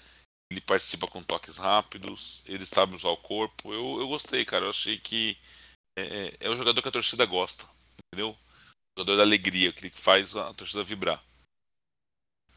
ele 0.52 0.60
participa 0.60 1.06
com 1.06 1.22
toques 1.22 1.56
rápidos, 1.56 2.44
ele 2.46 2.64
sabe 2.64 2.94
usar 2.94 3.08
o 3.08 3.16
corpo. 3.16 3.72
Eu, 3.72 4.00
eu 4.00 4.08
gostei, 4.08 4.44
cara. 4.44 4.66
Eu 4.66 4.70
achei 4.70 4.98
que 4.98 5.36
é, 5.98 6.02
é, 6.02 6.32
é 6.42 6.50
o 6.50 6.56
jogador 6.56 6.80
que 6.80 6.88
a 6.88 6.92
torcida 6.92 7.24
gosta, 7.26 7.66
entendeu? 8.06 8.30
O 8.30 9.00
jogador 9.00 9.16
da 9.16 9.22
alegria, 9.22 9.70
aquele 9.70 9.90
que 9.90 9.98
faz 9.98 10.36
a 10.36 10.52
torcida 10.52 10.84
vibrar. 10.84 11.22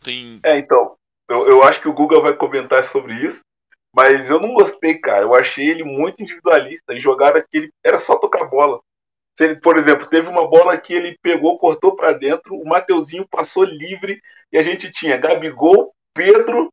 Tem... 0.04 0.40
É, 0.44 0.58
então, 0.58 0.96
eu, 1.30 1.48
eu 1.48 1.64
acho 1.64 1.82
que 1.82 1.88
o 1.88 1.94
Google 1.94 2.22
vai 2.22 2.36
comentar 2.36 2.84
sobre 2.84 3.14
isso. 3.14 3.42
Mas 3.96 4.30
eu 4.30 4.42
não 4.42 4.54
gostei, 4.54 5.00
cara. 5.00 5.24
Eu 5.24 5.34
achei 5.34 5.70
ele 5.70 5.84
muito 5.84 6.22
individualista. 6.22 6.94
E 6.94 7.00
jogava 7.00 7.42
que 7.42 7.58
ele 7.58 7.74
era 7.82 7.98
só 7.98 8.18
tocar 8.18 8.44
bola. 8.46 8.82
Se 9.38 9.46
ele, 9.46 9.56
por 9.62 9.78
exemplo, 9.78 10.10
teve 10.10 10.28
uma 10.28 10.48
bola 10.48 10.78
que 10.78 10.94
ele 10.94 11.18
pegou, 11.22 11.58
cortou 11.58 11.96
para 11.96 12.14
dentro, 12.14 12.56
o 12.56 12.68
Mateuzinho 12.68 13.28
passou 13.28 13.64
livre 13.64 14.22
e 14.52 14.58
a 14.58 14.62
gente 14.62 14.92
tinha 14.92 15.18
Gabigol, 15.18 15.94
Pedro 16.14 16.72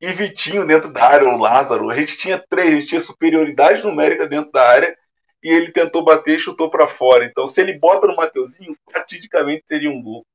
e 0.00 0.12
Vitinho 0.12 0.66
dentro 0.66 0.92
da 0.92 1.04
área, 1.04 1.28
o 1.28 1.38
Lázaro. 1.38 1.90
A 1.90 1.96
gente 1.96 2.16
tinha 2.16 2.38
três, 2.38 2.68
a 2.68 2.76
gente 2.76 2.88
tinha 2.88 3.00
superioridade 3.00 3.82
numérica 3.82 4.26
dentro 4.26 4.52
da 4.52 4.66
área 4.68 4.96
e 5.42 5.48
ele 5.50 5.72
tentou 5.72 6.04
bater 6.04 6.36
e 6.36 6.40
chutou 6.40 6.70
para 6.70 6.86
fora. 6.86 7.24
Então, 7.24 7.46
se 7.46 7.60
ele 7.60 7.78
bota 7.78 8.06
no 8.06 8.16
Mateuzinho, 8.16 8.76
praticamente 8.84 9.64
seria 9.66 9.90
um 9.90 10.02
gol. 10.02 10.26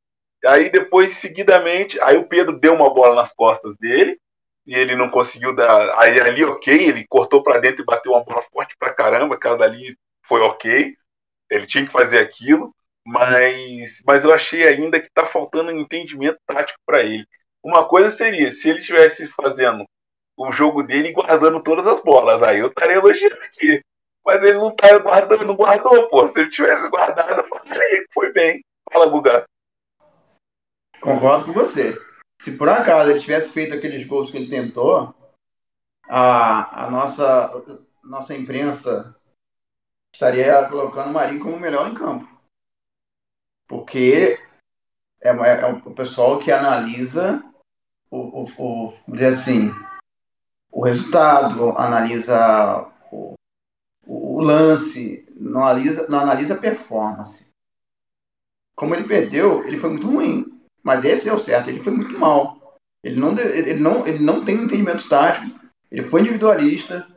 Aí 0.46 0.72
depois, 0.72 1.14
seguidamente, 1.18 2.00
aí 2.02 2.18
o 2.18 2.28
Pedro 2.28 2.60
deu 2.60 2.74
uma 2.74 2.94
bola 2.94 3.16
nas 3.16 3.32
costas 3.34 3.76
dele 3.78 4.20
e 4.66 4.74
ele 4.76 4.96
não 4.96 5.10
conseguiu 5.10 5.56
dar. 5.56 6.00
Aí 6.00 6.20
ali, 6.20 6.44
ok, 6.44 6.74
ele 6.74 7.06
cortou 7.08 7.44
para 7.44 7.60
dentro 7.60 7.82
e 7.84 7.86
bateu 7.86 8.14
uma 8.14 8.24
bola 8.24 8.44
forte 8.52 8.76
pra 8.78 8.94
caramba, 8.94 9.36
aquela 9.36 9.58
dali 9.58 9.96
foi 10.24 10.42
ok. 10.42 10.96
Ele 11.50 11.68
tinha 11.68 11.86
que 11.86 11.92
fazer 11.92 12.20
aquilo, 12.20 12.74
mas, 13.06 14.02
mas 14.06 14.24
eu 14.24 14.34
achei 14.34 14.68
ainda 14.68 15.00
que 15.00 15.10
tá 15.14 15.26
faltando 15.26 15.72
um 15.72 15.80
entendimento 15.80 16.40
tático 16.46 16.80
para 16.86 17.04
ele. 17.04 17.26
Uma 17.64 17.88
coisa 17.88 18.10
seria, 18.10 18.52
se 18.52 18.70
ele 18.70 18.80
estivesse 18.80 19.28
fazendo 19.28 19.86
o 20.38 20.52
jogo 20.52 20.82
dele 20.84 21.10
e 21.10 21.14
guardando 21.14 21.62
todas 21.62 21.86
as 21.86 22.02
bolas, 22.02 22.42
aí 22.42 22.60
eu 22.60 22.68
estaria 22.68 22.96
elogiando 22.96 23.42
aqui. 23.44 23.82
Mas 24.26 24.42
ele 24.44 24.58
não 24.58 24.76
tá 24.76 24.98
guardando, 25.00 25.46
não 25.46 25.56
guardou, 25.56 26.10
pô. 26.10 26.28
Se 26.28 26.40
ele 26.40 26.50
tivesse 26.50 26.90
guardado, 26.90 27.42
eu 27.42 27.48
falaria 27.48 28.06
que 28.06 28.14
foi 28.14 28.32
bem. 28.32 28.64
Fala, 28.92 29.10
Guga. 29.10 29.46
Concordo 31.00 31.46
com 31.46 31.54
você. 31.54 31.98
Se 32.40 32.56
por 32.58 32.70
acaso 32.70 33.10
ele 33.10 33.20
tivesse 33.20 33.52
feito 33.52 33.74
aqueles 33.74 34.06
gols 34.06 34.30
que 34.30 34.38
ele 34.38 34.50
tentou, 34.50 35.14
a, 36.08 36.86
a 36.86 36.92
nossa, 36.92 37.52
nossa 38.04 38.36
imprensa 38.36 39.16
estaria 40.14 40.68
colocando 40.68 41.10
o 41.10 41.14
Marinho 41.14 41.42
como 41.42 41.56
o 41.56 41.60
melhor 41.60 41.88
em 41.88 41.94
campo. 41.94 42.28
Porque 43.68 44.40
é, 45.22 45.30
é, 45.30 45.62
é 45.62 45.66
o 45.66 45.92
pessoal 45.94 46.40
que 46.40 46.52
analisa 46.52 47.44
o, 48.12 48.44
o, 48.44 48.94
o, 49.08 49.14
dizer 49.14 49.28
assim, 49.28 49.72
o 50.70 50.84
resultado, 50.84 51.70
analisa 51.78 52.88
o, 53.12 53.34
o, 54.06 54.42
lance, 54.42 55.26
não 55.36 55.62
analisa, 55.62 56.08
não 56.10 56.20
analisa 56.20 56.54
a 56.56 56.60
performance. 56.60 57.48
Como 58.76 58.94
ele 58.94 59.08
perdeu, 59.08 59.66
ele 59.66 59.80
foi 59.80 59.92
muito 59.92 60.10
ruim. 60.10 60.46
Mas 60.84 61.06
esse 61.06 61.24
deu 61.24 61.38
certo, 61.38 61.70
ele 61.70 61.82
foi 61.82 61.94
muito 61.94 62.18
mal. 62.20 62.78
Ele 63.04 63.20
não, 63.20 63.38
ele 63.38 63.76
não, 63.76 64.06
ele 64.06 64.20
não 64.20 64.44
tem 64.44 64.60
um 64.60 64.64
entendimento 64.64 65.08
tático, 65.08 65.60
ele 65.90 66.04
foi 66.04 66.22
individualista, 66.22 67.08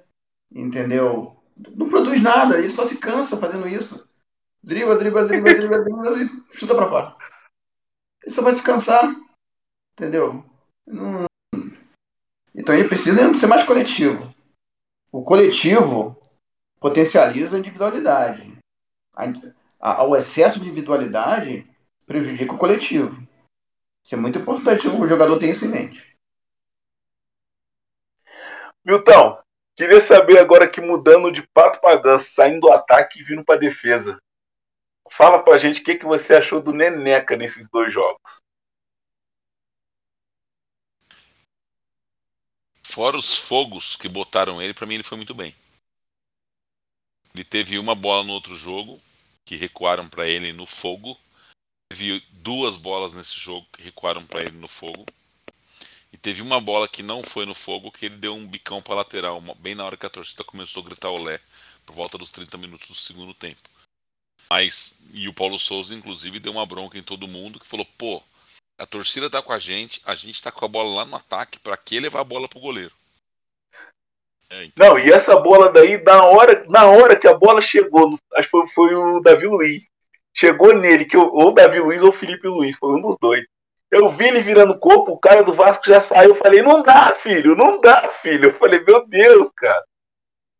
entendeu? 0.50 1.36
Não 1.74 1.88
produz 1.88 2.22
nada, 2.22 2.58
ele 2.58 2.70
só 2.70 2.84
se 2.84 2.96
cansa 2.98 3.36
fazendo 3.36 3.68
isso. 3.68 4.06
Driba, 4.62 4.96
driba, 4.96 5.24
driba, 5.26 5.54
driba, 5.54 5.82
driba 5.82 6.22
e 6.22 6.56
chuta 6.56 6.74
pra 6.74 6.88
fora. 6.88 7.16
Ele 8.22 8.34
só 8.34 8.42
vai 8.42 8.54
se 8.54 8.62
cansar, 8.62 9.14
entendeu? 9.92 10.44
Não... 10.86 11.26
Então 12.54 12.74
ele 12.74 12.88
precisa 12.88 13.34
ser 13.34 13.46
mais 13.46 13.62
coletivo. 13.62 14.34
o 15.10 15.22
coletivo 15.22 16.20
potencializa 16.80 17.56
a 17.56 17.58
individualidade. 17.58 18.58
O 20.08 20.16
excesso 20.16 20.60
de 20.60 20.66
individualidade 20.66 21.66
prejudica 22.06 22.52
o 22.52 22.58
coletivo. 22.58 23.26
Isso 24.04 24.14
é 24.14 24.18
muito 24.18 24.38
importante 24.38 24.86
o 24.86 25.06
jogador 25.06 25.38
ter 25.38 25.50
isso 25.50 25.64
em 25.64 25.68
mente. 25.68 26.14
Milton, 28.84 29.38
queria 29.74 30.00
saber 30.00 30.38
agora 30.38 30.68
que 30.68 30.80
mudando 30.80 31.32
de 31.32 31.46
pato 31.48 31.80
para 31.80 31.96
dança, 31.96 32.26
saindo 32.26 32.60
do 32.60 32.72
ataque 32.72 33.20
e 33.20 33.22
vindo 33.22 33.42
para 33.42 33.58
defesa. 33.58 34.20
Fala 35.10 35.42
pra 35.42 35.56
gente 35.56 35.80
o 35.80 35.84
que, 35.84 35.94
que 35.94 36.04
você 36.04 36.34
achou 36.34 36.62
do 36.62 36.72
Neneca 36.72 37.36
nesses 37.36 37.68
dois 37.70 37.92
jogos. 37.92 38.42
Fora 42.94 43.16
os 43.16 43.34
fogos 43.34 43.96
que 43.96 44.08
botaram 44.08 44.62
ele, 44.62 44.72
para 44.72 44.86
mim 44.86 44.94
ele 44.94 45.02
foi 45.02 45.16
muito 45.16 45.34
bem. 45.34 45.52
Ele 47.34 47.42
teve 47.42 47.76
uma 47.76 47.92
bola 47.92 48.22
no 48.22 48.32
outro 48.32 48.54
jogo 48.54 49.02
que 49.44 49.56
recuaram 49.56 50.08
para 50.08 50.28
ele 50.28 50.52
no 50.52 50.64
fogo. 50.64 51.18
Teve 51.90 52.20
duas 52.30 52.76
bolas 52.76 53.12
nesse 53.12 53.34
jogo 53.34 53.66
que 53.72 53.82
recuaram 53.82 54.24
para 54.24 54.42
ele 54.44 54.58
no 54.58 54.68
fogo. 54.68 55.04
E 56.12 56.16
teve 56.16 56.40
uma 56.40 56.60
bola 56.60 56.86
que 56.86 57.02
não 57.02 57.20
foi 57.24 57.44
no 57.44 57.52
fogo 57.52 57.90
que 57.90 58.06
ele 58.06 58.16
deu 58.16 58.32
um 58.32 58.46
bicão 58.46 58.80
para 58.80 58.94
lateral, 58.94 59.40
bem 59.58 59.74
na 59.74 59.84
hora 59.84 59.96
que 59.96 60.06
a 60.06 60.10
torcida 60.10 60.44
começou 60.44 60.84
a 60.84 60.86
gritar 60.86 61.10
olé, 61.10 61.40
por 61.84 61.96
volta 61.96 62.16
dos 62.16 62.30
30 62.30 62.56
minutos 62.58 62.86
do 62.86 62.94
segundo 62.94 63.34
tempo. 63.34 63.68
Mas 64.48 65.00
e 65.12 65.26
o 65.26 65.34
Paulo 65.34 65.58
Souza 65.58 65.96
inclusive 65.96 66.38
deu 66.38 66.52
uma 66.52 66.64
bronca 66.64 66.96
em 66.96 67.02
todo 67.02 67.26
mundo 67.26 67.58
que 67.58 67.66
falou: 67.66 67.86
"Pô, 67.98 68.22
a 68.78 68.86
torcida 68.86 69.30
tá 69.30 69.40
com 69.42 69.52
a 69.52 69.58
gente, 69.58 70.00
a 70.04 70.14
gente 70.14 70.42
tá 70.42 70.50
com 70.50 70.64
a 70.64 70.68
bola 70.68 70.98
lá 70.98 71.04
no 71.04 71.16
ataque, 71.16 71.58
para 71.58 71.76
que 71.76 72.00
levar 72.00 72.20
a 72.20 72.24
bola 72.24 72.48
pro 72.48 72.60
goleiro?" 72.60 72.92
É, 74.50 74.64
então... 74.64 74.86
Não, 74.86 74.98
e 74.98 75.12
essa 75.12 75.36
bola 75.40 75.72
daí, 75.72 76.02
na 76.02 76.24
hora, 76.24 76.64
na 76.68 76.86
hora 76.86 77.16
que 77.16 77.26
a 77.26 77.34
bola 77.34 77.60
chegou, 77.60 78.18
acho 78.34 78.44
que 78.44 78.50
foi, 78.50 78.68
foi 78.68 78.94
o 78.94 79.20
Davi 79.20 79.46
Luiz. 79.46 79.88
Chegou 80.32 80.74
nele, 80.74 81.04
que 81.04 81.16
eu, 81.16 81.32
ou 81.32 81.50
o 81.50 81.54
Davi 81.54 81.78
Luiz 81.78 82.02
ou 82.02 82.08
o 82.08 82.12
Felipe 82.12 82.48
Luiz, 82.48 82.76
foi 82.76 82.96
um 82.96 83.00
dos 83.00 83.16
dois. 83.20 83.44
Eu 83.90 84.10
vi 84.10 84.26
ele 84.26 84.42
virando 84.42 84.72
o 84.72 84.78
corpo, 84.78 85.12
o 85.12 85.18
cara 85.18 85.44
do 85.44 85.54
Vasco 85.54 85.84
já 85.86 86.00
saiu. 86.00 86.30
Eu 86.30 86.34
falei, 86.34 86.62
não 86.62 86.82
dá, 86.82 87.14
filho, 87.14 87.54
não 87.54 87.80
dá, 87.80 88.08
filho. 88.08 88.48
Eu 88.48 88.58
falei, 88.58 88.80
meu 88.80 89.06
Deus, 89.06 89.48
cara. 89.54 89.84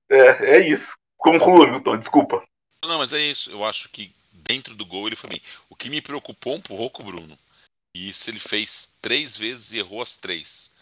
É, 0.08 0.56
é 0.56 0.58
isso. 0.60 0.94
Conclua, 1.16 1.66
Milton, 1.66 1.96
desculpa. 1.96 2.44
Não, 2.84 2.98
mas 2.98 3.12
é 3.12 3.18
isso. 3.18 3.50
Eu 3.50 3.64
acho 3.64 3.88
que 3.88 4.14
dentro 4.32 4.74
do 4.76 4.86
gol 4.86 5.08
ele 5.08 5.16
foi 5.16 5.30
bem. 5.30 5.42
O 5.68 5.74
que 5.74 5.90
me 5.90 6.00
preocupou 6.00 6.54
um 6.54 6.60
pouco, 6.60 7.02
Bruno, 7.02 7.36
e 7.94 8.08
isso 8.08 8.28
ele 8.28 8.40
fez 8.40 8.96
três 9.00 9.36
vezes 9.36 9.72
e 9.72 9.78
errou 9.78 10.02
as 10.02 10.16
três, 10.16 10.74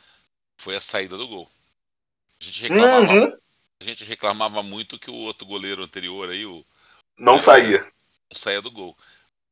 foi 0.60 0.76
a 0.76 0.80
saída 0.80 1.16
do 1.16 1.28
gol. 1.28 1.50
A 2.40 2.44
gente 2.44 2.62
reclamava, 2.62 3.12
uhum. 3.12 3.38
a 3.80 3.84
gente 3.84 4.04
reclamava 4.04 4.62
muito 4.62 4.98
que 4.98 5.10
o 5.10 5.14
outro 5.14 5.46
goleiro 5.46 5.82
anterior 5.82 6.30
aí, 6.30 6.46
o. 6.46 6.64
Não 7.18 7.38
saía. 7.38 7.82
Não 8.30 8.36
saía 8.36 8.62
do 8.62 8.70
gol. 8.70 8.96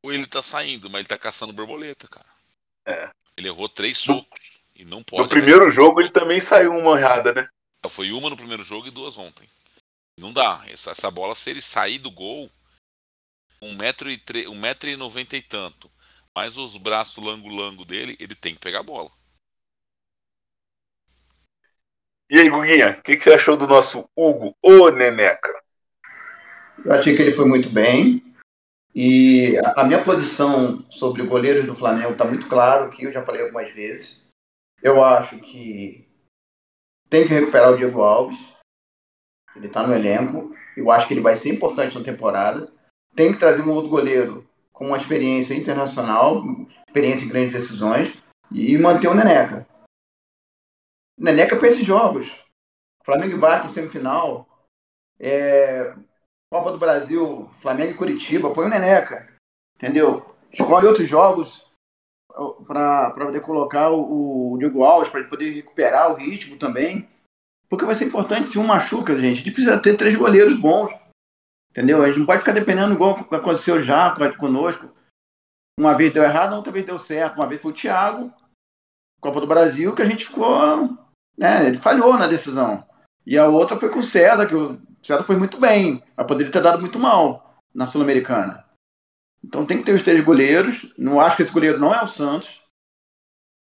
Ou 0.01 0.11
ele 0.11 0.25
tá 0.25 0.41
saindo, 0.41 0.89
mas 0.89 1.01
ele 1.01 1.07
tá 1.07 1.17
caçando 1.17 1.53
borboleta, 1.53 2.07
cara. 2.07 2.25
É. 2.85 3.09
Ele 3.37 3.47
errou 3.47 3.69
três 3.69 3.97
socos. 3.97 4.61
E 4.75 4.83
não 4.83 5.03
pode. 5.03 5.21
No 5.21 5.29
primeiro 5.29 5.69
jogo 5.69 6.01
ele 6.01 6.09
também 6.09 6.41
saiu 6.41 6.71
uma 6.71 6.97
errada, 6.97 7.33
né? 7.33 7.47
Foi 7.89 8.11
uma 8.11 8.29
no 8.29 8.37
primeiro 8.37 8.63
jogo 8.63 8.87
e 8.87 8.91
duas 8.91 9.17
ontem. 9.17 9.47
Não 10.17 10.33
dá. 10.33 10.63
Essa, 10.67 10.91
essa 10.91 11.11
bola, 11.11 11.35
se 11.35 11.49
ele 11.49 11.61
sair 11.61 11.99
do 11.99 12.09
gol, 12.09 12.49
um 13.61 13.75
metro 13.75 14.09
e, 14.09 14.17
tre... 14.17 14.47
um 14.47 14.57
metro 14.57 14.89
e 14.89 14.95
noventa 14.95 15.37
e 15.37 15.41
tanto, 15.41 15.90
mais 16.35 16.57
os 16.57 16.77
braços 16.77 17.23
lango-lango 17.23 17.85
dele, 17.85 18.15
ele 18.19 18.35
tem 18.35 18.53
que 18.53 18.59
pegar 18.59 18.79
a 18.79 18.83
bola. 18.83 19.09
E 22.29 22.39
aí, 22.39 22.49
Guguinha, 22.49 22.91
o 22.91 23.01
que, 23.03 23.17
que, 23.17 23.23
você 23.23 23.33
achou 23.33 23.57
do 23.57 23.67
nosso 23.67 24.09
Hugo, 24.15 24.55
o 24.63 24.89
Neneca? 24.89 25.51
Eu 26.85 26.93
achei 26.93 27.13
que 27.13 27.21
ele 27.21 27.35
foi 27.35 27.45
muito 27.45 27.69
bem. 27.69 28.23
E 28.95 29.57
a 29.75 29.83
minha 29.83 30.03
posição 30.03 30.85
sobre 30.89 31.21
o 31.21 31.27
goleiro 31.27 31.65
do 31.65 31.75
Flamengo 31.75 32.13
está 32.13 32.25
muito 32.25 32.47
claro, 32.47 32.89
que 32.89 33.03
eu 33.03 33.11
já 33.11 33.23
falei 33.23 33.41
algumas 33.41 33.73
vezes. 33.73 34.21
Eu 34.81 35.03
acho 35.03 35.37
que 35.39 36.07
tem 37.09 37.27
que 37.27 37.33
recuperar 37.33 37.71
o 37.71 37.77
Diego 37.77 38.01
Alves. 38.01 38.53
Ele 39.55 39.67
está 39.67 39.85
no 39.85 39.93
elenco. 39.93 40.55
Eu 40.75 40.89
acho 40.89 41.07
que 41.07 41.13
ele 41.13 41.21
vai 41.21 41.35
ser 41.35 41.49
importante 41.49 41.97
na 41.97 42.03
temporada. 42.03 42.71
Tem 43.13 43.33
que 43.33 43.39
trazer 43.39 43.61
um 43.61 43.71
outro 43.71 43.89
goleiro 43.89 44.49
com 44.71 44.87
uma 44.87 44.97
experiência 44.97 45.53
internacional, 45.53 46.43
experiência 46.87 47.25
em 47.25 47.29
grandes 47.29 47.53
decisões, 47.53 48.17
e 48.51 48.77
manter 48.77 49.07
o 49.07 49.15
Neneca. 49.15 49.67
Neneca 51.17 51.55
para 51.55 51.67
esses 51.67 51.85
jogos. 51.85 52.35
Flamengo 53.03 53.35
e 53.35 53.39
Vasco 53.39 53.69
semifinal. 53.69 54.47
É... 55.19 55.95
Copa 56.51 56.71
do 56.71 56.77
Brasil, 56.77 57.47
Flamengo 57.61 57.91
e 57.91 57.97
Curitiba. 57.97 58.51
Põe 58.51 58.65
o 58.65 58.69
Neneca. 58.69 59.31
Entendeu? 59.77 60.35
Escolhe 60.51 60.87
outros 60.87 61.07
jogos 61.07 61.65
para 62.67 63.11
poder 63.11 63.41
colocar 63.41 63.89
o, 63.89 64.53
o 64.53 64.57
Diego 64.57 64.83
Alves, 64.83 65.09
para 65.09 65.21
ele 65.21 65.29
poder 65.29 65.51
recuperar 65.51 66.11
o 66.11 66.15
ritmo 66.15 66.57
também. 66.57 67.07
Porque 67.69 67.85
vai 67.85 67.95
ser 67.95 68.05
importante 68.05 68.47
se 68.47 68.59
um 68.59 68.65
machuca, 68.65 69.15
gente. 69.15 69.31
A 69.31 69.43
gente 69.43 69.51
precisa 69.51 69.79
ter 69.79 69.95
três 69.95 70.15
goleiros 70.15 70.59
bons. 70.59 70.91
Entendeu? 71.71 72.03
A 72.03 72.07
gente 72.07 72.19
não 72.19 72.25
pode 72.25 72.39
ficar 72.39 72.51
dependendo 72.51 72.93
igual 72.93 73.27
aconteceu 73.31 73.81
já 73.81 74.13
conosco. 74.37 74.93
Uma 75.79 75.95
vez 75.95 76.13
deu 76.13 76.23
errado, 76.23 76.53
outra 76.53 76.71
vez 76.71 76.85
deu 76.85 76.99
certo. 76.99 77.35
Uma 77.35 77.47
vez 77.47 77.61
foi 77.61 77.71
o 77.71 77.75
Thiago, 77.75 78.33
Copa 79.21 79.39
do 79.39 79.47
Brasil, 79.47 79.95
que 79.95 80.01
a 80.01 80.05
gente 80.05 80.25
ficou 80.25 80.97
né, 81.37 81.65
ele 81.65 81.77
falhou 81.77 82.17
na 82.17 82.27
decisão. 82.27 82.85
E 83.25 83.37
a 83.37 83.47
outra 83.47 83.77
foi 83.77 83.89
com 83.89 83.99
o 83.99 84.03
César, 84.03 84.47
que 84.47 84.55
o 84.55 84.79
César 85.01 85.23
foi 85.23 85.35
muito 85.35 85.59
bem, 85.59 86.03
mas 86.15 86.27
poderia 86.27 86.51
ter 86.51 86.61
dado 86.61 86.81
muito 86.81 86.99
mal 86.99 87.57
na 87.73 87.87
Sul-Americana. 87.87 88.65
Então 89.43 89.65
tem 89.65 89.77
que 89.77 89.83
ter 89.83 89.95
os 89.95 90.03
três 90.03 90.23
goleiros. 90.23 90.93
Não 90.97 91.19
acho 91.19 91.37
que 91.37 91.43
esse 91.43 91.53
goleiro 91.53 91.79
não 91.79 91.93
é 91.93 92.03
o 92.03 92.07
Santos. 92.07 92.61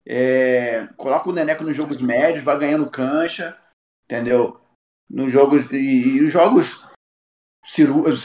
É, 0.06 0.86
coloca 0.96 1.30
o 1.30 1.32
Neneco 1.32 1.64
nos 1.64 1.74
jogos 1.74 2.00
médios, 2.02 2.44
vai 2.44 2.58
ganhando 2.58 2.90
cancha, 2.90 3.56
entendeu? 4.04 4.60
Nos 5.08 5.32
jogos 5.32 5.70
e, 5.70 6.18
e 6.18 6.22
os 6.22 6.30
jogos 6.30 6.84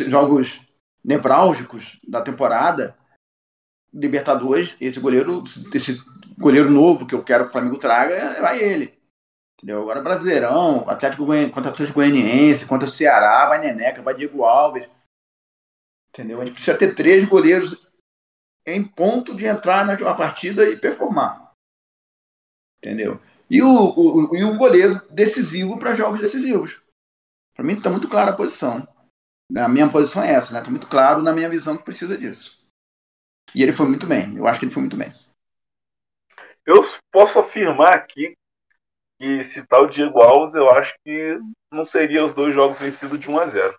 jogos 0.08 0.62
nevrálgicos 1.04 2.00
da 2.08 2.22
temporada, 2.22 2.98
Libertadores, 3.92 4.78
esse 4.80 5.00
goleiro, 5.00 5.44
esse 5.74 6.00
goleiro 6.38 6.70
novo 6.70 7.08
que 7.08 7.16
eu 7.16 7.24
quero 7.24 7.46
que 7.46 7.50
o 7.50 7.52
Flamengo 7.54 7.80
traga, 7.80 8.40
vai 8.40 8.62
ele. 8.62 9.00
Entendeu? 9.56 9.82
Agora 9.82 10.02
Brasileirão, 10.02 10.88
Atlético 10.88 11.26
contra 11.52 11.72
Atlético 11.72 11.96
Goianiense, 11.96 12.66
contra 12.66 12.88
o 12.88 12.92
Ceará, 12.92 13.48
vai 13.48 13.60
Neneca, 13.60 14.02
vai 14.02 14.16
Diego 14.16 14.44
Alves. 14.44 14.88
Entendeu? 16.10 16.40
A 16.40 16.46
gente 16.46 16.54
precisa 16.54 16.78
ter 16.78 16.96
três 16.96 17.28
goleiros 17.28 17.88
em 18.66 18.88
ponto 18.88 19.36
de 19.36 19.46
entrar 19.46 19.86
na 19.86 19.98
partida 20.16 20.70
e 20.70 20.80
performar. 20.80 21.52
Entendeu? 22.78 23.20
E 23.50 23.62
o, 23.62 23.68
o, 23.68 24.36
e 24.36 24.44
o 24.44 24.58
goleiro 24.58 25.02
decisivo 25.10 25.78
para 25.80 25.96
jogos 25.96 26.22
decisivos. 26.22 26.80
Para 27.56 27.66
mim 27.66 27.74
está 27.74 27.90
muito 27.90 28.08
clara 28.08 28.32
a 28.32 28.36
posição. 28.36 28.88
A 29.58 29.68
minha 29.68 29.90
posição 29.90 30.24
é 30.24 30.34
essa, 30.34 30.54
né? 30.54 30.60
Está 30.60 30.70
muito 30.70 30.88
claro 30.88 31.22
na 31.22 31.34
minha 31.34 31.50
visão 31.50 31.76
que 31.76 31.84
precisa 31.84 32.18
disso. 32.18 32.60
E 33.56 33.64
ele 33.64 33.74
foi 33.74 33.88
muito 33.88 34.06
bem. 34.06 34.38
Eu 34.38 34.48
acho 34.48 34.60
que 34.60 34.66
ele 34.66 34.74
foi 34.74 34.82
muito 34.82 34.98
bem. 34.98 35.14
Eu 36.66 36.84
posso 37.12 37.40
afirmar 37.40 37.94
aqui 37.94 38.38
e 39.20 39.44
citar 39.44 39.82
o 39.82 39.90
Diego 39.90 40.22
Alves, 40.22 40.56
eu 40.56 40.70
acho 40.70 40.94
que 41.04 41.40
não 41.72 41.86
seria 41.86 42.24
os 42.24 42.34
dois 42.34 42.54
jogos 42.54 42.80
vencidos 42.80 43.20
de 43.20 43.30
1 43.30 43.40
a 43.40 43.46
0 43.48 43.78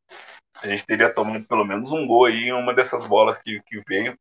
A 0.63 0.67
gente 0.67 0.85
teria 0.85 1.13
tomado 1.13 1.47
pelo 1.47 1.65
menos 1.65 1.91
um 1.93 2.07
gol 2.07 2.27
aí 2.27 2.49
em 2.49 2.53
uma 2.53 2.75
dessas 2.75 3.07
bolas 3.07 3.39
que, 3.39 3.61
que 3.63 3.83
veio. 3.89 4.19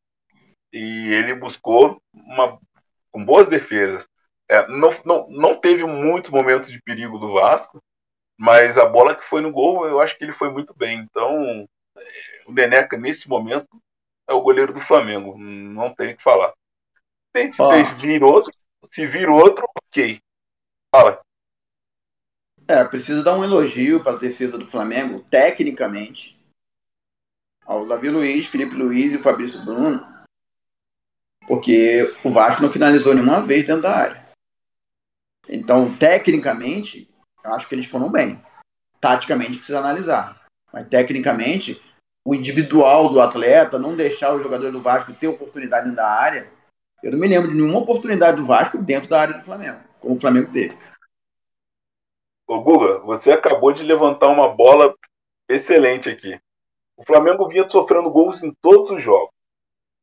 E 0.71 1.11
ele 1.11 1.33
buscou 1.35 2.01
uma, 2.13 2.59
com 3.11 3.25
boas 3.25 3.47
defesas. 3.47 4.07
É, 4.47 4.67
não, 4.67 4.91
não, 5.03 5.29
não 5.29 5.59
teve 5.59 5.83
muitos 5.83 6.31
momentos 6.31 6.71
de 6.71 6.81
perigo 6.81 7.19
do 7.19 7.33
Vasco, 7.33 7.81
mas 8.39 8.77
a 8.77 8.85
bola 8.85 9.17
que 9.17 9.25
foi 9.25 9.41
no 9.41 9.51
gol, 9.51 9.85
eu 9.85 9.99
acho 9.99 10.17
que 10.17 10.23
ele 10.23 10.31
foi 10.31 10.49
muito 10.49 10.73
bem. 10.73 10.99
Então, 10.99 11.67
o 12.47 12.53
Neneca, 12.53 12.97
nesse 12.97 13.27
momento, 13.27 13.67
é 14.25 14.33
o 14.33 14.41
goleiro 14.41 14.73
do 14.73 14.79
Flamengo. 14.79 15.37
Não 15.37 15.93
tem 15.93 16.13
o 16.13 16.17
que 16.17 16.23
falar. 16.23 16.53
Tem, 17.33 17.51
se, 17.51 17.61
ah. 17.61 17.83
vir 17.97 18.23
outro, 18.23 18.53
se 18.85 19.05
vir 19.05 19.27
outro, 19.27 19.67
ok. 19.83 20.21
Fala. 20.89 21.21
É, 22.65 22.81
preciso 22.85 23.25
dar 23.25 23.37
um 23.37 23.43
elogio 23.43 24.01
para 24.01 24.13
a 24.13 24.19
defesa 24.19 24.57
do 24.57 24.67
Flamengo, 24.67 25.19
tecnicamente, 25.29 26.39
ao 27.65 27.85
Davi 27.85 28.09
Luiz, 28.09 28.47
Felipe 28.47 28.73
Luiz 28.73 29.11
e 29.11 29.17
o 29.17 29.23
Fabrício 29.23 29.65
Bruno, 29.65 30.07
porque 31.45 32.15
o 32.23 32.31
Vasco 32.31 32.61
não 32.61 32.71
finalizou 32.71 33.13
nenhuma 33.13 33.41
vez 33.41 33.65
dentro 33.65 33.81
da 33.81 33.97
área. 33.97 34.29
Então, 35.49 35.97
tecnicamente, 35.97 37.08
eu 37.43 37.53
acho 37.53 37.67
que 37.67 37.75
eles 37.75 37.85
foram 37.85 38.11
bem. 38.11 38.41
Taticamente, 38.99 39.57
precisa 39.57 39.79
analisar. 39.79 40.41
Mas, 40.71 40.87
tecnicamente, 40.87 41.81
o 42.25 42.35
individual 42.35 43.09
do 43.09 43.21
atleta, 43.21 43.79
não 43.79 43.95
deixar 43.95 44.33
o 44.33 44.41
jogador 44.43 44.71
do 44.71 44.81
Vasco 44.81 45.13
ter 45.13 45.27
oportunidade 45.27 45.85
dentro 45.85 45.97
da 45.97 46.09
área, 46.09 46.51
eu 47.01 47.11
não 47.11 47.19
me 47.19 47.27
lembro 47.27 47.49
de 47.49 47.55
nenhuma 47.55 47.79
oportunidade 47.79 48.37
do 48.37 48.45
Vasco 48.45 48.77
dentro 48.77 49.09
da 49.09 49.21
área 49.21 49.37
do 49.37 49.43
Flamengo 49.43 49.89
como 49.99 50.15
o 50.15 50.19
Flamengo 50.19 50.51
teve. 50.51 50.77
Ô 52.47 52.61
Guga, 52.61 52.99
você 52.99 53.31
acabou 53.31 53.71
de 53.71 53.83
levantar 53.83 54.27
uma 54.27 54.49
bola 54.49 54.95
excelente 55.47 56.09
aqui. 56.09 56.39
O 56.97 57.03
Flamengo 57.03 57.47
vinha 57.47 57.69
sofrendo 57.69 58.11
gols 58.11 58.41
em 58.41 58.53
todos 58.61 58.91
os 58.91 59.01
jogos. 59.01 59.33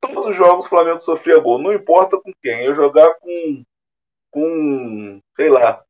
Todos 0.00 0.28
os 0.28 0.36
jogos 0.36 0.66
o 0.66 0.68
Flamengo 0.68 1.00
sofria 1.00 1.40
gol. 1.40 1.58
Não 1.58 1.72
importa 1.72 2.20
com 2.20 2.32
quem. 2.42 2.64
Eu 2.64 2.74
jogar 2.74 3.14
com. 3.14 3.64
com. 4.30 5.20
sei 5.34 5.50
lá. 5.50 5.84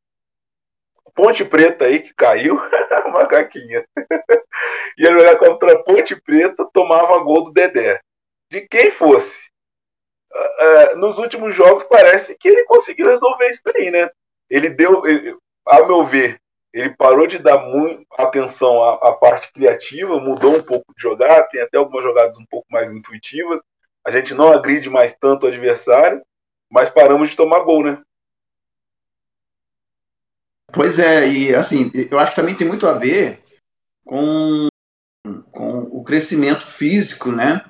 Ponte 1.17 1.45
Preta 1.45 1.87
aí 1.87 2.01
que 2.01 2.15
caiu. 2.15 2.61
macaquinha. 3.17 3.85
Ia 4.99 5.13
jogar 5.13 5.37
contra 5.37 5.73
a 5.73 5.83
Ponte 5.83 6.15
Preta, 6.21 6.69
tomava 6.73 7.23
gol 7.25 7.45
do 7.45 7.53
Dedé. 7.53 8.01
De 8.51 8.61
quem 8.69 8.91
fosse. 8.91 9.47
Uh, 10.33 10.97
nos 10.99 11.19
últimos 11.19 11.55
jogos 11.55 11.85
parece 11.85 12.37
que 12.39 12.49
ele 12.49 12.65
conseguiu 12.65 13.09
resolver 13.09 13.49
isso 13.49 13.63
daí, 13.65 13.91
né? 13.91 14.11
Ele 14.51 14.69
deu, 14.69 15.05
ele, 15.07 15.35
a 15.67 15.83
meu 15.87 16.05
ver, 16.05 16.39
ele 16.73 16.95
parou 16.95 17.27
de 17.27 17.39
dar 17.39 17.59
muito 17.59 18.05
atenção 18.19 18.83
à, 18.83 18.95
à, 19.09 19.13
parte 19.15 19.51
criativa, 19.53 20.21
mudou 20.21 20.57
um 20.57 20.63
pouco 20.63 20.93
de 20.95 21.03
jogar, 21.03 21.49
tem 21.49 21.63
até 21.63 21.79
algumas 21.79 22.03
jogadas 22.03 22.37
um 22.37 22.45
pouco 22.45 22.67
mais 22.71 22.93
intuitivas. 22.93 23.61
A 24.07 24.11
gente 24.11 24.35
não 24.35 24.53
agride 24.53 24.91
mais 24.91 25.17
tanto 25.17 25.47
o 25.47 25.49
adversário, 25.49 26.23
mas 26.71 26.91
paramos 26.91 27.31
de 27.31 27.37
tomar 27.37 27.61
gol, 27.61 27.83
né? 27.83 28.03
Pois 30.73 30.99
é, 30.99 31.29
e 31.29 31.55
assim, 31.55 31.91
eu 32.11 32.19
acho 32.19 32.33
que 32.33 32.37
também 32.37 32.55
tem 32.55 32.67
muito 32.67 32.87
a 32.87 32.93
ver 32.93 33.43
com, 34.05 34.69
com 35.51 35.81
o 35.93 36.05
crescimento 36.05 36.65
físico, 36.65 37.31
né, 37.31 37.65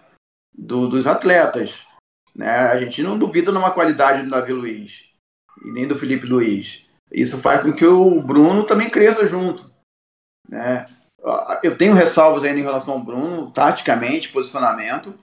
do, 0.56 0.88
dos 0.88 1.06
atletas. 1.06 1.86
Né? 2.34 2.48
A 2.48 2.78
gente 2.78 3.02
não 3.02 3.18
duvida 3.18 3.52
numa 3.52 3.70
qualidade 3.70 4.22
do 4.22 4.30
Davi 4.30 4.52
Luiz 4.52 5.10
e 5.64 5.70
nem 5.70 5.86
do 5.86 5.96
Felipe 5.96 6.26
Luiz. 6.26 6.86
Isso 7.10 7.38
faz 7.38 7.62
com 7.62 7.72
que 7.72 7.86
o 7.86 8.20
Bruno 8.20 8.64
também 8.64 8.90
cresça 8.90 9.26
junto. 9.26 9.70
Né? 10.48 10.86
Eu 11.62 11.76
tenho 11.76 11.94
ressalvas 11.94 12.44
ainda 12.44 12.60
em 12.60 12.64
relação 12.64 12.94
ao 12.94 13.02
Bruno, 13.02 13.50
taticamente, 13.50 14.28
posicionamento, 14.28 15.18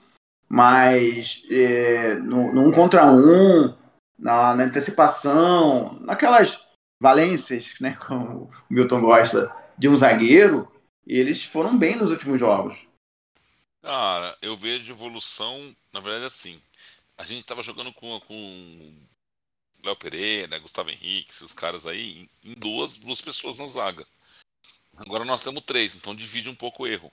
mas 0.48 1.42
é, 1.50 2.14
no, 2.14 2.52
no 2.52 2.68
um 2.68 2.72
contra 2.72 3.06
um, 3.06 3.74
na, 4.18 4.54
na, 4.54 4.64
antecipação, 4.64 5.98
naquelas 6.00 6.63
valências, 7.04 7.74
né, 7.80 7.94
como 7.96 8.44
o 8.44 8.50
Milton 8.70 9.02
gosta, 9.02 9.54
de 9.76 9.90
um 9.90 9.98
zagueiro, 9.98 10.66
eles 11.06 11.44
foram 11.44 11.76
bem 11.76 11.96
nos 11.96 12.10
últimos 12.10 12.40
jogos. 12.40 12.88
Cara, 13.82 14.34
eu 14.40 14.56
vejo 14.56 14.90
evolução, 14.90 15.76
na 15.92 16.00
verdade, 16.00 16.24
assim. 16.24 16.58
A 17.18 17.24
gente 17.24 17.42
estava 17.42 17.62
jogando 17.62 17.92
com, 17.92 18.18
com 18.20 19.06
Léo 19.84 19.96
Pereira, 19.96 20.58
Gustavo 20.58 20.88
Henrique, 20.88 21.30
esses 21.30 21.52
caras 21.52 21.86
aí, 21.86 22.26
em 22.42 22.54
duas, 22.54 22.96
duas 22.96 23.20
pessoas 23.20 23.58
na 23.58 23.66
zaga. 23.66 24.06
Agora 24.96 25.26
nós 25.26 25.44
temos 25.44 25.62
três, 25.62 25.94
então 25.94 26.14
divide 26.14 26.48
um 26.48 26.54
pouco 26.54 26.84
o 26.84 26.86
erro. 26.86 27.12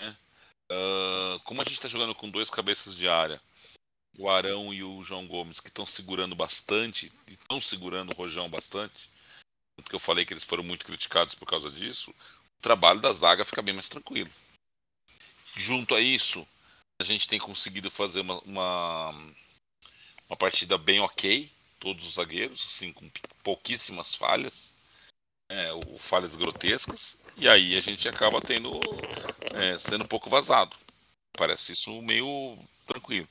Né? 0.00 0.16
Uh, 0.70 1.40
como 1.40 1.60
a 1.60 1.64
gente 1.64 1.72
está 1.72 1.88
jogando 1.88 2.14
com 2.14 2.30
dois 2.30 2.48
cabeças 2.48 2.94
de 2.94 3.08
área, 3.08 3.40
o 4.18 4.28
Arão 4.28 4.74
e 4.74 4.82
o 4.82 5.02
João 5.02 5.26
Gomes, 5.26 5.60
que 5.60 5.68
estão 5.68 5.86
segurando 5.86 6.34
bastante, 6.34 7.12
e 7.28 7.32
estão 7.32 7.60
segurando 7.60 8.12
o 8.12 8.16
Rojão 8.16 8.50
bastante, 8.50 9.08
porque 9.76 9.94
eu 9.94 10.00
falei 10.00 10.24
que 10.24 10.34
eles 10.34 10.44
foram 10.44 10.64
muito 10.64 10.84
criticados 10.84 11.34
por 11.34 11.46
causa 11.46 11.70
disso, 11.70 12.10
o 12.10 12.60
trabalho 12.60 13.00
da 13.00 13.12
zaga 13.12 13.44
fica 13.44 13.62
bem 13.62 13.74
mais 13.74 13.88
tranquilo. 13.88 14.30
Junto 15.56 15.94
a 15.94 16.00
isso, 16.00 16.46
a 17.00 17.04
gente 17.04 17.28
tem 17.28 17.38
conseguido 17.38 17.90
fazer 17.90 18.20
uma, 18.20 18.40
uma 18.40 19.14
uma 20.28 20.36
partida 20.36 20.76
bem 20.76 21.00
ok, 21.00 21.50
todos 21.80 22.06
os 22.06 22.14
zagueiros, 22.14 22.60
assim, 22.60 22.92
com 22.92 23.10
pouquíssimas 23.42 24.14
falhas, 24.14 24.76
é, 25.48 25.72
ou 25.72 25.96
falhas 25.96 26.34
grotescas, 26.34 27.16
e 27.36 27.48
aí 27.48 27.76
a 27.76 27.80
gente 27.80 28.06
acaba 28.08 28.40
tendo 28.40 28.78
é, 29.54 29.78
sendo 29.78 30.04
um 30.04 30.08
pouco 30.08 30.28
vazado. 30.28 30.76
Parece 31.32 31.72
isso 31.72 32.02
meio 32.02 32.58
tranquilo. 32.86 33.28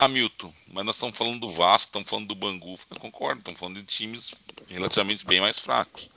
Hamilton, 0.00 0.50
mas 0.72 0.84
nós 0.86 0.96
estamos 0.96 1.18
falando 1.18 1.40
do 1.40 1.52
Vasco, 1.52 1.88
estamos 1.88 2.08
falando 2.08 2.28
do 2.28 2.34
Bangu, 2.34 2.74
eu 2.90 2.96
concordo, 2.98 3.40
estamos 3.40 3.60
falando 3.60 3.76
de 3.76 3.84
times 3.84 4.34
relativamente 4.66 5.26
bem 5.26 5.42
mais 5.42 5.60
fracos. 5.60 6.08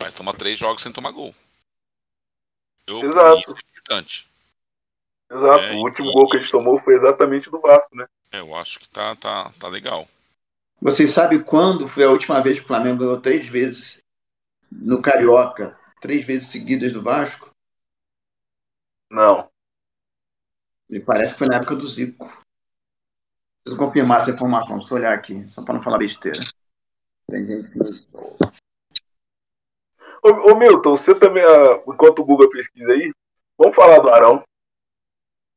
Mas 0.00 0.14
estamos 0.14 0.34
a 0.34 0.38
três 0.38 0.58
jogos 0.58 0.82
sem 0.82 0.90
tomar 0.90 1.10
gol. 1.10 1.34
Eu, 2.86 3.02
Exato. 3.02 3.40
Isso 3.40 3.54
é 3.54 3.70
importante. 3.70 4.30
Exato, 5.30 5.64
é, 5.64 5.74
o 5.74 5.80
último 5.80 6.08
e, 6.08 6.12
gol 6.14 6.26
que 6.26 6.38
a 6.38 6.40
gente 6.40 6.50
tomou 6.50 6.80
foi 6.80 6.94
exatamente 6.94 7.50
do 7.50 7.60
Vasco, 7.60 7.94
né? 7.94 8.06
É, 8.32 8.40
eu 8.40 8.54
acho 8.54 8.80
que 8.80 8.88
tá, 8.88 9.14
tá, 9.14 9.52
tá 9.60 9.68
legal. 9.68 10.08
Vocês 10.80 11.10
sabem 11.10 11.42
quando 11.42 11.86
foi 11.86 12.04
a 12.04 12.10
última 12.10 12.40
vez 12.40 12.58
que 12.58 12.64
o 12.64 12.68
Flamengo 12.68 13.00
ganhou 13.00 13.20
três 13.20 13.46
vezes 13.46 14.02
no 14.72 15.02
Carioca, 15.02 15.78
três 16.00 16.24
vezes 16.24 16.48
seguidas 16.48 16.94
do 16.94 17.02
Vasco? 17.02 17.54
Não. 19.10 19.50
Me 20.88 20.98
parece 20.98 21.34
que 21.34 21.40
foi 21.40 21.48
na 21.48 21.56
época 21.56 21.76
do 21.76 21.86
Zico. 21.86 22.47
Preciso 23.68 23.76
confirmar 23.76 24.22
essa 24.22 24.30
informação, 24.30 24.80
se 24.80 24.94
olhar 24.94 25.12
aqui, 25.12 25.46
só 25.50 25.62
para 25.62 25.74
não 25.74 25.82
falar 25.82 25.98
besteira. 25.98 26.40
Tem 27.30 27.46
gente 27.46 27.70
que... 27.70 27.78
Ô, 30.22 30.52
ô 30.52 30.58
Milton, 30.58 30.96
você 30.96 31.14
também, 31.14 31.44
uh, 31.44 31.92
enquanto 31.92 32.20
o 32.20 32.24
Google 32.24 32.48
pesquisa 32.48 32.90
aí, 32.92 33.12
vamos 33.58 33.76
falar 33.76 33.98
do 33.98 34.08
Arão. 34.08 34.42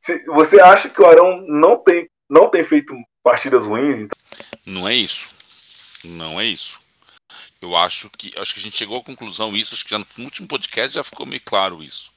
Se, 0.02 0.26
você 0.26 0.60
acha 0.60 0.90
que 0.90 1.02
o 1.02 1.06
Arão 1.06 1.42
não 1.48 1.78
tem 1.78 2.10
não 2.30 2.50
tem 2.50 2.64
feito 2.64 2.94
partidas 3.24 3.66
ruins. 3.66 3.96
Então... 3.96 4.18
Não 4.66 4.88
é 4.88 4.96
isso. 4.96 5.34
Não 6.04 6.40
é 6.40 6.46
isso. 6.46 6.82
Eu 7.62 7.76
acho 7.76 8.10
que 8.10 8.38
acho 8.38 8.54
que 8.54 8.60
a 8.60 8.64
gente 8.64 8.78
chegou 8.78 8.98
à 8.98 9.04
conclusão 9.04 9.56
isso, 9.56 9.74
acho 9.74 9.84
que 9.84 9.92
já 9.92 10.00
no 10.00 10.06
último 10.20 10.48
podcast 10.48 10.96
já 10.96 11.04
ficou 11.04 11.26
meio 11.26 11.42
claro 11.46 11.84
isso. 11.84 12.12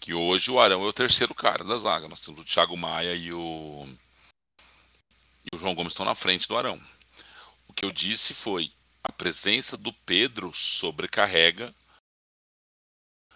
Que 0.00 0.12
hoje 0.12 0.50
o 0.50 0.60
Arão 0.60 0.84
é 0.84 0.88
o 0.88 0.92
terceiro 0.92 1.34
cara 1.34 1.64
da 1.64 1.78
zaga. 1.78 2.08
Nós 2.08 2.24
temos 2.24 2.40
o 2.40 2.44
Thiago 2.44 2.76
Maia 2.76 3.14
e 3.14 3.32
o 3.32 3.86
e 5.44 5.54
o 5.54 5.58
João 5.58 5.74
Gomes 5.74 5.92
estão 5.92 6.06
na 6.06 6.14
frente 6.14 6.46
do 6.48 6.56
Arão. 6.56 6.80
O 7.66 7.72
que 7.72 7.84
eu 7.84 7.90
disse 7.90 8.34
foi 8.34 8.72
a 9.02 9.10
presença 9.10 9.76
do 9.76 9.92
Pedro 9.92 10.52
sobrecarrega 10.52 11.74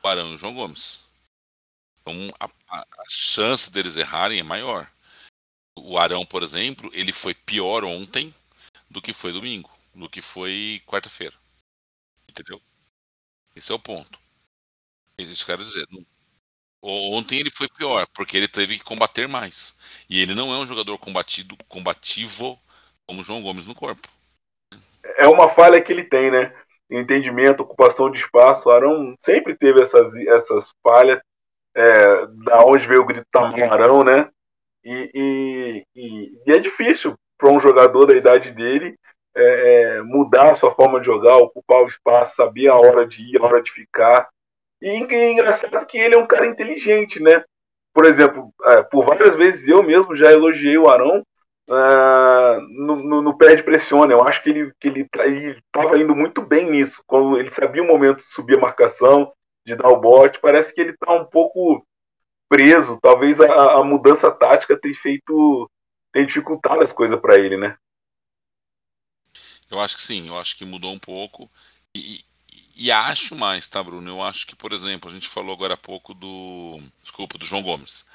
o 0.02 0.08
Arão 0.08 0.30
e 0.30 0.34
o 0.34 0.38
João 0.38 0.54
Gomes. 0.54 1.04
Então 2.00 2.14
a, 2.38 2.48
a, 2.68 2.86
chance 3.08 3.72
deles 3.72 3.96
errarem 3.96 4.38
é 4.38 4.42
maior. 4.42 4.90
O 5.74 5.98
Arão, 5.98 6.24
por 6.24 6.42
exemplo, 6.42 6.90
ele 6.92 7.12
foi 7.12 7.34
pior 7.34 7.84
ontem 7.84 8.34
do 8.88 9.02
que 9.02 9.12
foi 9.12 9.32
domingo, 9.32 9.70
do 9.94 10.08
que 10.08 10.20
foi 10.20 10.82
quarta-feira. 10.86 11.36
Entendeu? 12.28 12.62
Esse 13.54 13.72
é 13.72 13.74
o 13.74 13.78
ponto. 13.78 14.18
Isso 15.18 15.44
quero 15.44 15.64
dizer. 15.64 15.86
Ontem 16.88 17.40
ele 17.40 17.50
foi 17.50 17.68
pior, 17.68 18.06
porque 18.14 18.36
ele 18.36 18.46
teve 18.46 18.78
que 18.78 18.84
combater 18.84 19.26
mais. 19.26 19.76
E 20.08 20.22
ele 20.22 20.34
não 20.34 20.52
é 20.52 20.58
um 20.58 20.66
jogador 20.66 20.96
combatido, 20.98 21.56
combativo 21.68 22.58
como 23.06 23.24
João 23.24 23.42
Gomes 23.42 23.66
no 23.66 23.74
corpo. 23.74 24.08
É 25.16 25.26
uma 25.26 25.48
falha 25.48 25.80
que 25.80 25.92
ele 25.92 26.04
tem, 26.04 26.30
né? 26.30 26.54
Entendimento, 26.90 27.62
ocupação 27.62 28.10
de 28.10 28.18
espaço. 28.18 28.70
Arão 28.70 29.14
sempre 29.20 29.56
teve 29.56 29.80
essas, 29.82 30.14
essas 30.14 30.72
falhas. 30.82 31.20
É, 31.78 32.26
da 32.44 32.64
onde 32.64 32.86
veio 32.86 33.02
o 33.02 33.06
grito 33.06 33.26
Arão, 33.34 34.02
né? 34.02 34.30
E, 34.82 35.10
e, 35.14 35.84
e, 35.94 36.42
e 36.46 36.52
é 36.52 36.58
difícil 36.58 37.14
para 37.36 37.50
um 37.50 37.60
jogador 37.60 38.06
da 38.06 38.14
idade 38.14 38.50
dele 38.52 38.96
é, 39.36 39.98
é, 39.98 40.02
mudar 40.02 40.52
a 40.52 40.56
sua 40.56 40.72
forma 40.74 40.98
de 40.98 41.06
jogar, 41.06 41.36
ocupar 41.36 41.82
o 41.82 41.86
espaço, 41.86 42.36
saber 42.36 42.68
a 42.68 42.76
hora 42.76 43.06
de 43.06 43.20
ir, 43.22 43.38
a 43.38 43.44
hora 43.44 43.62
de 43.62 43.70
ficar. 43.70 44.28
E 44.80 44.88
é 44.88 45.32
engraçado 45.32 45.86
que 45.86 45.98
ele 45.98 46.14
é 46.14 46.18
um 46.18 46.26
cara 46.26 46.46
inteligente, 46.46 47.22
né? 47.22 47.42
Por 47.94 48.04
exemplo, 48.04 48.52
é, 48.64 48.82
por 48.82 49.04
várias 49.04 49.34
vezes 49.36 49.68
eu 49.68 49.82
mesmo 49.82 50.14
já 50.14 50.30
elogiei 50.30 50.76
o 50.76 50.88
Arão 50.88 51.24
uh, 51.68 52.60
no, 52.68 52.96
no, 52.96 53.22
no 53.22 53.38
pé 53.38 53.54
de 53.54 53.62
pressione. 53.62 54.12
Eu 54.12 54.22
acho 54.22 54.42
que 54.42 54.50
ele 54.50 54.72
que 54.78 54.88
ele 54.88 55.00
estava 55.00 55.90
tá, 55.90 55.98
indo 55.98 56.14
muito 56.14 56.42
bem 56.42 56.70
nisso, 56.70 57.02
quando 57.06 57.38
ele 57.38 57.50
sabia 57.50 57.82
o 57.82 57.86
momento 57.86 58.18
de 58.18 58.24
subir 58.24 58.56
a 58.56 58.60
marcação, 58.60 59.32
de 59.64 59.74
dar 59.74 59.88
o 59.88 60.00
bote. 60.00 60.40
Parece 60.40 60.74
que 60.74 60.80
ele 60.80 60.90
está 60.90 61.12
um 61.14 61.24
pouco 61.24 61.86
preso. 62.48 62.98
Talvez 63.00 63.40
a, 63.40 63.80
a 63.80 63.84
mudança 63.84 64.30
tática 64.30 64.78
tenha 64.78 64.94
feito. 64.94 65.70
tenha 66.12 66.26
dificultado 66.26 66.82
as 66.82 66.92
coisas 66.92 67.18
para 67.18 67.38
ele, 67.38 67.56
né? 67.56 67.76
Eu 69.70 69.80
acho 69.80 69.96
que 69.96 70.02
sim, 70.02 70.28
eu 70.28 70.38
acho 70.38 70.56
que 70.56 70.64
mudou 70.64 70.92
um 70.92 70.98
pouco. 70.98 71.50
E, 71.94 72.20
e, 72.76 72.90
acho 72.92 73.34
mais, 73.36 73.68
tá, 73.68 73.82
Bruno? 73.82 74.08
Eu 74.10 74.22
acho 74.22 74.46
que, 74.46 74.54
por 74.56 74.72
exemplo, 74.72 75.10
a 75.10 75.14
gente 75.14 75.28
falou 75.28 75.54
agora 75.54 75.74
há 75.74 75.76
pouco 75.76 76.14
do. 76.14 76.80
Desculpa, 77.02 77.38
do 77.38 77.46
João 77.46 77.62
Gomes. 77.62 78.06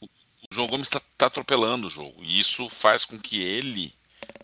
O, 0.00 0.08
João 0.52 0.66
Gomes 0.66 0.88
está 0.88 1.00
tá 1.16 1.26
atropelando 1.26 1.86
o 1.86 1.90
jogo. 1.90 2.22
E 2.24 2.38
isso 2.38 2.68
faz 2.68 3.04
com 3.04 3.18
que 3.18 3.40
ele 3.40 3.94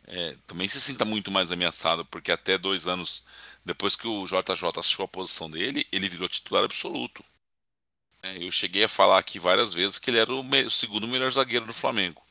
é, 0.07 0.37
também 0.47 0.69
se 0.69 0.81
sinta 0.81 1.05
muito 1.05 1.31
mais 1.31 1.51
ameaçado, 1.51 2.05
porque 2.05 2.31
até 2.33 2.57
dois 2.57 2.87
anos 2.87 3.25
depois 3.67 3.97
que 3.97 4.07
o 4.07 4.25
JJ 4.25 4.79
achou 4.79 5.05
a 5.05 5.09
posição 5.09 5.51
dele, 5.51 5.87
ele 5.91 6.09
virou 6.09 6.29
titular 6.29 6.65
absoluto. 6.65 7.25
É, 8.23 8.43
eu 8.45 8.51
cheguei 8.53 8.85
a 8.85 8.89
falar 8.89 9.19
aqui 9.19 9.41
várias 9.41 9.75
vezes 9.75 9.99
que 9.99 10.11
ele 10.11 10.19
era 10.19 10.33
o, 10.33 10.71
segundo 10.71 11.09
melhor 11.09 11.33
zagueiro 11.33 11.67
do 11.67 11.75
Flamengo. 11.75 12.23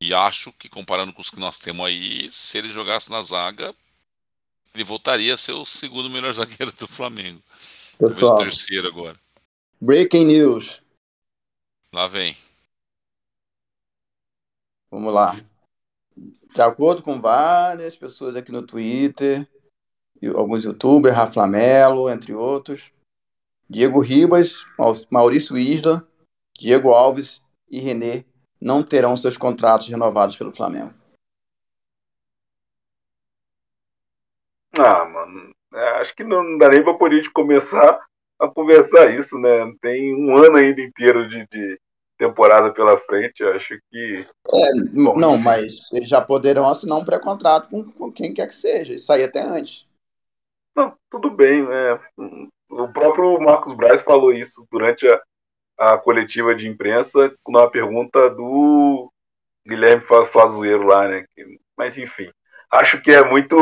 E 0.00 0.12
acho 0.12 0.52
que, 0.52 0.68
comparando 0.68 1.12
com 1.12 1.22
os 1.22 1.30
que 1.30 1.38
nós 1.38 1.58
temos 1.60 1.86
aí, 1.86 2.30
se 2.30 2.58
ele 2.58 2.68
jogasse 2.68 3.10
na 3.10 3.22
zaga, 3.22 3.74
Ele 4.74 4.84
voltaria 4.84 5.34
a 5.34 5.38
ser 5.38 5.52
o 5.52 5.64
segundo 5.64 6.10
melhor 6.10 6.32
zagueiro 6.34 6.72
do 6.72 6.86
Flamengo. 6.86 7.40
Pessoal, 7.98 8.08
Talvez 8.14 8.30
o 8.30 8.36
terceiro 8.36 8.88
agora. 8.88 9.18
breaking 9.80 10.24
news. 10.24 10.82
Lá 11.92 12.06
vem. 12.08 12.36
Vamos 14.90 15.12
lá. 15.14 15.34
De 16.16 16.62
acordo 16.62 17.02
com 17.02 17.20
várias 17.20 17.96
pessoas 17.96 18.36
aqui 18.36 18.52
no 18.52 18.64
Twitter, 18.66 19.46
alguns 20.36 20.64
youtubers, 20.64 21.14
Rafa 21.14 21.46
Melo, 21.46 22.08
entre 22.08 22.32
outros, 22.32 22.90
Diego 23.68 24.00
Ribas, 24.00 24.64
Mau- 24.78 24.92
Maurício 25.10 25.58
Isla, 25.58 26.06
Diego 26.56 26.90
Alves 26.92 27.40
e 27.68 27.80
René 27.80 28.24
não 28.60 28.82
terão 28.82 29.16
seus 29.16 29.36
contratos 29.36 29.88
renovados 29.88 30.36
pelo 30.36 30.52
Flamengo. 30.52 30.94
Ah, 34.78 35.04
mano, 35.04 35.52
é, 35.74 35.88
acho 36.00 36.14
que 36.14 36.24
não 36.24 36.58
dá 36.58 36.68
nem 36.68 36.82
pra 36.82 36.94
poder 36.94 37.22
de 37.22 37.30
começar 37.30 37.98
a 38.40 38.48
conversar 38.48 39.14
isso, 39.14 39.38
né? 39.38 39.72
Tem 39.80 40.14
um 40.14 40.36
ano 40.36 40.56
ainda 40.56 40.80
inteiro 40.82 41.28
de, 41.28 41.46
de 41.50 41.78
temporada 42.18 42.72
pela 42.72 42.96
frente, 42.96 43.42
acho 43.44 43.78
que. 43.90 44.26
Bom, 44.92 45.18
Não, 45.18 45.34
enfim. 45.34 45.44
mas 45.44 45.92
eles 45.92 46.08
já 46.08 46.20
poderão 46.20 46.68
assinar 46.68 46.98
um 46.98 47.04
pré-contrato 47.04 47.68
com, 47.68 47.84
com 47.84 48.12
quem 48.12 48.34
quer 48.34 48.46
que 48.46 48.54
seja. 48.54 48.94
Isso 48.94 49.12
aí 49.12 49.24
até 49.24 49.42
antes. 49.42 49.86
Não, 50.76 50.96
tudo 51.10 51.30
bem, 51.30 51.64
né? 51.64 52.00
O 52.70 52.88
próprio 52.92 53.38
Marcos 53.40 53.74
Braz 53.74 54.02
falou 54.02 54.32
isso 54.32 54.66
durante 54.70 55.06
a, 55.08 55.20
a 55.94 55.98
coletiva 55.98 56.54
de 56.54 56.68
imprensa, 56.68 57.34
numa 57.46 57.70
pergunta 57.70 58.30
do 58.30 59.12
Guilherme 59.66 60.04
Fa- 60.04 60.26
Flazoeiro 60.26 60.84
lá, 60.84 61.08
né? 61.08 61.26
Mas 61.76 61.98
enfim, 61.98 62.30
acho 62.72 63.02
que 63.02 63.12
é 63.12 63.24
muito. 63.24 63.56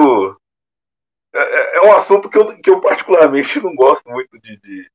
É, 1.35 1.39
é- 1.41 1.77
é 1.79 1.83
um 1.83 1.93
assunto 1.93 2.29
que 2.29 2.37
eu, 2.37 2.61
que 2.61 2.71
eu 2.71 2.81
particularmente 2.81 3.61
não 3.61 3.75
gosto 3.75 4.09
muito 4.09 4.39
de. 4.39 4.57
de 4.61 4.91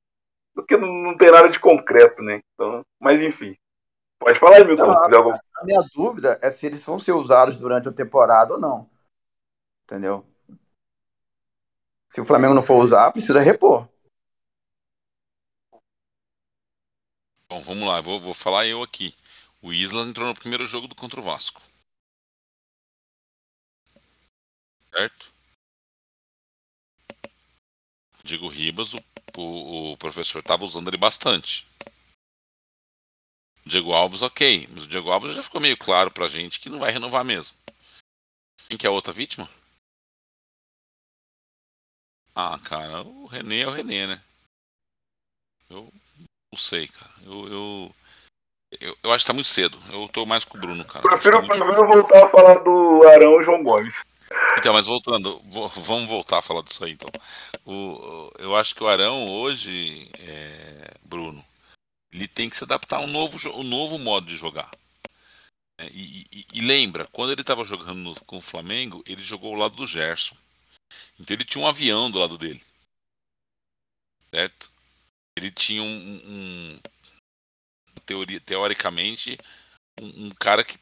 porque 0.53 0.75
não, 0.77 0.87
não 0.87 1.17
tem 1.17 1.31
nada 1.31 1.49
de 1.49 1.59
concreto, 1.59 2.23
né? 2.23 2.41
Então, 2.53 2.83
mas 2.99 3.21
enfim. 3.21 3.55
Pode 4.19 4.39
falar 4.39 4.57
aí, 4.57 4.65
Milton, 4.65 4.87
Não, 4.87 4.97
se 4.97 5.05
quiser 5.05 5.17
alguma 5.17 5.39
A 5.55 5.65
minha 5.65 5.81
dúvida 5.93 6.39
é 6.41 6.49
se 6.49 6.65
eles 6.65 6.83
vão 6.83 6.97
ser 6.97 7.11
usados 7.11 7.57
durante 7.57 7.87
a 7.87 7.93
temporada 7.93 8.53
ou 8.53 8.59
não. 8.59 8.89
Entendeu? 9.83 10.25
Se 12.09 12.19
o 12.19 12.25
Flamengo 12.25 12.53
não 12.53 12.63
for 12.63 12.83
usar, 12.83 13.11
precisa 13.11 13.41
repor. 13.41 13.87
Bom, 17.49 17.61
vamos 17.61 17.87
lá, 17.87 18.01
vou, 18.01 18.19
vou 18.19 18.33
falar 18.33 18.65
eu 18.65 18.81
aqui. 18.81 19.15
O 19.61 19.71
Isla 19.71 20.01
entrou 20.01 20.27
no 20.27 20.35
primeiro 20.35 20.65
jogo 20.65 20.87
do 20.87 20.95
contra 20.95 21.19
o 21.19 21.23
Vasco. 21.23 21.61
Certo? 24.93 25.36
Diego 28.27 28.47
Ribas, 28.47 28.93
o, 28.93 28.97
o, 29.37 29.91
o 29.93 29.97
professor 29.97 30.39
estava 30.39 30.65
usando 30.65 30.89
ele 30.89 30.97
bastante. 30.97 31.65
Diego 33.65 33.93
Alves, 33.93 34.21
ok. 34.21 34.67
Mas 34.71 34.83
o 34.83 34.87
Diego 34.87 35.09
Alves 35.09 35.33
já 35.35 35.41
ficou 35.41 35.59
meio 35.61 35.77
claro 35.77 36.11
pra 36.11 36.27
gente 36.27 36.59
que 36.59 36.69
não 36.69 36.79
vai 36.79 36.91
renovar 36.91 37.23
mesmo. 37.23 37.57
Quem 38.67 38.77
que 38.77 38.85
é 38.85 38.89
a 38.89 38.93
outra 38.93 39.13
vítima? 39.13 39.49
Ah, 42.35 42.59
cara, 42.59 43.01
o 43.01 43.25
René 43.25 43.61
é 43.61 43.67
o 43.67 43.71
René, 43.71 44.07
né? 44.07 44.21
Eu 45.69 45.91
não 46.51 46.59
sei, 46.59 46.87
cara. 46.87 47.11
Eu, 47.23 47.47
eu, 47.47 47.95
eu, 48.79 48.97
eu 49.03 49.11
acho 49.13 49.23
que 49.23 49.27
tá 49.27 49.33
muito 49.33 49.47
cedo. 49.47 49.77
Eu 49.91 50.07
tô 50.09 50.25
mais 50.25 50.45
com 50.45 50.57
o 50.57 50.61
Bruno, 50.61 50.85
cara. 50.85 51.01
Prefiro, 51.01 51.41
tá 51.47 51.55
muito- 51.55 51.65
prefiro 51.65 51.87
voltar 51.87 52.25
a 52.25 52.29
falar 52.29 52.59
do 52.63 53.07
Arão 53.07 53.41
e 53.41 53.43
João 53.43 53.63
Gomes. 53.63 54.03
Então, 54.57 54.73
mas 54.73 54.87
voltando, 54.87 55.39
vo- 55.45 55.67
vamos 55.69 56.09
voltar 56.09 56.39
a 56.39 56.41
falar 56.41 56.61
disso 56.63 56.83
aí 56.83 56.91
então. 56.93 57.09
O, 57.65 58.29
eu 58.39 58.55
acho 58.55 58.75
que 58.75 58.83
o 58.83 58.87
Arão 58.87 59.27
hoje, 59.29 60.09
é, 60.19 60.93
Bruno, 61.03 61.43
ele 62.11 62.27
tem 62.27 62.49
que 62.49 62.57
se 62.57 62.63
adaptar 62.65 62.97
a 62.97 63.01
um 63.01 63.07
novo, 63.07 63.37
um 63.59 63.63
novo 63.63 63.99
modo 63.99 64.27
de 64.27 64.37
jogar. 64.37 64.69
É, 65.79 65.87
e, 65.91 66.25
e- 66.31 66.45
e 66.55 66.61
lembra, 66.61 67.07
quando 67.11 67.31
ele 67.31 67.41
estava 67.41 67.63
jogando 67.63 67.95
no- 67.99 68.21
com 68.25 68.37
o 68.37 68.41
Flamengo, 68.41 69.03
ele 69.05 69.21
jogou 69.21 69.53
ao 69.53 69.59
lado 69.59 69.75
do 69.75 69.85
Gerson. 69.85 70.35
Então 71.19 71.35
ele 71.35 71.45
tinha 71.45 71.63
um 71.63 71.67
avião 71.67 72.11
do 72.11 72.19
lado 72.19 72.37
dele. 72.37 72.63
Certo? 74.33 74.71
Ele 75.37 75.51
tinha 75.51 75.83
um, 75.83 76.21
um- 76.75 76.79
teoria, 78.05 78.39
teoricamente, 78.39 79.37
um, 80.01 80.27
um 80.27 80.29
cara 80.31 80.63
que 80.63 80.77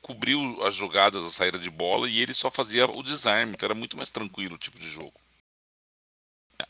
cobriu 0.00 0.62
as 0.64 0.74
jogadas, 0.74 1.24
a 1.24 1.30
saída 1.30 1.58
de 1.58 1.70
bola, 1.70 2.08
e 2.08 2.20
ele 2.20 2.34
só 2.34 2.50
fazia 2.50 2.86
o 2.86 3.02
desarme, 3.02 3.52
então 3.52 3.66
era 3.66 3.74
muito 3.74 3.96
mais 3.96 4.10
tranquilo 4.10 4.54
o 4.54 4.58
tipo 4.58 4.78
de 4.78 4.88
jogo. 4.88 5.20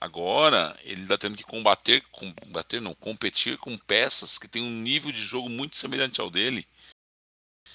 Agora, 0.00 0.78
ele 0.84 1.02
está 1.02 1.18
tendo 1.18 1.36
que 1.36 1.42
combater, 1.42 2.02
combater 2.12 2.80
não, 2.80 2.94
competir 2.94 3.58
com 3.58 3.76
peças 3.76 4.38
que 4.38 4.46
têm 4.46 4.62
um 4.62 4.70
nível 4.82 5.10
de 5.10 5.22
jogo 5.22 5.48
muito 5.48 5.76
semelhante 5.76 6.20
ao 6.20 6.30
dele, 6.30 6.66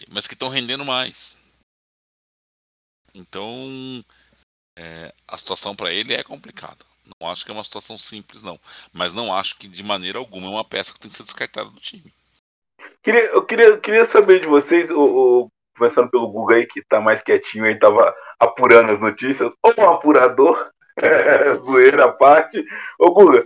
mas 0.10 0.28
que 0.28 0.34
estão 0.34 0.50
rendendo 0.50 0.86
mais. 0.86 1.38
Então, 3.14 4.04
é, 4.78 5.12
a 5.28 5.38
situação 5.38 5.76
para 5.76 5.92
ele 5.92 6.14
é 6.14 6.24
complicada. 6.24 6.86
Não 7.20 7.30
acho 7.30 7.46
que 7.46 7.52
é 7.52 7.54
uma 7.54 7.64
situação 7.64 7.98
simples, 7.98 8.44
não. 8.44 8.60
Mas 8.92 9.14
não 9.14 9.34
acho 9.34 9.58
que 9.58 9.68
de 9.68 9.84
maneira 9.84 10.20
alguma 10.20 10.48
é 10.48 10.50
uma 10.50 10.66
peça 10.66 10.94
que 10.94 11.00
tem 11.00 11.10
que 11.10 11.18
ser 11.18 11.24
descartada 11.24 11.70
do 11.70 11.80
time. 11.80 12.14
Queria, 13.06 13.26
eu 13.28 13.46
queria, 13.46 13.78
queria 13.80 14.06
saber 14.06 14.42
de 14.42 14.48
vocês, 14.48 14.90
o, 14.92 15.44
o- 15.46 15.50
começando 15.78 16.10
pelo 16.10 16.30
Guga 16.30 16.56
aí, 16.56 16.66
que 16.68 16.84
tá 16.84 17.00
mais 17.02 17.22
quietinho 17.22 17.66
aí, 17.66 17.80
tava 17.80 18.14
apurando 18.40 18.92
as 18.92 19.00
notícias, 19.00 19.54
ou 19.64 19.74
um 19.78 19.90
apurador, 19.92 20.72
zoeira 21.66 22.06
à 22.06 22.12
parte. 22.12 22.66
Ô 23.00 23.14
Guga, 23.14 23.46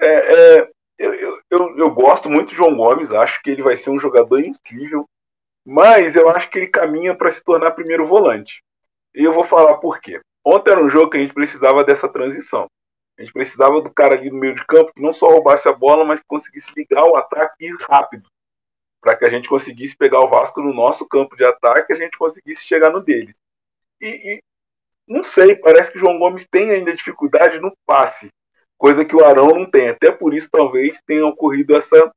é, 0.00 0.58
é, 0.60 0.70
eu, 0.98 1.14
eu, 1.14 1.40
eu, 1.50 1.78
eu 1.78 1.94
gosto 1.94 2.30
muito 2.30 2.50
do 2.50 2.56
João 2.56 2.76
Gomes, 2.76 3.12
acho 3.12 3.42
que 3.42 3.50
ele 3.50 3.62
vai 3.62 3.76
ser 3.76 3.90
um 3.90 4.00
jogador 4.00 4.40
incrível, 4.40 5.06
mas 5.66 6.16
eu 6.16 6.28
acho 6.30 6.50
que 6.50 6.58
ele 6.58 6.68
caminha 6.68 7.14
para 7.16 7.32
se 7.32 7.44
tornar 7.44 7.72
primeiro 7.72 8.06
volante. 8.08 8.62
E 9.14 9.24
eu 9.24 9.34
vou 9.34 9.44
falar 9.44 9.78
por 9.78 10.00
quê. 10.00 10.20
Ontem 10.46 10.72
era 10.72 10.84
um 10.84 10.90
jogo 10.90 11.10
que 11.10 11.18
a 11.18 11.20
gente 11.22 11.34
precisava 11.34 11.84
dessa 11.84 12.08
transição. 12.08 12.66
A 13.18 13.22
gente 13.22 13.34
precisava 13.34 13.82
do 13.82 13.92
cara 13.94 14.16
ali 14.16 14.30
no 14.30 14.38
meio 14.40 14.56
de 14.56 14.66
campo 14.66 14.92
que 14.94 15.02
não 15.02 15.14
só 15.14 15.28
roubasse 15.30 15.68
a 15.68 15.74
bola, 15.74 16.04
mas 16.06 16.20
que 16.20 16.26
conseguisse 16.28 16.72
ligar 16.76 17.04
o 17.04 17.16
ataque 17.16 17.70
rápido 17.90 18.29
para 19.00 19.16
que 19.16 19.24
a 19.24 19.28
gente 19.28 19.48
conseguisse 19.48 19.96
pegar 19.96 20.20
o 20.20 20.28
Vasco 20.28 20.60
no 20.60 20.74
nosso 20.74 21.08
campo 21.08 21.36
de 21.36 21.44
ataque 21.44 21.92
a 21.92 21.96
gente 21.96 22.18
conseguisse 22.18 22.64
chegar 22.64 22.90
no 22.90 23.00
deles. 23.00 23.36
E, 24.00 24.06
e 24.06 24.42
não 25.08 25.22
sei, 25.22 25.56
parece 25.56 25.90
que 25.90 25.98
o 25.98 26.00
João 26.00 26.18
Gomes 26.18 26.46
tem 26.48 26.70
ainda 26.70 26.94
dificuldade 26.94 27.58
no 27.58 27.76
passe, 27.86 28.30
coisa 28.78 29.04
que 29.04 29.16
o 29.16 29.24
Arão 29.24 29.54
não 29.54 29.68
tem. 29.68 29.88
Até 29.88 30.12
por 30.12 30.32
isso 30.34 30.48
talvez 30.50 31.00
tenha 31.06 31.26
ocorrido 31.26 31.74
essa, 31.74 32.12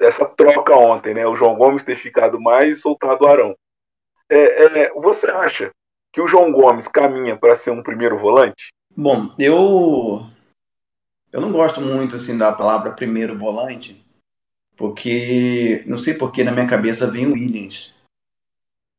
essa 0.00 0.28
troca 0.28 0.74
ontem, 0.74 1.14
né? 1.14 1.26
O 1.26 1.36
João 1.36 1.56
Gomes 1.56 1.82
ter 1.82 1.96
ficado 1.96 2.40
mais 2.40 2.78
e 2.78 2.80
soltado 2.80 3.24
o 3.24 3.28
Arão. 3.28 3.56
É, 4.30 4.82
é, 4.82 4.94
você 4.94 5.28
acha 5.30 5.72
que 6.12 6.20
o 6.20 6.28
João 6.28 6.52
Gomes 6.52 6.86
caminha 6.86 7.36
para 7.36 7.56
ser 7.56 7.70
um 7.70 7.82
primeiro 7.82 8.18
volante? 8.18 8.72
Bom, 8.96 9.30
eu 9.38 10.26
eu 11.32 11.40
não 11.40 11.52
gosto 11.52 11.80
muito 11.80 12.16
assim 12.16 12.36
da 12.36 12.52
palavra 12.52 12.92
primeiro 12.92 13.38
volante, 13.38 14.04
porque 14.78 15.82
não 15.86 15.98
sei 15.98 16.14
por 16.14 16.30
que 16.30 16.44
na 16.44 16.52
minha 16.52 16.66
cabeça 16.66 17.10
vem 17.10 17.26
o 17.26 17.32
Williams, 17.32 17.92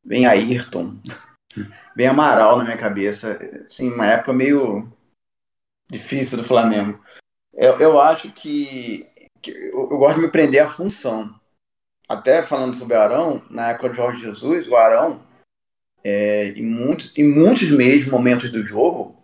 vem 0.04 0.28
Ayrton, 0.28 0.98
vem 1.96 2.06
Amaral 2.06 2.58
na 2.58 2.66
minha 2.66 2.78
cabeça, 2.78 3.40
assim, 3.66 3.90
uma 3.90 4.06
época 4.06 4.34
meio 4.34 4.92
difícil 5.90 6.38
do 6.38 6.44
Flamengo. 6.44 7.02
Eu, 7.54 7.80
eu 7.80 8.00
acho 8.00 8.30
que, 8.34 9.10
que 9.42 9.52
eu, 9.52 9.90
eu 9.90 9.98
gosto 9.98 10.18
de 10.18 10.26
me 10.26 10.32
prender 10.32 10.62
à 10.62 10.68
função. 10.68 11.34
Até 12.08 12.44
falando 12.44 12.76
sobre 12.76 12.96
o 12.96 13.00
Arão, 13.00 13.42
na 13.50 13.70
época 13.70 13.90
de 13.90 13.96
Jorge 13.96 14.22
Jesus, 14.22 14.68
o 14.68 14.76
Arão, 14.76 15.24
é, 16.04 16.50
em, 16.50 16.64
muitos, 16.64 17.18
em 17.18 17.24
muitos 17.24 17.70
mesmo 17.72 18.12
momentos 18.12 18.52
do 18.52 18.64
jogo, 18.64 19.16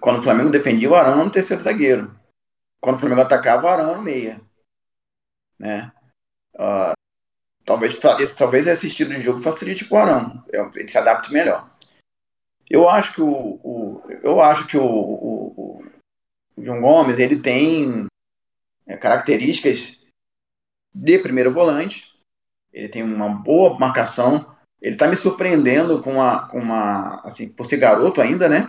quando 0.00 0.18
o 0.18 0.22
Flamengo 0.22 0.50
defendia, 0.50 0.90
o 0.90 0.94
Arão 0.94 1.24
no 1.24 1.30
terceiro 1.30 1.62
zagueiro. 1.62 2.10
Quando 2.80 2.96
o 2.96 2.98
Flamengo 2.98 3.22
atacava, 3.22 3.66
o 3.66 3.68
Arão 3.68 3.88
era 3.88 3.96
no 3.96 4.02
meia. 4.02 4.40
Né? 5.62 5.92
Ah, 6.58 6.92
talvez, 7.64 7.96
talvez 8.36 8.66
esse 8.66 8.88
estilo 8.88 9.14
de 9.14 9.20
jogo 9.20 9.40
facilite 9.40 9.86
o 9.88 9.96
Arão. 9.96 10.44
Eu- 10.52 10.68
Ele 10.74 10.88
se 10.88 10.98
adapte 10.98 11.32
melhor. 11.32 11.70
Eu 12.68 12.88
acho 12.88 13.14
que 13.14 13.22
o, 13.22 13.30
o- 13.62 14.02
eu 14.24 14.40
acho 14.40 14.66
que 14.66 14.76
o, 14.76 14.84
o- 14.84 15.84
o 16.56 16.64
João 16.64 16.80
Gomes 16.80 17.18
ele 17.20 17.38
tem 17.38 18.06
é, 18.86 18.96
características 18.96 20.00
de 20.92 21.18
primeiro 21.18 21.52
volante. 21.54 22.12
Ele 22.72 22.88
tem 22.88 23.02
uma 23.04 23.28
boa 23.28 23.78
marcação. 23.78 24.56
Ele 24.80 24.94
está 24.96 25.06
me 25.06 25.16
surpreendendo 25.16 26.02
com 26.02 26.14
uma, 26.14 26.48
com 26.48 26.58
uma, 26.58 27.20
assim, 27.24 27.48
por 27.48 27.66
ser 27.66 27.76
garoto 27.76 28.20
ainda, 28.20 28.48
né? 28.48 28.66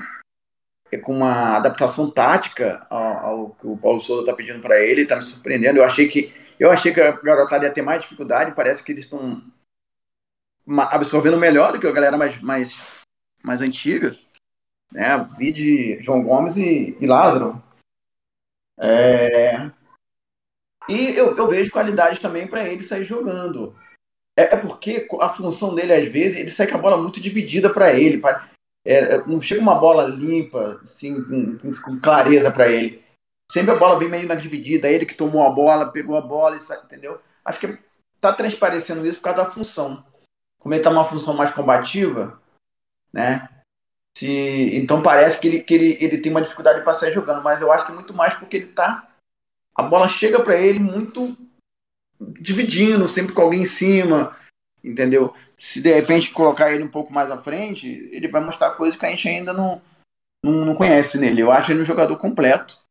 É 0.91 0.98
com 1.00 1.16
uma 1.16 1.58
adaptação 1.58 2.12
tática 2.12 2.86
ao, 2.88 3.18
ao 3.26 3.50
que 3.56 3.66
o 3.66 3.78
Paulo 3.78 4.00
Souza 4.00 4.22
está 4.22 4.34
pedindo 4.34 4.62
para 4.62 4.80
ele, 4.80 5.02
está 5.02 5.16
me 5.16 5.24
surpreendendo. 5.24 5.80
Eu 5.80 5.86
achei 5.86 6.08
que 6.08 6.32
eu 6.64 6.72
achei 6.72 6.93
que 6.93 7.01
a 7.01 7.11
garotada 7.11 7.66
ia 7.66 7.74
ter 7.74 7.82
mais 7.82 8.01
dificuldade. 8.01 8.55
Parece 8.55 8.82
que 8.82 8.93
eles 8.93 9.03
estão 9.03 9.43
absorvendo 10.89 11.38
melhor 11.38 11.74
do 11.74 11.80
que 11.80 11.86
a 11.86 11.91
galera 11.91 12.16
mais 12.16 12.39
mais 12.41 12.80
mais 13.43 13.61
antiga. 13.61 14.16
né? 14.89 15.30
Vi 15.38 15.51
de 15.51 16.01
João 16.01 16.24
Gomes 16.24 16.55
e, 16.55 16.97
e 17.01 17.05
Lázaro. 17.05 17.61
É... 18.80 19.70
E 20.88 21.18
eu, 21.18 21.36
eu 21.36 21.47
vejo 21.49 21.72
qualidade 21.72 22.22
também 22.22 22.47
para 22.47 22.68
ele 22.68 22.82
sair 22.82 23.03
jogando. 23.03 23.76
É, 24.38 24.55
é, 24.55 24.57
porque 24.57 25.05
a 25.20 25.30
função 25.30 25.76
dele, 25.76 25.93
às 25.93 26.07
vezes, 26.07 26.38
ele 26.38 26.49
sai 26.49 26.68
com 26.68 26.78
a 26.78 26.82
bola 26.82 26.97
muito 26.97 27.20
dividida 27.20 27.72
para 27.72 27.93
ele. 27.93 28.20
Pra, 28.20 28.49
é, 28.86 29.18
não 29.26 29.39
chega 29.41 29.61
uma 29.61 29.76
bola 29.76 30.07
limpa, 30.07 30.80
assim, 30.82 31.22
com, 31.24 31.57
com 31.82 31.99
clareza 31.99 32.51
para 32.51 32.70
ele. 32.70 33.03
Sempre 33.54 33.72
a 33.72 33.76
bola 33.76 33.99
vem 33.99 34.10
meio 34.10 34.28
na 34.28 34.34
dividida. 34.34 34.89
Ele 34.89 35.06
que 35.06 35.14
tomou 35.14 35.45
a 35.45 35.49
bola, 35.51 35.91
pegou 35.91 36.18
a 36.18 36.22
bola, 36.22 36.58
entendeu? 36.84 37.22
Acho 37.45 37.60
que 37.60 37.78
tá 38.20 38.34
transparecendo 38.34 39.06
isso 39.06 39.20
por 39.20 39.26
causa 39.26 39.43
da 39.43 39.51
função. 39.51 40.04
Como 40.58 40.74
ele 40.74 40.82
tá 40.82 40.89
numa 40.89 41.06
função 41.06 41.36
mais 41.36 41.54
combativa, 41.54 42.41
né? 43.14 43.47
Se, 44.18 44.76
então 44.76 45.04
parece 45.04 45.39
que, 45.39 45.47
ele, 45.47 45.60
que 45.60 45.72
ele, 45.72 45.97
ele 46.01 46.18
tem 46.18 46.32
uma 46.32 46.41
dificuldade 46.41 46.84
para 46.84 46.95
sair 46.95 47.14
jogando, 47.14 47.43
mas 47.43 47.62
eu 47.62 47.72
acho 47.72 47.86
que 47.86 47.91
muito 47.91 48.12
mais 48.12 48.34
porque 48.34 48.58
ele 48.58 48.66
tá. 48.66 49.08
A 49.76 49.84
bola 49.84 50.10
chega 50.10 50.43
para 50.43 50.56
ele 50.56 50.80
muito 50.80 51.38
dividindo, 52.20 53.08
sempre 53.08 53.34
com 53.34 53.41
alguém 53.43 53.62
em 53.62 53.68
cima, 53.68 54.36
entendeu? 54.84 55.32
Se 55.60 55.80
de 55.80 55.93
repente 55.93 56.32
colocar 56.32 56.74
ele 56.74 56.84
um 56.84 56.91
pouco 56.91 57.14
mais 57.14 57.30
à 57.30 57.38
frente, 57.38 58.10
ele 58.12 58.28
vai 58.28 58.43
mostrar 58.43 58.72
coisas 58.72 58.99
que 58.99 59.06
a 59.06 59.10
gente 59.10 59.30
ainda 59.30 59.54
não, 59.54 59.80
não, 60.43 60.66
não 60.66 60.76
conhece 60.76 61.20
nele. 61.20 61.41
Eu 61.41 61.51
acho 61.51 61.72
ele 61.72 61.84
um 61.84 61.86
jogador 61.86 62.18
completo. 62.18 62.82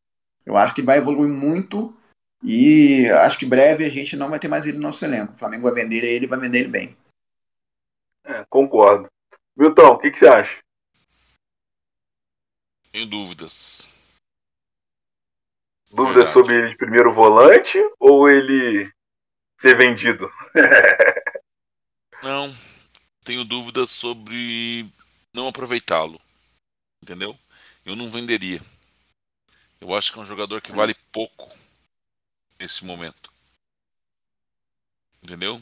Eu 0.44 0.56
acho 0.56 0.74
que 0.74 0.82
vai 0.82 0.98
evoluir 0.98 1.30
muito 1.30 1.96
e 2.42 3.08
acho 3.08 3.38
que 3.38 3.46
breve 3.46 3.84
a 3.84 3.88
gente 3.88 4.16
não 4.16 4.28
vai 4.28 4.40
ter 4.40 4.48
mais 4.48 4.66
ele 4.66 4.76
no 4.76 4.82
nosso 4.82 5.04
elenco. 5.04 5.34
O 5.34 5.38
Flamengo 5.38 5.62
vai 5.62 5.72
vender 5.82 6.04
ele, 6.04 6.26
vai 6.26 6.38
vender 6.38 6.60
ele 6.60 6.68
bem. 6.68 6.96
É, 8.24 8.44
concordo. 8.48 9.08
Milton, 9.56 9.92
o 9.92 9.98
que, 9.98 10.10
que 10.10 10.18
você 10.18 10.26
acha? 10.26 10.58
Tenho 12.90 13.06
dúvidas. 13.06 13.90
Dúvidas 15.90 16.24
Verdade. 16.24 16.32
sobre 16.32 16.54
ele 16.54 16.68
de 16.70 16.76
primeiro 16.76 17.12
volante 17.12 17.78
ou 17.98 18.28
ele 18.28 18.90
ser 19.58 19.76
vendido? 19.76 20.30
não, 22.22 22.52
tenho 23.22 23.44
dúvidas 23.44 23.90
sobre 23.90 24.86
não 25.34 25.48
aproveitá-lo. 25.48 26.18
Entendeu? 27.02 27.36
Eu 27.84 27.94
não 27.94 28.10
venderia. 28.10 28.60
Eu 29.82 29.96
acho 29.96 30.12
que 30.12 30.18
é 30.20 30.22
um 30.22 30.26
jogador 30.26 30.62
que 30.62 30.70
vale 30.70 30.94
pouco 31.10 31.52
nesse 32.56 32.84
momento. 32.84 33.32
Entendeu? 35.20 35.60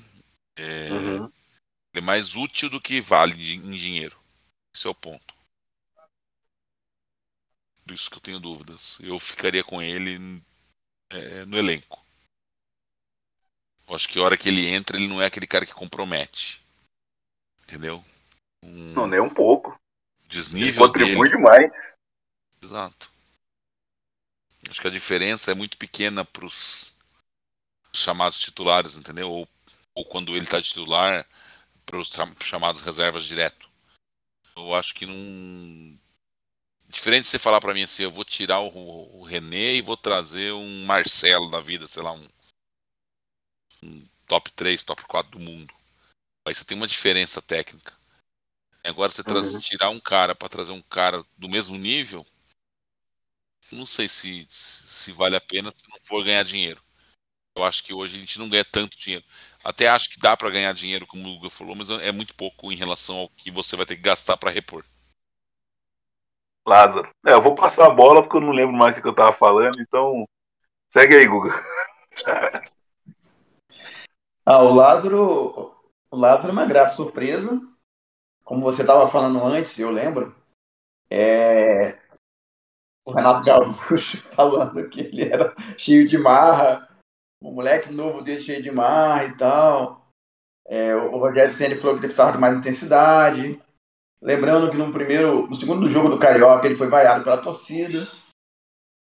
É, 0.55 0.91
uhum. 0.91 1.25
Ele 1.25 1.33
é 1.95 2.01
mais 2.03 2.37
útil 2.37 2.69
do 2.69 2.79
que 2.79 3.01
vale 3.01 3.33
em 3.55 3.71
dinheiro. 3.71 4.21
Esse 4.75 4.87
é 4.87 4.91
o 4.91 4.95
ponto. 4.95 5.35
Por 7.83 7.95
isso 7.95 8.11
que 8.11 8.19
eu 8.19 8.21
tenho 8.21 8.39
dúvidas. 8.39 9.01
Eu 9.01 9.19
ficaria 9.19 9.65
com 9.65 9.81
ele 9.81 10.43
é, 11.09 11.47
no 11.47 11.57
elenco. 11.57 12.05
Eu 13.89 13.95
acho 13.95 14.07
que 14.07 14.19
a 14.19 14.23
hora 14.23 14.37
que 14.37 14.51
ele 14.51 14.67
entra, 14.67 14.99
ele 14.99 15.09
não 15.09 15.23
é 15.23 15.25
aquele 15.25 15.47
cara 15.47 15.65
que 15.65 15.73
compromete. 15.73 16.63
Entendeu? 17.63 18.05
Um... 18.63 18.93
Não, 18.93 19.07
nem 19.07 19.19
um 19.19 19.33
pouco. 19.33 19.81
Desnível 20.29 20.85
ele 20.85 20.93
contribui 20.93 21.31
dele. 21.31 21.39
demais. 21.39 21.97
Exato. 22.61 23.11
Acho 24.71 24.81
que 24.81 24.87
a 24.87 24.91
diferença 24.91 25.51
é 25.51 25.55
muito 25.55 25.77
pequena 25.77 26.25
para 26.25 26.47
os 26.47 26.95
chamados 27.93 28.39
titulares, 28.39 28.97
entendeu? 28.97 29.31
Ou, 29.31 29.49
ou 29.95 30.05
quando 30.07 30.35
ele 30.35 30.45
está 30.45 30.63
titular, 30.63 31.27
para 31.85 31.99
os 31.99 32.11
chamados 32.41 32.81
reservas 32.81 33.25
direto. 33.27 33.69
Eu 34.57 34.75
acho 34.75 34.95
que 34.95 35.07
não 35.07 35.99
Diferente 36.91 37.23
de 37.23 37.29
você 37.29 37.39
falar 37.39 37.61
para 37.61 37.73
mim 37.73 37.85
assim, 37.85 38.03
eu 38.03 38.11
vou 38.11 38.25
tirar 38.25 38.59
o, 38.59 39.21
o, 39.21 39.23
René 39.23 39.75
e 39.75 39.81
vou 39.81 39.97
trazer 39.97 40.53
um 40.53 40.85
Marcelo 40.85 41.49
da 41.49 41.61
vida, 41.61 41.87
sei 41.87 42.03
lá, 42.03 42.11
um, 42.13 42.29
um 43.85 44.05
top 44.27 44.51
3, 44.51 44.83
top 44.83 45.05
4 45.05 45.31
do 45.31 45.39
mundo. 45.39 45.73
Aí 46.45 46.53
você 46.53 46.65
tem 46.65 46.77
uma 46.77 46.89
diferença 46.89 47.41
técnica. 47.41 47.97
Agora 48.83 49.13
você 49.13 49.23
uhum. 49.23 49.61
tirar 49.61 49.91
um 49.91 50.01
cara 50.01 50.35
para 50.35 50.49
trazer 50.49 50.73
um 50.73 50.83
cara 50.83 51.25
do 51.39 51.49
mesmo 51.49 51.79
nível, 51.79 52.27
não 53.73 53.87
sei 53.87 54.09
se, 54.09 54.47
se 54.49 55.13
vale 55.13 55.37
a 55.37 55.41
pena 55.41 55.71
se 55.71 55.89
não 55.89 55.99
for 56.07 56.25
ganhar 56.25 56.43
dinheiro. 56.43 56.83
Eu 57.55 57.65
acho 57.65 57.83
que 57.83 57.93
hoje 57.93 58.17
a 58.17 58.21
gente 58.21 58.39
não 58.39 58.49
ganha 58.49 58.65
tanto 58.65 58.97
dinheiro. 58.97 59.25
Até 59.65 59.89
acho 59.89 60.11
que 60.11 60.21
dá 60.21 60.37
para 60.37 60.51
ganhar 60.51 60.73
dinheiro, 60.73 61.07
como 61.07 61.25
o 61.25 61.35
Luga 61.35 61.51
falou, 61.51 61.75
mas 61.77 61.91
é 61.91 62.13
muito 62.13 62.35
pouco 62.35 62.73
em 62.73 62.77
relação 62.77 63.17
ao 63.17 63.29
que 63.31 63.51
você 63.51 63.77
vai 63.77 63.85
ter 63.85 63.97
que 63.97 64.03
gastar 64.03 64.37
para 64.37 64.51
repor. 64.51 64.85
Lázaro. 66.67 67.11
É, 67.27 67.33
eu 67.33 67.43
vou 67.43 67.55
passar 67.55 67.87
a 67.87 67.95
bola 67.95 68.23
porque 68.23 68.37
eu 68.37 68.41
não 68.41 68.53
lembro 68.53 68.75
mais 68.75 68.97
o 68.97 69.03
que 69.03 69.09
eu 69.09 69.15
tava 69.15 69.33
falando, 69.33 69.81
então 69.81 70.27
segue 70.93 71.17
aí, 71.17 71.27
Guga. 71.27 71.53
ah, 74.47 74.63
o 74.63 74.75
Lázaro, 74.75 75.75
o 76.11 76.17
Lázaro 76.17 76.49
é 76.49 76.53
uma 76.53 76.67
grata 76.67 76.91
surpresa. 76.91 77.61
Como 78.45 78.63
você 78.63 78.83
estava 78.83 79.09
falando 79.09 79.43
antes, 79.45 79.79
eu 79.79 79.91
lembro, 79.91 80.35
é... 81.11 81.99
o 83.11 83.15
Renato 83.15 83.45
Gaúcho 83.45 84.19
falando 84.33 84.89
que 84.89 85.01
ele 85.01 85.25
era 85.25 85.55
cheio 85.77 86.09
de 86.09 86.17
marra, 86.17 86.89
um 87.43 87.53
moleque 87.53 87.93
novo 87.93 88.23
dele 88.23 88.41
cheio 88.41 88.63
de 88.63 88.71
marra 88.71 89.25
e 89.25 89.37
tal. 89.37 90.09
É, 90.67 90.95
o 90.95 91.19
Rogério 91.19 91.53
Senna 91.53 91.77
falou 91.77 91.97
que 91.97 92.03
precisava 92.03 92.33
de 92.33 92.39
mais 92.39 92.57
intensidade. 92.57 93.61
Lembrando 94.23 94.71
que 94.71 94.77
no 94.77 94.93
primeiro, 94.93 95.47
no 95.49 95.57
segundo 95.57 95.89
jogo 95.89 96.09
do 96.09 96.19
Carioca 96.19 96.67
ele 96.67 96.77
foi 96.77 96.89
vaiado 96.89 97.25
pela 97.25 97.39
torcida. 97.39 98.07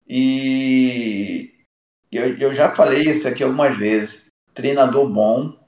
E 0.06 1.64
eu, 2.10 2.36
eu 2.38 2.54
já 2.54 2.74
falei 2.74 3.02
isso 3.10 3.28
aqui 3.28 3.42
algumas 3.42 3.76
vezes. 3.76 4.26
Treinador 4.54 5.08
bom 5.08 5.58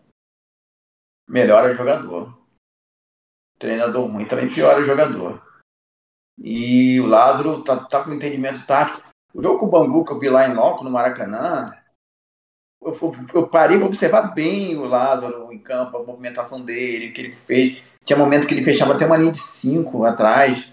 melhora 1.28 1.72
o 1.72 1.74
jogador. 1.74 2.42
Treinador 3.58 4.10
ruim 4.10 4.26
também 4.26 4.52
piora 4.52 4.80
o 4.80 4.84
jogador. 4.84 5.51
E 6.42 7.00
o 7.00 7.06
Lázaro 7.06 7.62
tá, 7.62 7.76
tá 7.76 8.02
com 8.02 8.12
entendimento 8.12 8.66
tático. 8.66 9.00
O 9.32 9.40
jogo 9.40 9.60
com 9.60 9.66
o 9.66 9.70
Bangu 9.70 10.04
que 10.04 10.12
eu 10.12 10.18
vi 10.18 10.28
lá 10.28 10.48
em 10.48 10.54
Loco, 10.54 10.82
no 10.82 10.90
Maracanã, 10.90 11.70
eu, 12.82 12.94
eu, 13.32 13.48
parei 13.48 13.78
para 13.78 13.86
observar 13.86 14.34
bem 14.34 14.76
o 14.76 14.84
Lázaro 14.84 15.52
em 15.52 15.58
campo, 15.58 15.96
a 15.96 16.04
movimentação 16.04 16.60
dele, 16.60 17.10
o 17.10 17.12
que 17.12 17.20
ele 17.20 17.36
fez. 17.36 17.80
Tinha 18.04 18.18
momento 18.18 18.46
que 18.46 18.54
ele 18.54 18.64
fechava 18.64 18.94
até 18.94 19.06
uma 19.06 19.16
linha 19.16 19.30
de 19.30 19.38
cinco 19.38 20.04
atrás. 20.04 20.68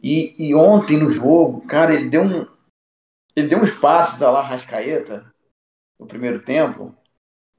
E, 0.00 0.34
e 0.38 0.54
ontem 0.54 0.96
no 0.96 1.10
jogo, 1.10 1.66
cara, 1.66 1.92
ele 1.92 2.08
deu 2.08 2.22
um. 2.22 2.46
Ele 3.34 3.48
deu 3.48 3.58
um 3.58 3.64
espaço 3.64 4.18
da 4.18 4.30
lá 4.30 4.42
Rascaeta 4.42 5.30
no 5.98 6.06
primeiro 6.06 6.40
tempo. 6.42 6.94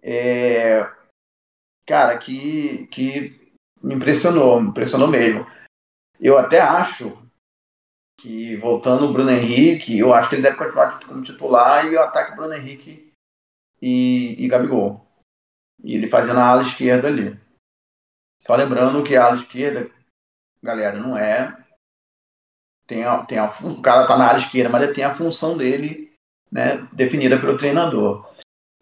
É, 0.02 0.89
cara, 1.86 2.18
que, 2.18 2.88
que 2.88 3.54
me 3.84 3.95
impressionou, 3.95 4.62
me 4.62 4.70
impressionou 4.70 5.08
mesmo. 5.08 5.45
Eu 6.20 6.38
até 6.38 6.60
acho 6.60 7.20
que, 8.22 8.55
voltando 8.57 9.05
o 9.05 9.11
Bruno 9.11 9.32
Henrique, 9.32 9.97
eu 9.97 10.13
acho 10.13 10.30
que 10.30 10.36
ele 10.36 10.43
deve 10.43 10.55
continuar 10.55 10.99
como 11.05 11.24
titular 11.24 11.86
e 11.86 11.95
o 11.95 12.01
ataque 12.01 12.36
Bruno 12.36 12.53
Henrique 12.53 13.11
e, 13.82 14.36
e 14.38 14.47
Gabigol. 14.47 15.05
E 15.84 15.95
ele 15.95 16.07
fazendo 16.09 16.39
a 16.39 16.45
ala 16.45 16.61
esquerda 16.61 17.07
ali. 17.07 17.39
Só 18.39 18.55
lembrando 18.55 19.03
que 19.03 19.15
a 19.15 19.26
ala 19.26 19.36
esquerda, 19.36 19.89
galera, 20.61 20.99
não 20.99 21.17
é. 21.17 21.57
Tem 22.86 23.03
a, 23.03 23.24
tem 23.24 23.39
a, 23.39 23.45
o 23.45 23.82
cara 23.82 24.05
tá 24.05 24.15
na 24.15 24.30
ala 24.30 24.39
esquerda, 24.39 24.69
mas 24.69 24.84
ele 24.84 24.93
tem 24.93 25.03
a 25.03 25.13
função 25.13 25.57
dele 25.57 26.13
né, 26.51 26.88
definida 26.93 27.39
pelo 27.39 27.57
treinador. 27.57 28.30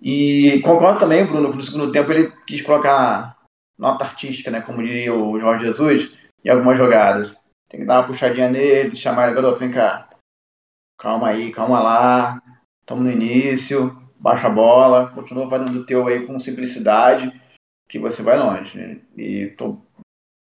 E 0.02 0.62
concordo 0.64 1.00
também, 1.00 1.26
Bruno, 1.26 1.50
que 1.50 1.58
no 1.58 1.64
segundo 1.64 1.92
tempo 1.92 2.12
ele 2.12 2.32
quis 2.46 2.62
colocar 2.62 3.38
nota 3.78 4.04
artística, 4.04 4.52
né, 4.52 4.60
como 4.60 4.84
diria 4.84 5.14
o 5.14 5.40
Jorge 5.40 5.66
Jesus, 5.66 6.14
em 6.44 6.50
algumas 6.50 6.78
jogadas. 6.78 7.38
Tem 7.70 7.80
que 7.80 7.86
dar 7.86 8.00
uma 8.00 8.08
puxadinha 8.08 8.50
nele, 8.50 8.96
chamar 8.96 9.28
ele, 9.28 9.36
garoto, 9.36 9.60
vem 9.60 9.72
cá. 9.72 10.10
Calma 10.98 11.30
aí, 11.30 11.52
calma 11.52 11.80
lá. 11.80 12.42
Estamos 12.82 13.04
no 13.04 13.12
início, 13.12 13.96
baixa 14.20 14.48
a 14.48 14.50
bola, 14.50 15.12
continua 15.12 15.50
fazendo 15.50 15.80
o 15.80 15.86
teu 15.86 16.08
aí 16.08 16.26
com 16.26 16.40
simplicidade 16.40 17.32
que 17.88 18.00
você 18.00 18.22
vai 18.24 18.38
longe. 18.38 19.02
E 19.16 19.48
tô, 19.58 19.80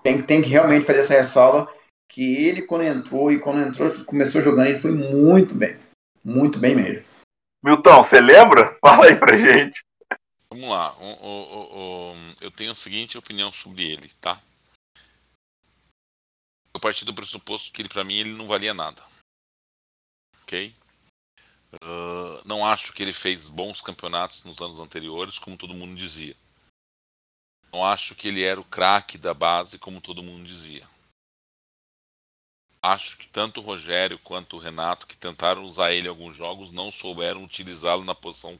tem, 0.02 0.22
tem 0.22 0.42
que 0.42 0.48
realmente 0.48 0.86
fazer 0.86 1.00
essa 1.00 1.14
ressalva 1.14 1.70
que 2.08 2.46
ele, 2.46 2.62
quando 2.62 2.82
entrou 2.82 3.30
e 3.30 3.38
quando 3.38 3.60
entrou, 3.60 4.04
começou 4.04 4.42
jogando, 4.42 4.68
ele 4.68 4.80
foi 4.80 4.90
muito 4.90 5.54
bem. 5.54 5.78
Muito 6.24 6.58
bem 6.58 6.74
mesmo. 6.74 7.04
Milton, 7.62 8.02
você 8.02 8.20
lembra? 8.20 8.76
Fala 8.84 9.06
aí 9.06 9.16
pra 9.16 9.36
gente. 9.36 9.84
Vamos 10.50 10.68
lá. 10.68 10.92
O, 10.98 11.04
o, 11.04 12.12
o, 12.12 12.14
eu 12.40 12.50
tenho 12.50 12.72
a 12.72 12.74
seguinte 12.74 13.16
opinião 13.16 13.52
sobre 13.52 13.92
ele, 13.92 14.10
tá? 14.20 14.40
Eu 16.72 16.80
parti 16.80 17.04
do 17.04 17.14
pressuposto 17.14 17.72
que 17.72 17.82
ele, 17.82 17.88
para 17.88 18.04
mim, 18.04 18.14
ele 18.14 18.32
não 18.32 18.46
valia 18.46 18.72
nada. 18.72 19.04
Ok? 20.42 20.72
Uh, 21.74 22.42
não 22.44 22.66
acho 22.66 22.92
que 22.92 23.02
ele 23.02 23.12
fez 23.12 23.48
bons 23.48 23.80
campeonatos 23.80 24.42
nos 24.44 24.60
anos 24.60 24.78
anteriores, 24.80 25.38
como 25.38 25.56
todo 25.56 25.74
mundo 25.74 25.96
dizia. 25.96 26.36
Não 27.72 27.84
acho 27.84 28.16
que 28.16 28.26
ele 28.26 28.42
era 28.42 28.60
o 28.60 28.64
craque 28.64 29.16
da 29.16 29.32
base, 29.32 29.78
como 29.78 30.00
todo 30.00 30.22
mundo 30.22 30.44
dizia. 30.44 30.88
acho 32.82 33.18
que 33.18 33.28
tanto 33.28 33.60
o 33.60 33.62
Rogério 33.62 34.18
quanto 34.18 34.56
o 34.56 34.58
Renato, 34.58 35.06
que 35.06 35.16
tentaram 35.16 35.64
usar 35.64 35.92
ele 35.92 36.06
em 36.06 36.10
alguns 36.10 36.36
jogos, 36.36 36.72
não 36.72 36.90
souberam 36.90 37.44
utilizá-lo 37.44 38.04
na 38.04 38.14
posição 38.14 38.58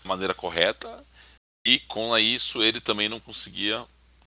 de 0.00 0.06
maneira 0.06 0.34
correta. 0.34 1.04
E 1.66 1.80
com 1.80 2.16
isso 2.18 2.62
ele 2.62 2.80
também 2.80 3.08
não 3.08 3.18
conseguia 3.18 3.84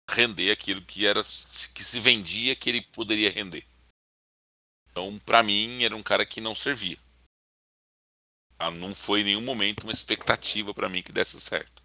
render 0.09 0.51
aquilo 0.51 0.81
que 0.81 1.05
era 1.05 1.21
que 1.21 1.83
se 1.83 1.99
vendia 1.99 2.55
que 2.55 2.69
ele 2.69 2.81
poderia 2.81 3.31
render. 3.31 3.65
Então, 4.89 5.19
para 5.19 5.43
mim, 5.43 5.83
era 5.83 5.95
um 5.95 6.03
cara 6.03 6.25
que 6.25 6.41
não 6.41 6.55
servia. 6.55 6.97
Ah, 8.57 8.71
não 8.71 8.95
foi 8.95 9.21
em 9.21 9.25
nenhum 9.25 9.41
momento 9.41 9.83
uma 9.83 9.93
expectativa 9.93 10.73
para 10.73 10.89
mim 10.89 11.03
que 11.03 11.11
desse 11.11 11.39
certo. 11.39 11.83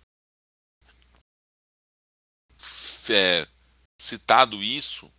É, 3.10 3.46
citado 4.00 4.62
isso, 4.62 5.12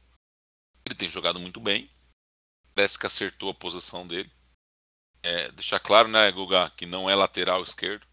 ele 0.85 0.95
tem 0.95 1.09
jogado 1.09 1.39
muito 1.39 1.59
bem. 1.59 1.89
Parece 2.73 2.97
que 2.97 3.05
acertou 3.05 3.49
a 3.49 3.53
posição 3.53 4.07
dele. 4.07 4.31
É, 5.21 5.51
deixar 5.51 5.79
claro, 5.79 6.09
né, 6.09 6.31
Guga, 6.31 6.71
que 6.71 6.85
não 6.85 7.09
é 7.09 7.15
lateral 7.15 7.61
esquerdo. 7.61 8.07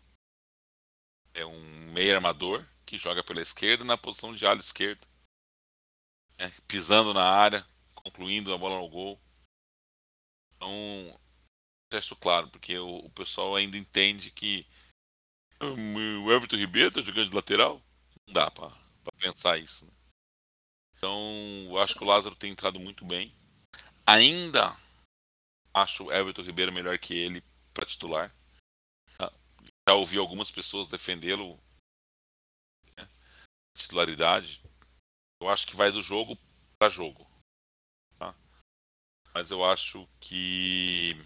É 1.32 1.46
um 1.46 1.92
meio 1.92 2.14
armador 2.14 2.66
que 2.90 2.98
joga 2.98 3.22
pela 3.22 3.40
esquerda 3.40 3.84
na 3.84 3.96
posição 3.96 4.34
de 4.34 4.44
ala 4.44 4.58
esquerda. 4.58 5.06
É, 6.38 6.50
pisando 6.66 7.14
na 7.14 7.22
área, 7.22 7.64
concluindo 7.94 8.52
a 8.52 8.58
bola 8.58 8.80
no 8.80 8.88
gol. 8.88 9.20
Então, 10.56 11.20
isso 11.92 12.16
claro, 12.16 12.48
porque 12.48 12.76
o, 12.80 12.96
o, 12.96 13.10
pessoal 13.10 13.54
ainda 13.54 13.76
entende 13.76 14.32
que 14.32 14.66
o 15.60 16.32
Everton 16.32 16.56
Ribeiro 16.56 16.88
está 16.88 17.00
jogando 17.00 17.30
de 17.30 17.36
lateral. 17.36 17.80
Não 18.26 18.34
dá 18.34 18.50
para 18.50 18.72
pensar 19.18 19.56
isso. 19.56 19.86
Né? 19.86 19.92
Então, 20.96 21.14
eu 21.68 21.78
acho 21.78 21.94
que 21.94 22.02
o 22.02 22.06
Lázaro 22.08 22.34
tem 22.34 22.50
entrado 22.50 22.80
muito 22.80 23.04
bem. 23.04 23.32
Ainda 24.04 24.76
acho 25.72 26.06
o 26.06 26.12
Everton 26.12 26.42
Ribeiro 26.42 26.72
melhor 26.72 26.98
que 26.98 27.14
ele 27.14 27.40
para 27.72 27.86
titular. 27.86 28.34
Tá? 29.16 29.32
Já 29.88 29.94
ouvi 29.94 30.18
algumas 30.18 30.50
pessoas 30.50 30.88
defendê-lo 30.88 31.56
né? 31.56 31.69
Titularidade. 33.80 34.62
Eu 35.40 35.48
acho 35.48 35.66
que 35.66 35.76
vai 35.76 35.90
do 35.90 36.02
jogo 36.02 36.38
para 36.78 36.88
jogo. 36.88 37.26
Tá? 38.18 38.34
Mas 39.34 39.50
eu 39.50 39.64
acho 39.64 40.08
que 40.20 41.16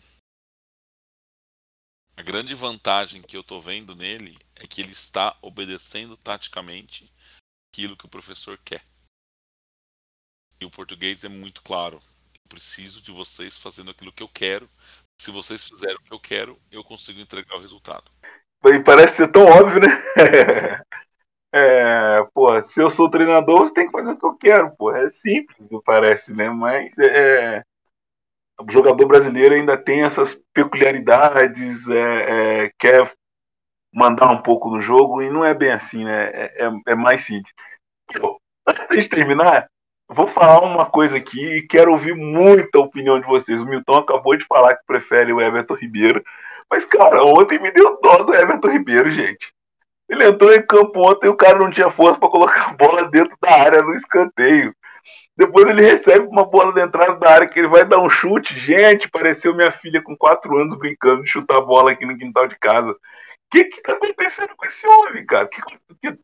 a 2.17 2.23
grande 2.23 2.55
vantagem 2.55 3.21
que 3.21 3.37
eu 3.37 3.41
estou 3.41 3.61
vendo 3.61 3.97
nele 3.97 4.39
é 4.57 4.67
que 4.67 4.81
ele 4.81 4.93
está 4.93 5.37
obedecendo 5.43 6.17
taticamente 6.17 7.13
aquilo 7.73 7.97
que 7.97 8.07
o 8.07 8.11
professor 8.11 8.57
quer. 8.59 8.85
E 10.61 10.65
o 10.65 10.71
português 10.71 11.25
é 11.25 11.29
muito 11.29 11.61
claro. 11.63 12.01
Eu 12.35 12.49
preciso 12.49 13.03
de 13.03 13.11
vocês 13.11 13.57
fazendo 13.57 13.91
aquilo 13.91 14.13
que 14.13 14.23
eu 14.23 14.29
quero. 14.29 14.71
Se 15.21 15.31
vocês 15.31 15.69
fizerem 15.69 15.97
o 15.97 16.03
que 16.03 16.13
eu 16.13 16.21
quero, 16.21 16.61
eu 16.71 16.85
consigo 16.85 17.21
entregar 17.21 17.57
o 17.57 17.61
resultado. 17.61 18.11
Parece 18.85 19.17
ser 19.17 19.33
tão 19.33 19.45
óbvio, 19.45 19.81
né? 19.81 19.89
É, 21.57 22.25
pô, 22.35 22.61
se 22.63 22.81
eu 22.81 22.91
sou 22.91 23.09
treinador, 23.09 23.61
você 23.61 23.75
tem 23.75 23.87
que 23.87 23.93
fazer 23.93 24.11
o 24.11 24.19
que 24.19 24.27
eu 24.27 24.37
quero, 24.37 24.75
pô. 24.77 24.91
É 24.93 25.09
simples, 25.09 25.69
parece, 25.85 26.35
né? 26.35 26.51
Mas 26.51 26.99
é, 26.99 27.63
o 28.61 28.69
jogador 28.73 29.07
brasileiro 29.07 29.55
ainda 29.55 29.77
tem 29.77 30.03
essas 30.03 30.35
peculiaridades, 30.53 31.87
é, 31.89 32.65
é, 32.65 32.71
quer 32.77 33.09
mandar 33.95 34.33
um 34.33 34.43
pouco 34.43 34.69
no 34.69 34.81
jogo 34.81 35.23
e 35.23 35.31
não 35.31 35.45
é 35.45 35.55
bem 35.55 35.71
assim, 35.71 36.05
né? 36.05 36.25
É, 36.31 36.67
é, 36.67 36.71
é 36.89 36.95
mais 36.97 37.23
simples. 37.23 37.55
Antes 38.67 39.05
de 39.05 39.09
terminar, 39.09 39.69
vou 40.09 40.27
falar 40.27 40.61
uma 40.61 40.87
coisa 40.91 41.17
aqui 41.17 41.59
e 41.59 41.69
quero 41.69 41.93
ouvir 41.93 42.17
muita 42.17 42.81
opinião 42.81 43.21
de 43.21 43.29
vocês. 43.29 43.61
O 43.61 43.67
Milton 43.67 43.99
acabou 43.99 44.37
de 44.37 44.45
falar 44.45 44.75
que 44.75 44.87
prefere 44.89 45.33
o 45.33 45.41
Everton 45.41 45.75
Ribeiro, 45.75 46.25
mas, 46.69 46.85
cara, 46.85 47.23
ontem 47.23 47.61
me 47.61 47.71
deu 47.71 48.01
dó 48.01 48.25
do 48.25 48.35
Everton 48.35 48.71
Ribeiro, 48.71 49.13
gente. 49.13 49.54
Ele 50.09 50.29
entrou 50.29 50.53
em 50.53 50.65
campo 50.67 51.01
ontem 51.01 51.27
e 51.27 51.31
o 51.31 51.37
cara 51.37 51.59
não 51.59 51.71
tinha 51.71 51.91
força 51.91 52.19
para 52.19 52.29
colocar 52.29 52.71
a 52.71 52.75
bola 52.75 53.11
dentro 53.11 53.37
da 53.41 53.51
área 53.51 53.83
no 53.83 53.95
escanteio. 53.95 54.75
Depois 55.37 55.69
ele 55.69 55.83
recebe 55.83 56.27
uma 56.27 56.45
bola 56.45 56.73
da 56.73 56.83
entrada 56.83 57.17
da 57.17 57.31
área 57.31 57.49
que 57.49 57.59
ele 57.59 57.69
vai 57.69 57.85
dar 57.85 57.99
um 57.99 58.09
chute. 58.09 58.59
Gente, 58.59 59.11
pareceu 59.11 59.55
minha 59.55 59.73
filha 59.73 60.03
com 60.03 60.17
4 60.17 60.57
anos 60.57 60.79
brincando 60.79 61.23
de 61.23 61.31
chutar 61.31 61.61
bola 61.61 61.91
aqui 61.91 62.07
no 62.07 62.17
quintal 62.17 62.47
de 62.47 62.57
casa. 62.59 62.93
O 62.93 62.97
que 63.51 63.65
que 63.65 63.83
tá 63.83 63.93
acontecendo 63.93 64.55
com 64.57 64.67
esse 64.67 64.87
homem, 64.87 65.27
cara? 65.27 65.49
Que, 65.49 65.61
que, 66.01 66.19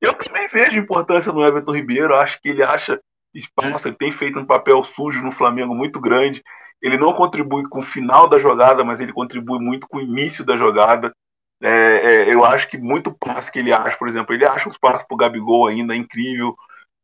eu 0.00 0.12
também 0.12 0.46
vejo 0.48 0.78
importância 0.78 1.32
no 1.32 1.42
Everton 1.42 1.72
Ribeiro, 1.72 2.14
acho 2.14 2.40
que 2.42 2.50
ele 2.50 2.62
acha 2.62 3.00
espaço, 3.34 3.88
ele 3.88 3.96
tem 3.96 4.12
feito 4.12 4.38
um 4.38 4.44
papel 4.44 4.82
sujo 4.84 5.22
no 5.22 5.32
Flamengo 5.32 5.74
muito 5.74 5.98
grande. 6.00 6.42
Ele 6.82 6.98
não 6.98 7.14
contribui 7.14 7.66
com 7.68 7.80
o 7.80 7.82
final 7.82 8.28
da 8.28 8.38
jogada, 8.38 8.84
mas 8.84 9.00
ele 9.00 9.12
contribui 9.12 9.58
muito 9.58 9.88
com 9.88 9.96
o 9.96 10.02
início 10.02 10.44
da 10.44 10.56
jogada. 10.56 11.14
É, 11.62 11.68
é, 11.68 12.34
eu 12.34 12.44
acho 12.44 12.68
que 12.68 12.76
muito 12.76 13.16
passe 13.16 13.50
que 13.50 13.58
ele 13.58 13.72
acha, 13.72 13.96
por 13.96 14.08
exemplo, 14.08 14.34
ele 14.34 14.44
acha 14.44 14.68
os 14.68 14.76
passos 14.76 15.06
pro 15.06 15.16
Gabigol 15.16 15.68
ainda 15.68 15.96
incrível. 15.96 16.54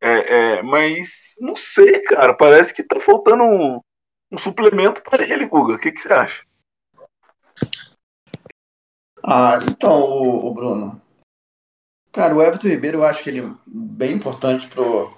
É, 0.01 0.59
é, 0.59 0.63
mas 0.63 1.35
não 1.41 1.55
sei, 1.55 2.01
cara, 2.03 2.35
parece 2.35 2.75
que 2.75 2.83
tá 2.83 2.99
faltando 3.01 3.45
um, 3.45 3.81
um 4.33 4.39
suplemento 4.39 5.03
para 5.03 5.23
ele, 5.23 5.47
Guga. 5.47 5.75
O 5.75 5.79
que, 5.79 5.93
que 5.93 6.01
você 6.01 6.13
acha? 6.13 6.45
Ah, 9.23 9.59
então, 9.63 10.01
o, 10.01 10.47
o 10.47 10.55
Bruno, 10.55 11.01
Cara, 12.13 12.35
o 12.35 12.43
Everton 12.43 12.69
Ribeiro 12.69 12.99
eu 12.99 13.05
acho 13.05 13.23
que 13.23 13.31
ele 13.31 13.41
é 13.41 13.55
bem 13.67 14.15
importante 14.15 14.69
pro 14.69 15.17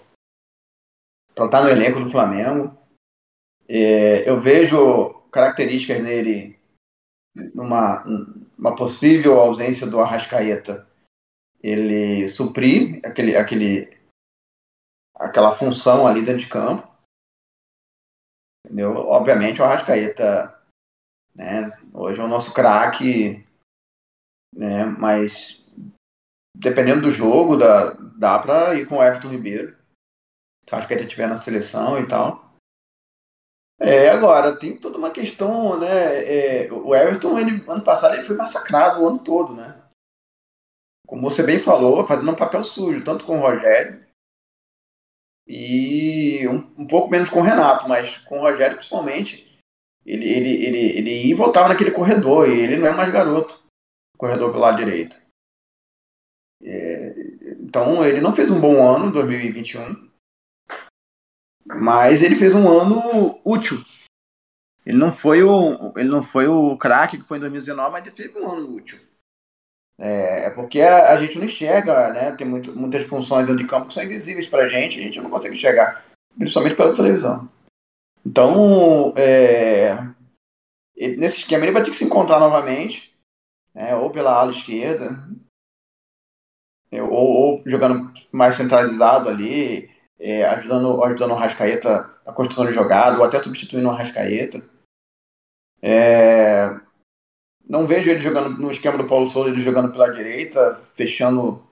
para 1.35 1.47
estar 1.47 1.63
no 1.63 1.71
elenco 1.71 1.99
do 1.99 2.11
Flamengo. 2.11 2.77
É, 3.67 4.29
eu 4.29 4.41
vejo 4.43 5.23
características 5.31 6.03
nele 6.03 6.59
numa 7.55 8.05
uma 8.63 8.77
possível 8.77 9.41
ausência 9.41 9.89
do 9.89 9.99
Arrascaeta. 9.99 10.89
Ele 11.61 12.29
suprir 12.29 13.01
aquele, 13.05 13.37
aquele, 13.37 13.99
aquela 15.17 15.53
função 15.53 16.07
ali 16.07 16.25
dentro 16.25 16.43
de 16.43 16.49
campo. 16.49 16.89
Entendeu? 18.65 18.95
Obviamente 18.95 19.61
o 19.61 19.65
Arrascaeta 19.65 20.63
né, 21.35 21.77
hoje 21.93 22.21
é 22.21 22.25
o 22.25 22.29
nosso 22.29 22.55
craque, 22.55 23.45
né, 24.55 24.85
mas 24.85 25.67
dependendo 26.57 27.03
do 27.03 27.11
jogo, 27.11 27.57
dá, 27.57 27.95
dá 28.17 28.39
pra 28.39 28.77
ir 28.77 28.87
com 28.87 28.99
o 28.99 29.03
Everton 29.03 29.31
Ribeiro. 29.31 29.77
Acho 30.71 30.87
que 30.87 30.95
ele 30.95 31.03
estiver 31.03 31.29
na 31.29 31.37
seleção 31.37 31.99
e 31.99 32.07
tal. 32.07 32.52
É, 33.83 34.11
agora, 34.11 34.57
tem 34.57 34.77
toda 34.77 34.97
uma 34.97 35.11
questão, 35.11 35.79
né? 35.79 36.67
É, 36.67 36.73
o 36.73 36.95
Everton, 36.95 37.37
ele, 37.37 37.65
ano 37.69 37.83
passado, 37.83 38.15
ele 38.15 38.25
foi 38.25 38.37
massacrado 38.37 39.03
o 39.03 39.09
ano 39.09 39.19
todo, 39.19 39.55
né? 39.55 39.83
Como 41.07 41.23
você 41.23 41.43
bem 41.43 41.59
falou, 41.59 42.07
fazendo 42.07 42.31
um 42.31 42.37
papel 42.37 42.63
sujo, 42.63 43.03
tanto 43.03 43.25
com 43.25 43.39
o 43.39 43.41
Rogério 43.41 44.03
e 45.47 46.47
um, 46.49 46.83
um 46.83 46.87
pouco 46.87 47.11
menos 47.11 47.29
com 47.29 47.41
o 47.41 47.43
Renato, 47.43 47.89
mas 47.89 48.19
com 48.19 48.39
o 48.39 48.43
Rogério 48.43 48.77
principalmente, 48.77 49.59
ele, 50.07 50.27
ele, 50.27 50.65
ele, 50.65 50.99
ele 50.99 51.11
ia 51.27 51.31
e 51.33 51.35
voltava 51.35 51.69
naquele 51.69 51.91
corredor, 51.91 52.49
e 52.49 52.61
ele 52.61 52.77
não 52.77 52.87
é 52.87 52.93
mais 52.93 53.13
garoto, 53.13 53.65
corredor 54.17 54.51
pelo 54.51 54.63
lado 54.63 54.79
direito. 54.79 55.21
É, 56.63 57.15
então 57.61 58.07
ele 58.07 58.21
não 58.21 58.35
fez 58.35 58.51
um 58.51 58.61
bom 58.61 58.81
ano 58.81 59.09
em 59.09 59.13
2021, 59.13 60.12
mas 61.65 62.23
ele 62.23 62.37
fez 62.37 62.55
um 62.55 62.69
ano 62.69 63.41
útil. 63.45 63.85
Ele 64.85 64.99
não 64.99 65.13
foi 65.13 65.43
o, 65.43 65.93
ele 65.97 66.09
não 66.09 66.23
foi 66.23 66.49
o 66.49 66.77
craque 66.77 67.19
que 67.19 67.25
foi 67.25 67.39
em 67.39 67.41
2019, 67.41 67.93
mas 67.93 68.07
ele 68.07 68.17
fez 68.17 68.35
um 68.37 68.51
ano 68.51 68.75
útil. 68.75 68.99
É, 69.99 70.47
é 70.47 70.51
porque 70.51 70.81
a, 70.81 71.13
a, 71.13 71.17
gente 71.17 71.39
não 71.39 71.45
enxerga, 71.45 72.13
né? 72.13 72.33
Tem 72.33 72.47
muito, 72.47 72.77
muitas 72.77 73.05
funções 73.05 73.47
dentro 73.47 73.63
de 73.63 73.69
campo 73.69 73.87
que 73.87 73.95
são 73.95 74.03
invisíveis 74.03 74.47
para 74.47 74.65
a 74.65 74.69
gente, 74.69 74.99
a 74.99 75.03
gente 75.03 75.21
não 75.21 75.31
consegue 75.31 75.55
enxergar, 75.55 76.05
principalmente 76.37 76.75
pela 76.75 76.97
televisão. 76.97 77.47
Então, 78.27 79.15
é, 79.17 79.97
ele, 80.97 81.17
nesse 81.17 81.39
esquema 81.39 81.65
ele 81.65 81.73
vai 81.73 81.83
ter 81.83 81.91
que 81.91 81.97
se 81.97 82.05
encontrar 82.05 82.41
novamente, 82.41 83.15
né, 83.75 83.95
ou 83.95 84.11
pela 84.11 84.33
ala 84.33 84.51
esquerda, 84.51 85.29
ou, 86.91 87.13
ou 87.13 87.63
jogando 87.65 88.13
mais 88.33 88.57
centralizado 88.57 89.29
ali, 89.29 89.92
é, 90.23 90.45
ajudando, 90.45 91.03
ajudando 91.03 91.33
o 91.33 91.37
Rascaeta 91.37 92.09
na 92.25 92.33
construção 92.33 92.65
de 92.65 92.73
jogada, 92.73 93.19
ou 93.19 93.25
até 93.25 93.43
substituindo 93.43 93.89
o 93.89 93.93
Rascaeta. 93.93 94.63
É, 95.83 96.71
não 97.69 97.87
vejo 97.87 98.09
ele 98.09 98.21
jogando 98.21 98.51
no 98.51 98.71
esquema 98.71 98.97
do 98.97 99.07
Paulo 99.07 99.27
Souza, 99.27 99.51
ele 99.51 99.61
jogando 99.61 99.91
pela 99.91 100.13
direita, 100.13 100.81
fechando 100.95 101.67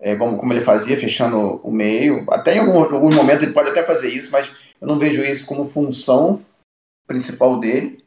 é, 0.00 0.16
como, 0.16 0.36
como 0.36 0.52
ele 0.52 0.64
fazia, 0.64 0.98
fechando 0.98 1.60
o 1.62 1.70
meio. 1.70 2.26
Até 2.30 2.56
em 2.56 2.58
algum, 2.58 2.82
alguns 2.82 3.14
momentos 3.14 3.44
ele 3.44 3.52
pode 3.52 3.70
até 3.70 3.84
fazer 3.84 4.08
isso, 4.08 4.32
mas 4.32 4.52
eu 4.80 4.88
não 4.88 4.98
vejo 4.98 5.22
isso 5.22 5.46
como 5.46 5.64
função 5.64 6.44
principal 7.06 7.60
dele. 7.60 8.04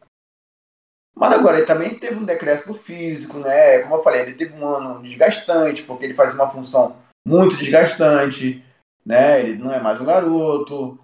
Mas 1.16 1.34
agora, 1.34 1.58
ele 1.58 1.66
também 1.66 1.98
teve 1.98 2.16
um 2.16 2.26
decréscimo 2.26 2.74
físico, 2.74 3.40
né? 3.40 3.80
Como 3.80 3.96
eu 3.96 4.04
falei, 4.04 4.22
ele 4.22 4.34
teve 4.34 4.54
um 4.54 4.66
ano 4.66 5.02
desgastante, 5.02 5.84
porque 5.84 6.06
ele 6.06 6.14
faz 6.14 6.34
uma 6.34 6.50
função 6.50 6.98
muito 7.28 7.58
desgastante, 7.58 8.64
né? 9.06 9.42
Ele 9.42 9.58
não 9.58 9.72
é 9.74 9.80
mais 9.80 10.00
um 10.00 10.06
garoto, 10.06 11.00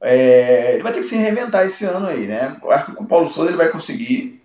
É, 0.00 0.74
ele 0.74 0.82
vai 0.82 0.92
ter 0.92 1.00
que 1.00 1.06
se 1.08 1.16
reinventar 1.16 1.64
esse 1.64 1.84
ano 1.84 2.06
aí, 2.06 2.26
né? 2.26 2.58
Eu 2.62 2.70
acho 2.70 2.86
que 2.86 2.92
com 2.92 3.04
o 3.04 3.08
Paulo 3.08 3.28
Souza 3.28 3.50
ele 3.50 3.56
vai 3.56 3.70
conseguir. 3.70 4.42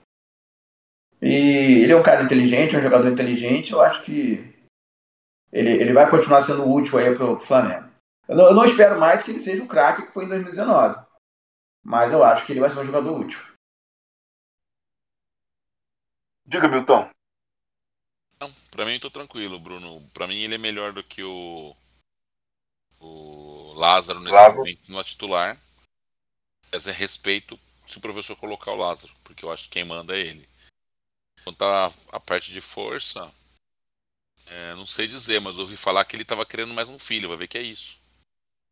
E 1.22 1.84
ele 1.84 1.92
é 1.92 1.96
um 1.96 2.04
cara 2.04 2.24
inteligente, 2.24 2.76
é 2.76 2.80
um 2.80 2.82
jogador 2.82 3.08
inteligente. 3.10 3.74
Eu 3.74 3.82
acho 3.82 4.04
que 4.04 4.52
ele, 5.52 5.70
ele 5.70 5.94
vai 5.94 6.10
continuar 6.10 6.44
sendo 6.44 6.68
útil 6.68 6.98
aí 6.98 7.14
pro 7.16 7.40
Flamengo. 7.42 7.90
Eu 8.28 8.38
não, 8.38 8.46
eu 8.46 8.54
não 8.54 8.66
espero 8.66 9.00
mais 9.00 9.22
que 9.22 9.32
ele 9.32 9.40
seja 9.40 9.64
o 9.64 9.68
craque 9.68 10.04
que 10.04 10.14
foi 10.14 10.26
em 10.26 10.30
2019. 10.30 11.06
Mas 11.84 12.14
eu 12.14 12.24
acho 12.24 12.46
que 12.46 12.54
ele 12.54 12.62
vai 12.62 12.70
ser 12.70 12.80
um 12.80 12.86
jogador 12.86 13.20
útil. 13.20 13.40
Diga, 16.46 16.68
Milton. 16.68 17.10
Não, 18.40 18.52
pra 18.72 18.86
mim 18.86 18.94
eu 18.94 19.00
tô 19.00 19.12
tranquilo, 19.12 19.60
Bruno. 19.60 20.02
Pra 20.14 20.28
mim 20.28 20.38
ele 20.38 20.56
é 20.56 20.58
melhor 20.58 20.94
do 20.94 21.04
que 21.04 21.24
o. 21.24 21.76
O 23.02 23.74
Lázaro 23.76 24.20
nesse 24.20 24.36
Lázaro. 24.36 24.58
momento 24.58 24.80
no 24.88 25.04
titular. 25.04 25.58
Mas 26.72 26.88
é 26.88 26.92
respeito 26.92 27.60
se 27.86 27.98
o 27.98 28.02
professor 28.02 28.36
colocar 28.38 28.72
o 28.72 28.78
Lázaro, 28.78 29.14
porque 29.24 29.44
eu 29.44 29.52
acho 29.52 29.66
que 29.66 29.72
quem 29.72 29.84
manda 29.84 30.16
é 30.16 30.20
ele. 30.20 30.48
Quanto 31.44 31.64
a, 31.64 31.92
a 32.12 32.20
parte 32.20 32.54
de 32.54 32.62
força, 32.62 33.30
é, 34.46 34.76
não 34.76 34.86
sei 34.86 35.08
dizer, 35.08 35.42
mas 35.42 35.60
ouvi 35.60 35.76
falar 35.76 36.06
que 36.06 36.16
ele 36.16 36.24
estava 36.24 36.46
querendo 36.46 36.74
mais 36.74 36.88
um 36.88 37.00
filho, 37.00 37.28
vai 37.28 37.38
ver 37.38 37.48
que 37.48 37.58
é 37.58 37.62
isso. 37.62 38.00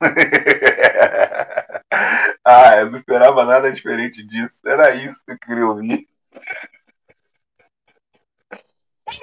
ah, 2.46 2.78
eu 2.78 2.92
não 2.92 3.00
esperava 3.00 3.44
nada 3.44 3.72
diferente 3.72 4.24
disso. 4.24 4.62
Era 4.66 4.96
isso 4.96 5.26
que 5.26 5.34
eu 5.34 5.40
queria 5.40 5.68
ouvir. 5.68 6.08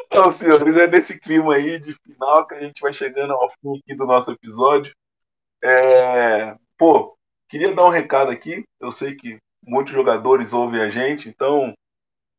Então, 0.07 0.31
senhores, 0.33 0.77
é 0.77 0.87
nesse 0.87 1.19
clima 1.19 1.55
aí 1.55 1.79
de 1.79 1.95
final 1.95 2.47
que 2.47 2.55
a 2.55 2.61
gente 2.61 2.81
vai 2.81 2.93
chegando 2.93 3.33
ao 3.33 3.51
fim 3.51 3.79
aqui 3.79 3.97
do 3.97 4.07
nosso 4.07 4.31
episódio. 4.31 4.95
É... 5.63 6.57
Pô, 6.77 7.17
queria 7.49 7.75
dar 7.75 7.85
um 7.85 7.91
recado 7.91 8.31
aqui. 8.31 8.65
Eu 8.81 8.93
sei 8.93 9.15
que 9.15 9.39
muitos 9.63 9.93
jogadores 9.93 10.53
ouvem 10.53 10.81
a 10.81 10.89
gente, 10.89 11.29
então 11.29 11.75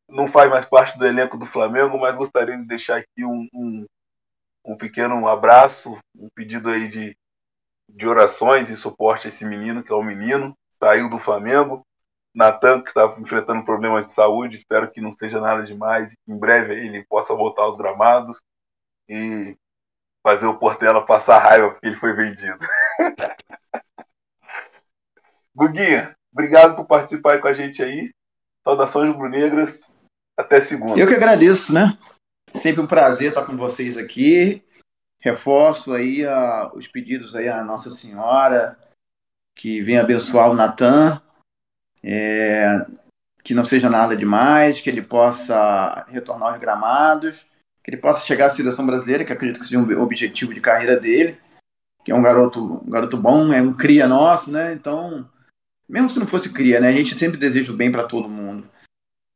não 0.08 0.26
faz 0.26 0.50
mais 0.50 0.64
parte 0.64 0.98
do 0.98 1.06
elenco 1.06 1.36
do 1.36 1.44
Flamengo, 1.44 1.98
mas 1.98 2.16
gostaria 2.16 2.56
de 2.56 2.64
deixar 2.64 2.96
aqui 2.96 3.24
um, 3.24 3.46
um, 3.52 3.86
um 4.64 4.76
pequeno 4.76 5.28
abraço, 5.28 5.98
um 6.16 6.28
pedido 6.34 6.70
aí 6.70 6.88
de, 6.88 7.16
de 7.88 8.06
orações 8.06 8.70
e 8.70 8.76
suporte 8.76 9.26
a 9.26 9.28
esse 9.28 9.44
menino, 9.44 9.82
que 9.82 9.92
é 9.92 9.94
o 9.94 10.02
menino, 10.02 10.56
saiu 10.80 11.10
do 11.10 11.18
Flamengo. 11.18 11.84
Natan, 12.38 12.80
que 12.80 12.88
está 12.88 13.16
enfrentando 13.18 13.64
problemas 13.64 14.06
de 14.06 14.12
saúde, 14.12 14.54
espero 14.54 14.88
que 14.88 15.00
não 15.00 15.12
seja 15.12 15.40
nada 15.40 15.64
demais 15.64 16.12
e 16.12 16.16
que 16.16 16.32
em 16.32 16.38
breve 16.38 16.72
ele 16.72 17.04
possa 17.04 17.34
voltar 17.34 17.62
aos 17.62 17.76
gramados 17.76 18.40
e 19.08 19.56
fazer 20.24 20.46
o 20.46 20.56
Portela 20.56 21.04
passar 21.04 21.38
raiva 21.38 21.72
porque 21.72 21.88
ele 21.88 21.96
foi 21.96 22.14
vendido. 22.14 22.56
Guguinha, 25.52 26.16
obrigado 26.32 26.76
por 26.76 26.86
participar 26.86 27.40
com 27.40 27.48
a 27.48 27.52
gente 27.52 27.82
aí. 27.82 28.12
Saudações 28.64 29.10
rubro-negras. 29.10 29.90
Até 30.36 30.60
segunda. 30.60 30.96
Eu 30.96 31.08
que 31.08 31.14
agradeço, 31.14 31.74
né? 31.74 31.98
Sempre 32.54 32.80
um 32.80 32.86
prazer 32.86 33.30
estar 33.30 33.44
com 33.44 33.56
vocês 33.56 33.98
aqui. 33.98 34.62
Reforço 35.18 35.92
aí 35.92 36.24
a, 36.24 36.70
os 36.72 36.86
pedidos 36.86 37.34
aí 37.34 37.48
à 37.48 37.64
Nossa 37.64 37.90
Senhora, 37.90 38.78
que 39.56 39.82
venha 39.82 40.02
abençoar 40.02 40.48
o 40.48 40.54
Natan, 40.54 41.20
é, 42.10 42.86
que 43.44 43.52
não 43.52 43.64
seja 43.64 43.90
nada 43.90 44.16
demais, 44.16 44.80
que 44.80 44.88
ele 44.88 45.02
possa 45.02 46.06
retornar 46.08 46.52
aos 46.52 46.60
gramados, 46.60 47.46
que 47.84 47.90
ele 47.90 47.98
possa 47.98 48.24
chegar 48.24 48.46
à 48.46 48.50
seleção 48.50 48.86
brasileira, 48.86 49.26
que 49.26 49.32
acredito 49.32 49.60
que 49.60 49.66
seja 49.66 49.78
um 49.78 50.02
objetivo 50.02 50.54
de 50.54 50.60
carreira 50.60 50.98
dele, 50.98 51.36
que 52.02 52.10
é 52.10 52.14
um 52.14 52.22
garoto, 52.22 52.82
um 52.86 52.90
garoto 52.90 53.18
bom, 53.18 53.52
é 53.52 53.60
um 53.60 53.74
cria 53.74 54.08
nosso, 54.08 54.50
né? 54.50 54.72
Então, 54.72 55.28
mesmo 55.86 56.08
se 56.08 56.18
não 56.18 56.26
fosse 56.26 56.50
cria, 56.50 56.80
né? 56.80 56.88
A 56.88 56.92
gente 56.92 57.18
sempre 57.18 57.36
deseja 57.36 57.72
o 57.72 57.76
bem 57.76 57.92
para 57.92 58.04
todo 58.04 58.28
mundo. 58.28 58.66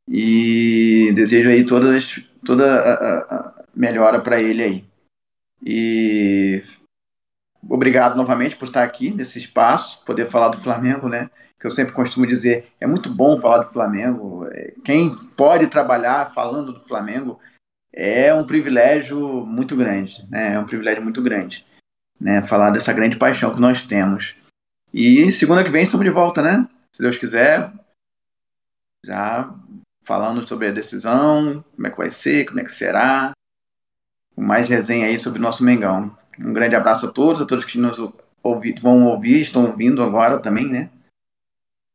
E 0.08 1.12
desejo 1.14 1.50
aí 1.50 1.66
todas, 1.66 2.20
toda 2.44 2.64
a, 2.64 3.36
a 3.36 3.64
melhora 3.74 4.18
para 4.18 4.40
ele 4.40 4.62
aí. 4.62 4.84
E 5.64 6.62
obrigado 7.68 8.16
novamente 8.16 8.56
por 8.56 8.68
estar 8.68 8.82
aqui 8.82 9.10
nesse 9.10 9.38
espaço, 9.38 10.04
poder 10.06 10.28
falar 10.28 10.48
do 10.48 10.58
Flamengo, 10.58 11.08
né? 11.08 11.30
Que 11.62 11.68
eu 11.68 11.70
sempre 11.70 11.94
costumo 11.94 12.26
dizer, 12.26 12.72
é 12.80 12.88
muito 12.88 13.08
bom 13.08 13.40
falar 13.40 13.58
do 13.58 13.72
Flamengo. 13.72 14.44
É, 14.50 14.74
quem 14.84 15.14
pode 15.36 15.68
trabalhar 15.68 16.34
falando 16.34 16.72
do 16.72 16.80
Flamengo 16.80 17.38
é 17.94 18.34
um 18.34 18.44
privilégio 18.44 19.46
muito 19.46 19.76
grande, 19.76 20.26
né? 20.28 20.54
É 20.54 20.58
um 20.58 20.66
privilégio 20.66 21.04
muito 21.04 21.22
grande, 21.22 21.64
né? 22.20 22.42
Falar 22.42 22.70
dessa 22.70 22.92
grande 22.92 23.14
paixão 23.14 23.54
que 23.54 23.60
nós 23.60 23.86
temos. 23.86 24.34
E 24.92 25.30
segunda 25.30 25.62
que 25.62 25.70
vem 25.70 25.84
estamos 25.84 26.04
de 26.04 26.10
volta, 26.10 26.42
né? 26.42 26.68
Se 26.90 27.00
Deus 27.00 27.16
quiser, 27.16 27.72
já 29.06 29.54
falando 30.02 30.48
sobre 30.48 30.66
a 30.66 30.72
decisão, 30.72 31.64
como 31.76 31.86
é 31.86 31.90
que 31.90 31.96
vai 31.96 32.10
ser, 32.10 32.44
como 32.44 32.58
é 32.58 32.64
que 32.64 32.72
será, 32.72 33.30
mais 34.36 34.68
resenha 34.68 35.06
aí 35.06 35.16
sobre 35.16 35.38
o 35.38 35.42
nosso 35.42 35.62
Mengão. 35.62 36.18
Um 36.40 36.52
grande 36.52 36.74
abraço 36.74 37.06
a 37.06 37.12
todos, 37.12 37.40
a 37.40 37.46
todos 37.46 37.64
que 37.64 37.78
nos 37.78 38.00
ouvi, 38.42 38.74
vão 38.82 39.06
ouvir, 39.06 39.42
estão 39.42 39.66
ouvindo 39.66 40.02
agora 40.02 40.40
também, 40.40 40.68
né? 40.68 40.90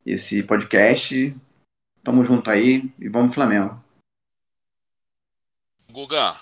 Esse 0.07 0.41
podcast. 0.41 1.35
Tamo 2.01 2.23
junto 2.23 2.49
aí 2.49 2.89
e 2.97 3.09
vamos 3.09 3.35
Flamengo. 3.35 3.83
Guga, 5.91 6.39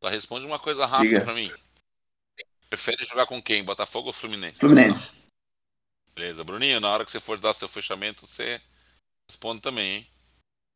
tá, 0.00 0.10
responde 0.10 0.44
uma 0.44 0.58
coisa 0.58 0.84
rápida 0.86 1.24
para 1.24 1.32
mim. 1.32 1.48
Prefere 2.68 3.04
jogar 3.04 3.26
com 3.26 3.40
quem? 3.40 3.62
Botafogo 3.62 4.08
ou 4.08 4.12
Fluminense? 4.12 4.58
Fluminense. 4.58 5.12
Beleza, 6.16 6.42
Bruninho, 6.42 6.80
na 6.80 6.90
hora 6.90 7.04
que 7.04 7.12
você 7.12 7.20
for 7.20 7.38
dar 7.38 7.54
seu 7.54 7.68
fechamento, 7.68 8.26
você 8.26 8.60
responde 9.28 9.60
também, 9.60 9.98
hein? 9.98 10.06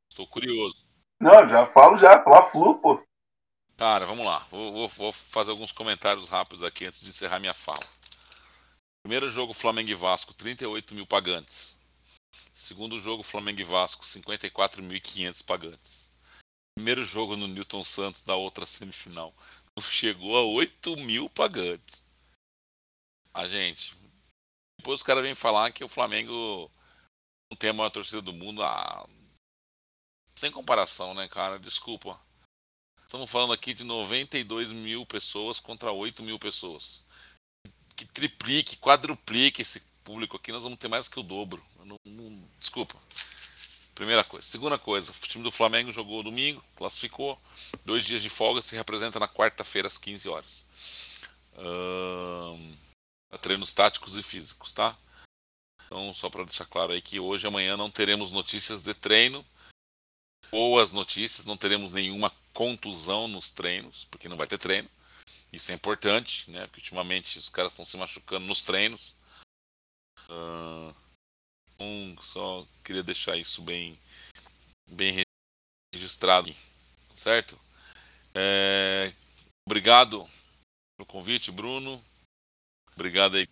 Estou 0.09 0.25
curioso. 0.29 0.87
Não, 1.21 1.49
já 1.49 1.67
falo 1.67 1.97
já, 1.97 2.23
falar 2.23 2.49
flu, 2.51 2.79
pô. 2.79 3.05
Cara, 3.77 4.07
vamos 4.07 4.25
lá. 4.25 4.39
Vou, 4.53 4.73
vou, 4.73 4.89
vou, 4.89 5.13
fazer 5.13 5.51
alguns 5.51 5.73
comentários 5.73 6.29
rápidos 6.29 6.63
aqui 6.63 6.87
antes 6.87 7.03
de 7.03 7.09
encerrar 7.09 7.41
minha 7.41 7.53
fala. 7.53 7.85
Primeiro 9.03 9.29
jogo, 9.29 9.53
Flamengo 9.53 9.91
e 9.91 9.95
Vasco, 9.95 10.33
38 10.33 10.95
mil 10.95 11.07
pagantes. 11.09 11.83
Segundo 12.53 12.99
jogo, 12.99 13.23
Flamengo 13.23 13.61
e 13.61 13.65
Vasco, 13.65 14.05
54.500 14.05 15.45
pagantes. 15.45 16.09
Primeiro 16.77 17.05
jogo 17.05 17.37
no 17.37 17.47
Newton 17.47 17.85
Santos 17.85 18.25
da 18.25 18.35
outra 18.35 18.67
semifinal. 18.67 19.35
Chegou 19.81 20.37
a 20.37 20.43
8 20.43 20.97
mil 20.99 21.29
pagantes. 21.31 22.09
A 23.33 23.49
gente. 23.49 23.97
Depois 24.79 25.01
os 25.01 25.03
caras 25.03 25.23
vêm 25.23 25.35
falar 25.35 25.73
que 25.73 25.83
o 25.83 25.89
Flamengo 25.89 26.71
não 27.51 27.57
tem 27.57 27.71
a 27.71 27.73
maior 27.73 27.91
torcida 27.91 28.23
do 28.23 28.33
mundo. 28.33 28.63
Ah, 28.63 29.07
sem 30.37 30.51
comparação, 30.51 31.15
né, 31.15 31.29
cara? 31.29 31.59
Desculpa. 31.59 32.21
Estamos 33.01 33.31
falando 33.31 33.53
aqui 33.53 33.73
de 33.73 33.85
92 33.85 34.73
mil 34.73 35.07
pessoas 35.07 35.61
contra 35.61 35.93
8 35.93 36.23
mil 36.23 36.39
pessoas. 36.39 37.05
Que 37.97 38.05
triplique, 38.05 38.77
quadruplique 38.79 39.63
esse 39.63 39.81
público 40.03 40.37
aqui, 40.37 40.53
nós 40.53 40.63
vamos 40.63 40.79
ter 40.79 40.89
mais 40.89 41.09
que 41.09 41.19
o 41.19 41.23
dobro. 41.23 41.65
Desculpa. 42.65 42.95
Primeira 43.95 44.25
coisa. 44.25 44.47
Segunda 44.47 44.79
coisa, 44.79 45.13
o 45.13 45.29
time 45.29 45.45
do 45.45 45.51
Flamengo 45.51 45.93
jogou 45.93 46.23
domingo, 46.23 46.65
classificou. 46.75 47.39
Dois 47.85 48.07
dias 48.07 48.23
de 48.23 48.31
folga, 48.31 48.63
se 48.63 48.75
representa 48.75 49.21
na 49.21 49.29
quarta-feira 49.29 49.87
às 49.87 49.99
15 49.99 50.31
horas. 50.31 50.67
Treinos 53.43 53.75
táticos 53.75 54.17
e 54.17 54.23
físicos, 54.23 54.73
tá? 54.73 54.97
Então, 55.85 56.15
só 56.15 56.31
para 56.31 56.45
deixar 56.45 56.65
claro 56.65 56.95
aí 56.95 57.03
que 57.03 57.21
hoje 57.21 57.47
e 57.47 57.49
amanhã 57.49 57.77
não 57.77 57.91
teremos 57.91 58.33
notícias 58.33 58.83
de 58.83 58.95
treino 58.95 59.45
boas 60.51 60.93
notícias, 60.95 61.45
não 61.45 61.57
teremos 61.57 61.93
nenhuma 61.93 62.33
contusão 62.55 63.29
nos 63.29 63.51
treinos, 63.51 64.05
porque 64.05 64.29
não 64.29 64.37
vai 64.37 64.47
ter 64.47 64.57
treino. 64.57 64.89
Isso 65.53 65.71
é 65.71 65.75
importante, 65.75 66.51
né? 66.51 66.67
Porque 66.69 66.81
ultimamente 66.81 67.39
os 67.39 67.51
caras 67.51 67.73
estão 67.73 67.85
se 67.85 67.99
machucando 67.99 68.47
nos 68.47 68.65
treinos. 68.65 69.17
Uh, 70.31 70.95
um, 71.79 72.17
só 72.21 72.65
queria 72.83 73.03
deixar 73.03 73.37
isso 73.37 73.63
bem, 73.63 73.99
bem 74.91 75.23
registrado, 75.95 76.55
certo? 77.15 77.59
É, 78.35 79.13
obrigado 79.67 80.27
pelo 80.97 81.07
convite, 81.07 81.51
Bruno. 81.51 82.03
Obrigado 82.95 83.37
aí. 83.37 83.49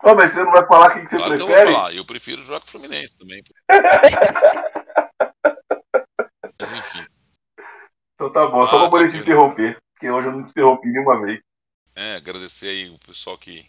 Pô, 0.00 0.14
mas 0.14 0.32
você 0.32 0.44
não 0.44 0.52
vai 0.52 0.66
falar 0.66 0.94
quem 0.94 1.04
que 1.04 1.10
você 1.10 1.16
claro 1.16 1.34
prefere? 1.34 1.54
Que 1.54 1.60
eu 1.60 1.64
vou 1.64 1.74
falar. 1.74 1.94
Eu 1.94 2.04
prefiro 2.04 2.42
jogar 2.42 2.60
com 2.60 2.66
o 2.66 2.70
Fluminense 2.70 3.18
também. 3.18 3.42
Mas 6.60 6.72
enfim. 6.72 7.06
Então 8.14 8.32
tá 8.32 8.48
bom, 8.48 8.66
só 8.66 8.76
ah, 8.76 8.80
pra 8.80 8.90
poder 8.90 9.04
tá 9.06 9.10
te 9.12 9.18
interromper, 9.18 9.78
porque 9.92 10.10
hoje 10.10 10.26
eu 10.26 10.32
não 10.32 10.44
te 10.44 10.50
interrompi 10.50 10.88
nenhuma 10.88 11.20
vez. 11.20 11.40
É, 11.94 12.16
agradecer 12.16 12.68
aí 12.68 12.90
o 12.90 12.98
pessoal 12.98 13.38
que 13.38 13.64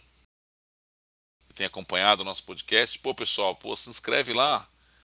tem 1.60 1.66
acompanhado 1.66 2.22
o 2.22 2.24
nosso 2.24 2.42
podcast. 2.44 2.98
Pô, 3.00 3.14
pessoal, 3.14 3.54
pô, 3.54 3.76
se 3.76 3.90
inscreve 3.90 4.32
lá. 4.32 4.66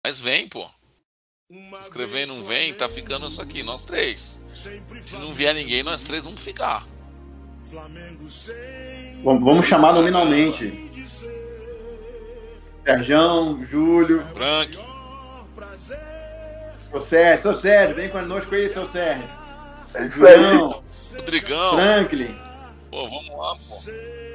Mas 0.05 0.19
vem, 0.19 0.49
pô. 0.49 0.69
Se 1.49 1.83
inscrever 1.83 2.23
e 2.23 2.27
não 2.27 2.43
vem, 2.43 2.75
tá 2.75 2.89
ficando 2.89 3.29
isso 3.29 3.41
aqui, 3.41 3.63
nós 3.63 3.85
três. 3.85 4.45
Se 5.05 5.19
não 5.19 5.33
vier 5.33 5.55
ninguém, 5.55 5.85
nós 5.85 6.03
três 6.03 6.25
vamos 6.25 6.43
ficar. 6.43 6.85
Vamos 9.23 9.67
chamar 9.67 9.93
nominalmente. 9.93 10.91
Sérgio, 12.85 13.65
Júlio. 13.65 14.27
Frank. 14.35 14.77
Seu 16.89 17.01
Sérgio, 17.01 17.43
seu 17.43 17.55
Sérgio, 17.55 17.95
vem 17.95 18.09
conosco 18.09 18.53
aí, 18.53 18.73
seu 18.73 18.89
Sérgio. 18.89 19.29
É 19.95 20.07
isso 20.07 20.27
aí. 20.27 20.57
Rodrigão. 21.15 21.75
Franklin. 21.75 22.37
Pô, 22.91 23.07
vamos 23.07 23.29
lá, 23.29 23.57
pô. 23.69 23.75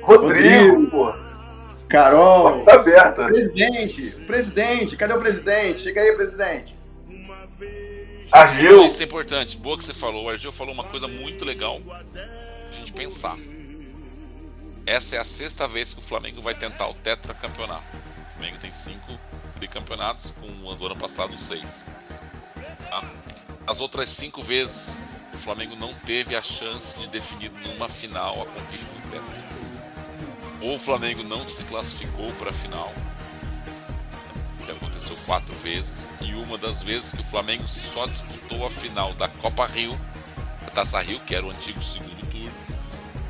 Rodrigo, 0.03 0.05
Rodrigo. 0.05 0.89
pô. 0.89 1.26
Carol. 1.87 2.63
Tá 2.67 2.75
aberta. 2.75 3.27
Presidente, 3.27 4.11
presidente, 4.25 4.97
cadê 4.97 5.13
o 5.13 5.19
presidente? 5.19 5.83
Chega 5.83 6.01
aí, 6.01 6.15
presidente. 6.15 6.75
Argil. 8.31 8.85
Isso 8.85 9.01
é 9.01 9.05
importante. 9.05 9.57
Boa 9.57 9.77
que 9.77 9.85
você 9.85 9.93
falou. 9.93 10.25
O 10.25 10.29
Argil 10.29 10.51
falou 10.51 10.73
uma 10.73 10.83
coisa 10.83 11.07
muito 11.07 11.45
legal 11.45 11.79
pra 11.81 12.71
gente 12.71 12.91
pensar. 12.91 13.37
Essa 14.85 15.17
é 15.17 15.19
a 15.19 15.23
sexta 15.23 15.67
vez 15.67 15.93
que 15.93 15.99
o 15.99 16.03
Flamengo 16.03 16.41
vai 16.41 16.53
tentar 16.53 16.87
o 16.87 16.93
tetracampeonato. 16.93 17.83
O 17.93 18.33
Flamengo 18.37 18.57
tem 18.59 18.71
cinco 18.73 19.19
tricampeonatos, 19.53 20.31
com 20.31 20.67
o 20.67 20.75
do 20.75 20.85
ano 20.85 20.95
passado 20.95 21.35
seis. 21.37 21.91
Tá? 22.89 23.03
As 23.65 23.81
outras 23.81 24.09
cinco 24.09 24.41
vezes, 24.41 24.99
o 25.33 25.37
Flamengo 25.37 25.75
não 25.75 25.93
teve 26.05 26.35
a 26.35 26.41
chance 26.41 26.97
de 26.97 27.07
definir 27.09 27.51
numa 27.65 27.89
final 27.89 28.41
a 28.41 28.45
conquista 28.45 28.93
do 28.93 29.11
tetra. 29.11 29.46
O 30.61 30.77
Flamengo 30.77 31.23
não 31.23 31.47
se 31.47 31.63
classificou 31.63 32.31
para 32.33 32.49
a 32.49 32.53
final, 32.53 32.91
que 34.65 34.71
aconteceu 34.71 35.15
quatro 35.25 35.55
vezes, 35.55 36.11
e 36.19 36.33
uma 36.33 36.57
das 36.57 36.83
vezes 36.83 37.13
que 37.13 37.21
o 37.21 37.23
Flamengo 37.23 37.67
só 37.67 38.05
disputou 38.05 38.65
a 38.65 38.69
final 38.69 39.13
da 39.13 39.27
Copa 39.27 39.65
Rio, 39.67 39.97
a 40.65 40.71
Taça 40.71 40.99
Rio, 40.99 41.19
que 41.21 41.35
era 41.35 41.45
o 41.45 41.51
antigo 41.51 41.81
segundo 41.81 42.29
turno, 42.29 42.51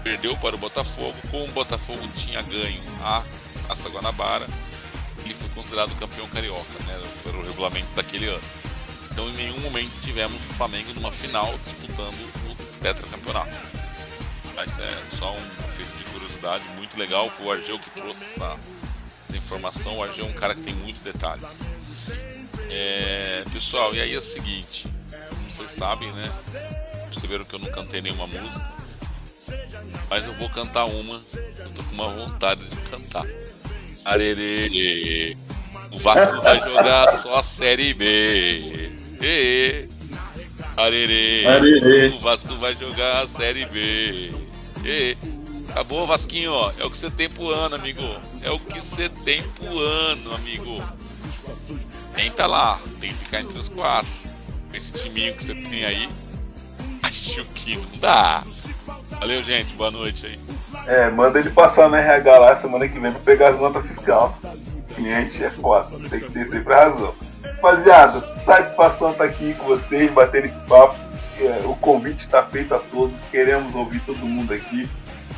perdeu 0.04 0.36
para 0.38 0.56
o 0.56 0.58
Botafogo. 0.58 1.16
Como 1.30 1.44
o 1.44 1.52
Botafogo 1.52 2.08
tinha 2.16 2.42
ganho 2.42 2.82
a 3.02 3.24
Taça 3.68 3.90
Guanabara, 3.90 4.48
ele 5.24 5.34
foi 5.34 5.50
considerado 5.50 5.94
campeão 6.00 6.28
carioca, 6.30 6.84
né? 6.88 7.00
Foi 7.22 7.34
o 7.34 7.46
regulamento 7.46 7.90
daquele 7.94 8.28
ano. 8.28 8.44
Então, 9.12 9.28
em 9.30 9.34
nenhum 9.34 9.60
momento 9.60 10.00
tivemos 10.02 10.38
o 10.38 10.54
Flamengo 10.54 10.94
numa 10.94 11.12
final 11.12 11.58
disputando 11.58 12.16
o 12.50 12.56
tetracampeonato. 12.82 13.52
Mas 14.56 14.80
é 14.80 14.98
só 15.12 15.34
um 15.34 15.72
feito 15.72 15.96
de 15.98 16.04
muito 16.76 16.98
legal. 16.98 17.30
Foi 17.30 17.46
o 17.46 17.52
Argel 17.52 17.80
que 17.80 17.90
trouxe 17.92 18.24
essa, 18.24 18.58
essa 19.28 19.38
informação. 19.38 19.98
O 19.98 20.04
Argel 20.04 20.26
é 20.26 20.30
um 20.30 20.34
cara 20.34 20.56
que 20.56 20.64
tem 20.64 20.74
muitos 20.74 21.02
detalhes. 21.02 21.62
É, 22.70 23.44
pessoal, 23.52 23.94
e 23.96 24.02
aí 24.02 24.14
é 24.14 24.18
o 24.18 24.22
seguinte: 24.22 24.88
como 25.30 25.52
vocês 25.52 25.72
sabem, 25.72 26.12
né? 26.14 26.32
Perceberam 27.10 27.46
que 27.46 27.54
eu 27.54 27.60
não 27.60 27.72
cantei 27.72 28.02
nenhuma 28.02 28.28
música. 28.28 28.66
Mas 30.10 30.26
eu 30.26 30.34
vou 30.34 30.50
cantar 30.50 30.86
uma. 30.86 31.22
Eu 31.60 31.70
tô 31.72 31.84
com 31.84 31.94
uma 31.94 32.10
vontade 32.10 32.64
de 32.64 32.76
cantar. 32.90 33.26
Arerê. 34.06 35.36
O 35.92 35.98
Vasco 36.00 36.42
vai 36.42 36.60
jogar 36.60 37.08
só 37.10 37.36
a 37.38 37.44
Série 37.44 37.94
B. 37.94 38.92
Ê, 39.22 39.88
arerê. 40.76 42.14
O 42.16 42.20
Vasco 42.20 42.56
vai 42.58 42.76
jogar 42.76 43.24
a 43.24 43.28
Série 43.28 43.66
B. 43.66 44.34
Ê. 44.86 45.18
Acabou, 45.78 46.08
Vasquinho. 46.08 46.52
É 46.80 46.86
o 46.86 46.90
que 46.90 46.98
você 46.98 47.12
tem 47.12 47.30
pro 47.30 47.52
ano, 47.52 47.76
amigo. 47.76 48.02
É 48.42 48.50
o 48.50 48.58
que 48.58 48.82
você 48.82 49.08
tem 49.08 49.44
pro 49.44 49.78
ano, 49.78 50.34
amigo. 50.34 50.84
Tenta 52.16 52.48
lá. 52.48 52.80
Tem 53.00 53.12
que 53.12 53.18
ficar 53.18 53.42
entre 53.42 53.60
os 53.60 53.70
quatro. 53.70 54.10
Com 54.72 54.76
esse 54.76 54.92
timinho 54.94 55.36
que 55.36 55.46
você 55.46 55.54
tem 55.54 55.86
aí. 55.86 56.10
Acho 57.04 57.46
que 57.54 57.76
não 57.76 58.00
dá. 58.00 58.44
Valeu, 59.20 59.44
gente. 59.44 59.76
Boa 59.76 59.92
noite 59.92 60.26
aí. 60.26 60.40
É, 60.88 61.12
manda 61.12 61.38
ele 61.38 61.52
passar 61.52 61.88
na 61.92 62.00
RH 62.00 62.40
lá 62.40 62.56
semana 62.56 62.90
que 62.90 63.00
vem 63.00 63.12
pra 63.12 63.22
pegar 63.22 63.50
as 63.50 63.60
notas 63.60 63.86
fiscal. 63.86 64.36
Cliente 64.96 65.44
é 65.44 65.52
foda, 65.52 65.96
tem 66.10 66.22
que 66.22 66.32
ter 66.32 66.48
sempre 66.48 66.74
razão. 66.74 67.14
Rapaziada, 67.44 68.36
satisfação 68.40 69.12
estar 69.12 69.26
aqui 69.26 69.54
com 69.54 69.66
vocês, 69.66 70.12
batendo 70.12 70.48
esse 70.48 70.58
papo. 70.68 70.98
É, 71.40 71.62
O 71.66 71.76
convite 71.76 72.26
está 72.26 72.42
feito 72.42 72.74
a 72.74 72.80
todos, 72.80 73.16
queremos 73.30 73.76
ouvir 73.76 74.00
todo 74.00 74.18
mundo 74.26 74.52
aqui. 74.56 74.90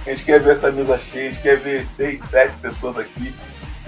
A 0.10 0.12
gente 0.12 0.24
quer 0.24 0.40
ver 0.40 0.54
essa 0.54 0.72
mesa 0.72 0.98
cheia, 0.98 1.30
a 1.30 1.32
gente 1.32 1.42
quer 1.44 1.58
ver 1.58 1.86
seis, 1.96 2.20
sete 2.32 2.54
pessoas 2.60 2.98
aqui. 2.98 3.32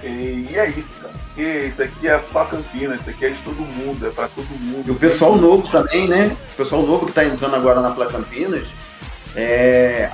E, 0.04 0.46
e 0.48 0.52
é 0.54 0.68
isso, 0.68 0.96
cara. 1.02 1.12
Porque 1.26 1.42
isso 1.42 1.82
aqui 1.82 2.06
é 2.06 2.16
pra 2.16 2.44
Campinas, 2.44 3.00
isso 3.00 3.10
aqui 3.10 3.24
é 3.26 3.30
de 3.30 3.42
todo 3.42 3.56
mundo, 3.56 4.06
é 4.06 4.10
pra 4.10 4.28
todo 4.28 4.46
mundo. 4.46 4.84
E 4.86 4.90
o 4.92 4.94
pessoal 4.94 5.36
novo 5.36 5.66
também, 5.68 6.06
né? 6.06 6.36
O 6.52 6.56
pessoal 6.56 6.82
novo 6.82 7.06
que 7.06 7.10
está 7.10 7.24
entrando 7.24 7.56
agora 7.56 7.80
na 7.80 7.90
Pla 7.90 8.06
Campinas, 8.06 8.68
é, 9.34 10.08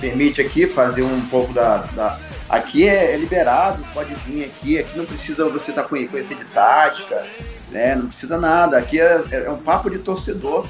permite 0.00 0.40
aqui 0.40 0.66
fazer 0.66 1.02
um 1.02 1.20
pouco 1.26 1.52
da. 1.52 1.78
da- 1.94 2.18
aqui 2.48 2.88
é, 2.88 3.12
é 3.12 3.16
liberado, 3.18 3.84
pode 3.92 4.14
vir 4.26 4.46
aqui, 4.46 4.78
aqui 4.78 4.96
não 4.96 5.04
precisa 5.04 5.44
você 5.50 5.70
estar 5.70 5.82
tá 5.82 5.88
conhecer 5.88 6.34
de 6.34 6.46
tática, 6.46 7.26
né? 7.70 7.94
Não 7.94 8.06
precisa 8.06 8.38
nada. 8.38 8.78
Aqui 8.78 8.98
é, 8.98 9.22
é 9.32 9.50
um 9.50 9.58
papo 9.58 9.90
de 9.90 9.98
torcedor. 9.98 10.66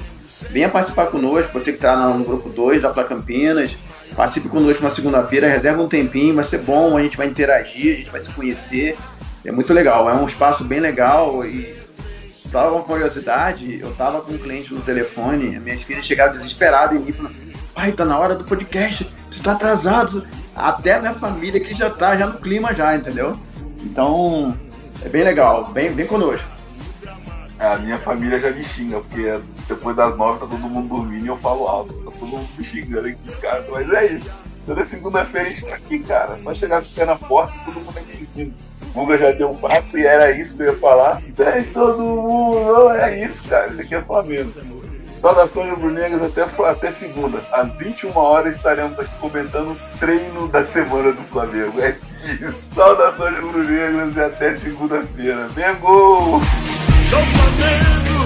Venha 0.49 0.67
participar 0.67 1.07
conosco, 1.07 1.53
você 1.53 1.71
que 1.71 1.77
está 1.77 1.95
no 2.09 2.25
grupo 2.25 2.49
2 2.49 2.81
da 2.81 2.89
Pla 2.89 3.05
Campinas. 3.05 3.77
Participe 4.19 4.49
conosco 4.49 4.83
na 4.83 4.93
segunda-feira, 4.93 5.47
reserva 5.47 5.81
um 5.81 5.87
tempinho, 5.87 6.35
vai 6.35 6.43
ser 6.43 6.57
bom, 6.57 6.97
a 6.97 7.01
gente 7.01 7.15
vai 7.15 7.25
interagir, 7.25 7.93
a 7.93 7.95
gente 7.99 8.09
vai 8.09 8.19
se 8.19 8.27
conhecer. 8.27 8.97
É 9.45 9.49
muito 9.49 9.73
legal, 9.73 10.09
é 10.09 10.13
um 10.13 10.27
espaço 10.27 10.65
bem 10.65 10.81
legal 10.81 11.45
e 11.45 11.73
só 12.51 12.69
uma 12.69 12.83
curiosidade, 12.83 13.79
eu 13.79 13.95
tava 13.95 14.19
com 14.19 14.33
um 14.33 14.37
cliente 14.37 14.73
no 14.73 14.81
telefone, 14.81 15.57
minhas 15.61 15.83
filhas 15.83 16.05
chegaram 16.05 16.33
desesperadas 16.33 16.99
em 16.99 17.01
mim, 17.01 17.13
falando, 17.13 17.33
pai, 17.73 17.93
tá 17.93 18.03
na 18.03 18.19
hora 18.19 18.35
do 18.35 18.43
podcast, 18.43 19.09
você 19.31 19.41
tá 19.41 19.53
atrasado. 19.53 20.27
Até 20.53 20.99
minha 20.99 21.13
família 21.13 21.61
aqui 21.61 21.73
já 21.73 21.89
tá 21.89 22.17
já 22.17 22.27
no 22.27 22.39
clima 22.39 22.75
já, 22.75 22.93
entendeu? 22.93 23.39
Então, 23.85 24.53
é 25.01 25.07
bem 25.07 25.23
legal, 25.23 25.71
bem, 25.71 25.93
bem 25.93 26.05
conosco. 26.05 26.45
A 27.57 27.77
minha 27.77 27.97
família 27.97 28.37
já 28.37 28.51
me 28.51 28.65
xinga, 28.65 28.99
porque 28.99 29.39
depois 29.69 29.95
das 29.95 30.17
nove 30.17 30.39
tá 30.39 30.47
todo 30.47 30.59
mundo 30.59 30.89
dormindo 30.89 31.25
e 31.25 31.27
eu 31.27 31.37
falo 31.37 31.67
alto. 31.67 31.93
Tá 31.93 32.11
todo 32.11 32.27
mundo 32.27 32.47
me 32.57 32.63
xingando 32.65 33.07
aqui 33.07 33.19
em 33.25 33.41
casa, 33.41 33.65
mas 33.71 33.89
é 33.93 34.05
isso. 34.07 34.29
Toda 34.65 34.83
segunda-feira 34.83 35.47
a 35.47 35.49
gente 35.51 35.65
tá 35.65 35.75
aqui, 35.75 35.99
cara. 35.99 36.37
Só 36.43 36.53
chegar 36.53 36.81
com 36.81 36.87
o 36.87 36.91
pé 36.91 37.05
na 37.05 37.15
porta 37.15 37.53
e 37.55 37.65
todo 37.65 37.85
mundo 37.85 37.97
aqui. 37.97 38.53
O 38.81 38.91
Guga 38.93 39.17
já 39.17 39.31
deu 39.31 39.51
um 39.51 39.55
papo 39.55 39.97
e 39.97 40.05
era 40.05 40.31
isso 40.31 40.55
que 40.55 40.63
eu 40.63 40.73
ia 40.73 40.77
falar. 40.77 41.21
É 41.37 41.61
todo 41.73 42.01
mundo, 42.01 42.89
é 42.91 43.23
isso, 43.23 43.43
cara. 43.43 43.71
Isso 43.71 43.81
aqui 43.81 43.95
é 43.95 44.01
Flamengo. 44.01 44.51
Saudações 45.21 45.69
rubro-negras 45.71 46.23
até, 46.23 46.43
até 46.65 46.91
segunda. 46.91 47.41
Às 47.51 47.75
21 47.75 48.17
horas 48.17 48.55
estaremos 48.55 48.97
aqui 48.97 49.13
comentando 49.19 49.71
o 49.71 49.97
treino 49.99 50.47
da 50.47 50.65
semana 50.65 51.11
do 51.11 51.21
Flamengo. 51.23 51.79
É 51.81 51.95
isso. 52.41 52.67
Saudações 52.73 53.37
rubro-negras 53.39 54.15
e 54.15 54.19
até 54.19 54.55
segunda-feira. 54.57 55.47
Vem 55.49 55.75
gol! 55.75 56.39
Sou 57.09 57.19
Flamengo, 57.19 58.18